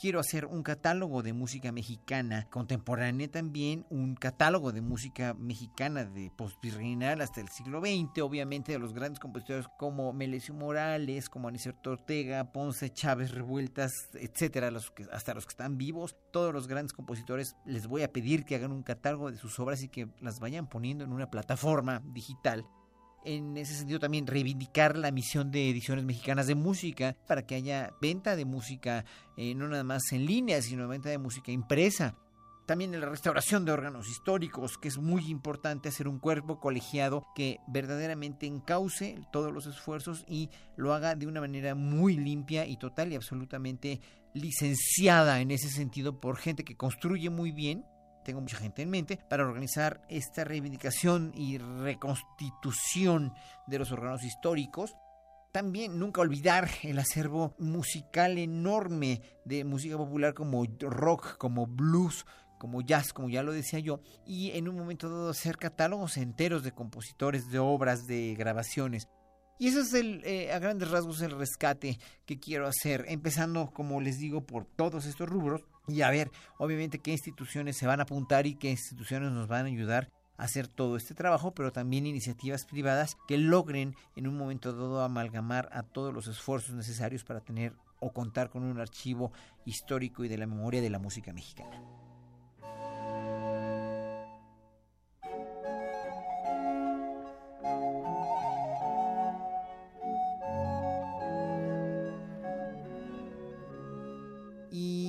[0.00, 6.30] quiero hacer un catálogo de música mexicana contemporánea también, un catálogo de música mexicana de
[6.30, 11.90] postvirreinal hasta el siglo XX, obviamente de los grandes compositores como Melesio Morales, como Aniceto
[11.90, 16.94] Ortega, Ponce, Chávez, Revueltas, etcétera, los que, hasta los que están vivos, todos los grandes
[16.94, 20.40] compositores les voy a pedir que hagan un catálogo de sus obras y que las
[20.40, 22.64] vayan poniendo en una plataforma digital
[23.24, 27.92] en ese sentido también reivindicar la misión de ediciones mexicanas de música para que haya
[28.00, 29.04] venta de música
[29.36, 32.14] eh, no nada más en línea, sino venta de música impresa.
[32.66, 37.26] También en la restauración de órganos históricos, que es muy importante hacer un cuerpo colegiado
[37.34, 42.76] que verdaderamente encauce todos los esfuerzos y lo haga de una manera muy limpia y
[42.76, 44.00] total y absolutamente
[44.34, 47.84] licenciada en ese sentido por gente que construye muy bien
[48.24, 53.32] tengo mucha gente en mente, para organizar esta reivindicación y reconstitución
[53.66, 54.94] de los órganos históricos.
[55.52, 62.24] También nunca olvidar el acervo musical enorme de música popular como rock, como blues,
[62.60, 66.62] como jazz, como ya lo decía yo, y en un momento dado hacer catálogos enteros
[66.62, 69.08] de compositores, de obras, de grabaciones.
[69.58, 74.00] Y ese es el, eh, a grandes rasgos el rescate que quiero hacer, empezando, como
[74.00, 78.04] les digo, por todos estos rubros, y a ver, obviamente, qué instituciones se van a
[78.04, 82.06] apuntar y qué instituciones nos van a ayudar a hacer todo este trabajo, pero también
[82.06, 87.40] iniciativas privadas que logren en un momento dado amalgamar a todos los esfuerzos necesarios para
[87.40, 89.32] tener o contar con un archivo
[89.64, 91.80] histórico y de la memoria de la música mexicana.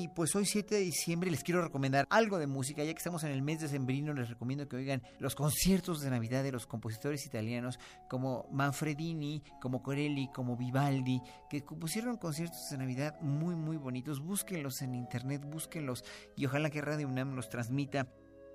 [0.10, 3.32] Pues hoy 7 de diciembre les quiero recomendar algo de música, ya que estamos en
[3.32, 7.26] el mes de sembrino, les recomiendo que oigan los conciertos de Navidad de los compositores
[7.26, 7.80] italianos
[8.10, 14.20] como Manfredini, como Corelli, como Vivaldi, que compusieron conciertos de Navidad muy muy bonitos.
[14.20, 16.04] Búsquenlos en internet, búsquenlos
[16.36, 18.08] y ojalá que Radio UNAM los transmita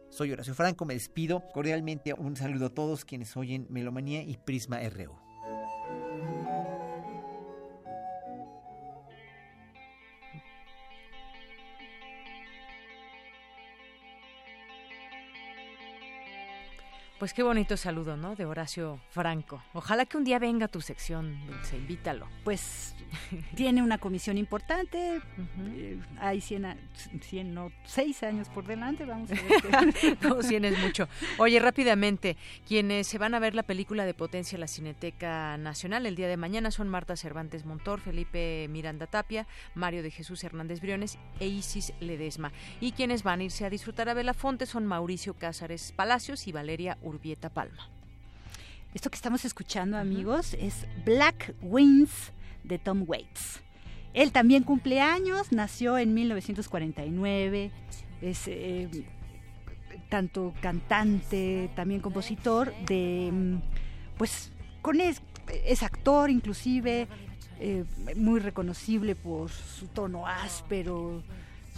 [0.09, 2.14] soy Horacio Franco, me despido cordialmente.
[2.14, 5.26] Un saludo a todos quienes oyen Melomanía y Prisma RU.
[17.18, 18.36] Pues qué bonito saludo, ¿no?
[18.36, 19.62] De Horacio Franco.
[19.72, 22.28] Ojalá que un día venga a tu sección, Dulce, invítalo.
[22.44, 22.94] Pues
[23.55, 25.22] tiene una comisión importante,
[25.76, 26.76] eh, hay 100,
[27.22, 30.18] 100, no, 6 años por delante, vamos a ver.
[30.22, 31.09] no, 100 es mucho.
[31.38, 32.36] Oye, rápidamente,
[32.68, 36.36] quienes se van a ver la película de Potencia la Cineteca Nacional el día de
[36.36, 41.94] mañana son Marta Cervantes Montor, Felipe Miranda Tapia, Mario de Jesús Hernández Briones e Isis
[42.01, 42.52] Ledesma.
[42.78, 46.98] Y quienes van a irse a disfrutar a Belafonte son Mauricio Cázares Palacios y Valeria
[47.07, 47.89] Urbieta Palma.
[48.95, 52.33] Esto que estamos escuchando, amigos, es Black Wings
[52.65, 53.61] de Tom Waits.
[54.15, 57.70] Él también cumple años, nació en 1949,
[58.23, 58.89] es eh,
[60.09, 63.57] tanto cantante, también compositor, de, mm,
[64.16, 64.51] pues,
[64.81, 65.20] con es,
[65.66, 67.09] es actor inclusive,
[67.61, 67.85] eh,
[68.16, 71.23] muy reconocible por su tono áspero,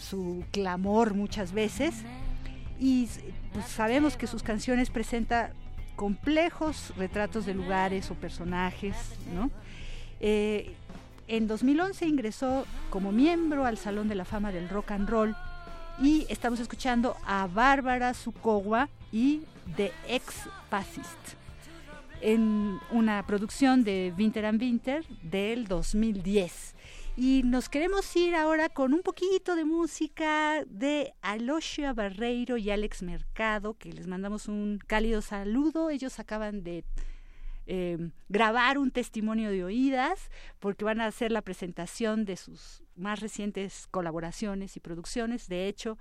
[0.00, 2.04] su clamor muchas veces
[2.78, 3.08] y
[3.52, 5.50] pues, sabemos que sus canciones presentan
[5.96, 8.94] complejos retratos de lugares o personajes,
[9.34, 9.50] ¿no?
[10.20, 10.74] Eh,
[11.26, 15.36] en 2011 ingresó como miembro al Salón de la Fama del Rock and Roll
[16.00, 19.42] y estamos escuchando a Bárbara Sukowa y
[19.76, 21.38] The Ex Bassist
[22.20, 26.74] en una producción de Winter and Winter del 2010.
[27.20, 33.02] Y nos queremos ir ahora con un poquito de música de Alosia Barreiro y Alex
[33.02, 35.90] Mercado, que les mandamos un cálido saludo.
[35.90, 36.84] Ellos acaban de
[37.66, 40.30] eh, grabar un testimonio de oídas
[40.60, 45.48] porque van a hacer la presentación de sus más recientes colaboraciones y producciones.
[45.48, 45.98] De hecho,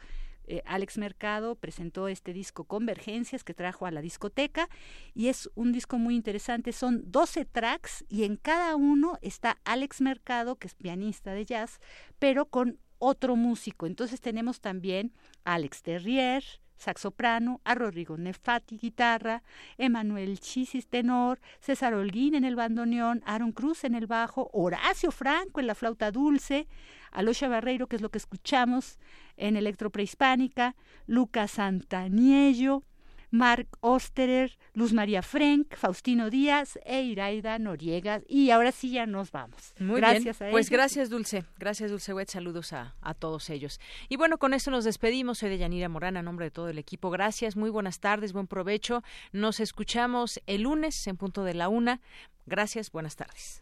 [0.47, 4.69] eh, Alex Mercado presentó este disco Convergencias que trajo a la discoteca
[5.13, 6.71] y es un disco muy interesante.
[6.71, 11.79] Son 12 tracks y en cada uno está Alex Mercado, que es pianista de jazz,
[12.17, 13.85] pero con otro músico.
[13.85, 15.13] Entonces tenemos también
[15.43, 16.43] a Alex Terrier,
[16.77, 19.43] saxoprano, a Rodrigo Nefati, guitarra,
[19.77, 25.59] Emanuel Chisis, tenor, César Holguín en el bandoneón, Aaron Cruz en el bajo, Horacio Franco
[25.59, 26.67] en la flauta dulce,
[27.11, 28.99] Alosha Barreiro, que es lo que escuchamos
[29.35, 30.75] en Electro Prehispánica,
[31.05, 32.83] Lucas Santaniello,
[33.29, 38.21] Mark Osterer, Luz María Frank, Faustino Díaz e Iraida Noriega.
[38.27, 39.73] Y ahora sí ya nos vamos.
[39.79, 40.51] Muy gracias bien.
[40.51, 41.43] pues gracias, Dulce.
[41.57, 42.29] Gracias, Dulce Wet.
[42.29, 43.79] Saludos a, a, todos ellos.
[44.09, 45.39] Y bueno, con esto nos despedimos.
[45.39, 47.09] Soy de Yanira Morán, a nombre de todo el equipo.
[47.09, 49.03] Gracias, muy buenas tardes, buen provecho.
[49.31, 52.01] Nos escuchamos el lunes en punto de la una.
[52.45, 53.61] Gracias, buenas tardes.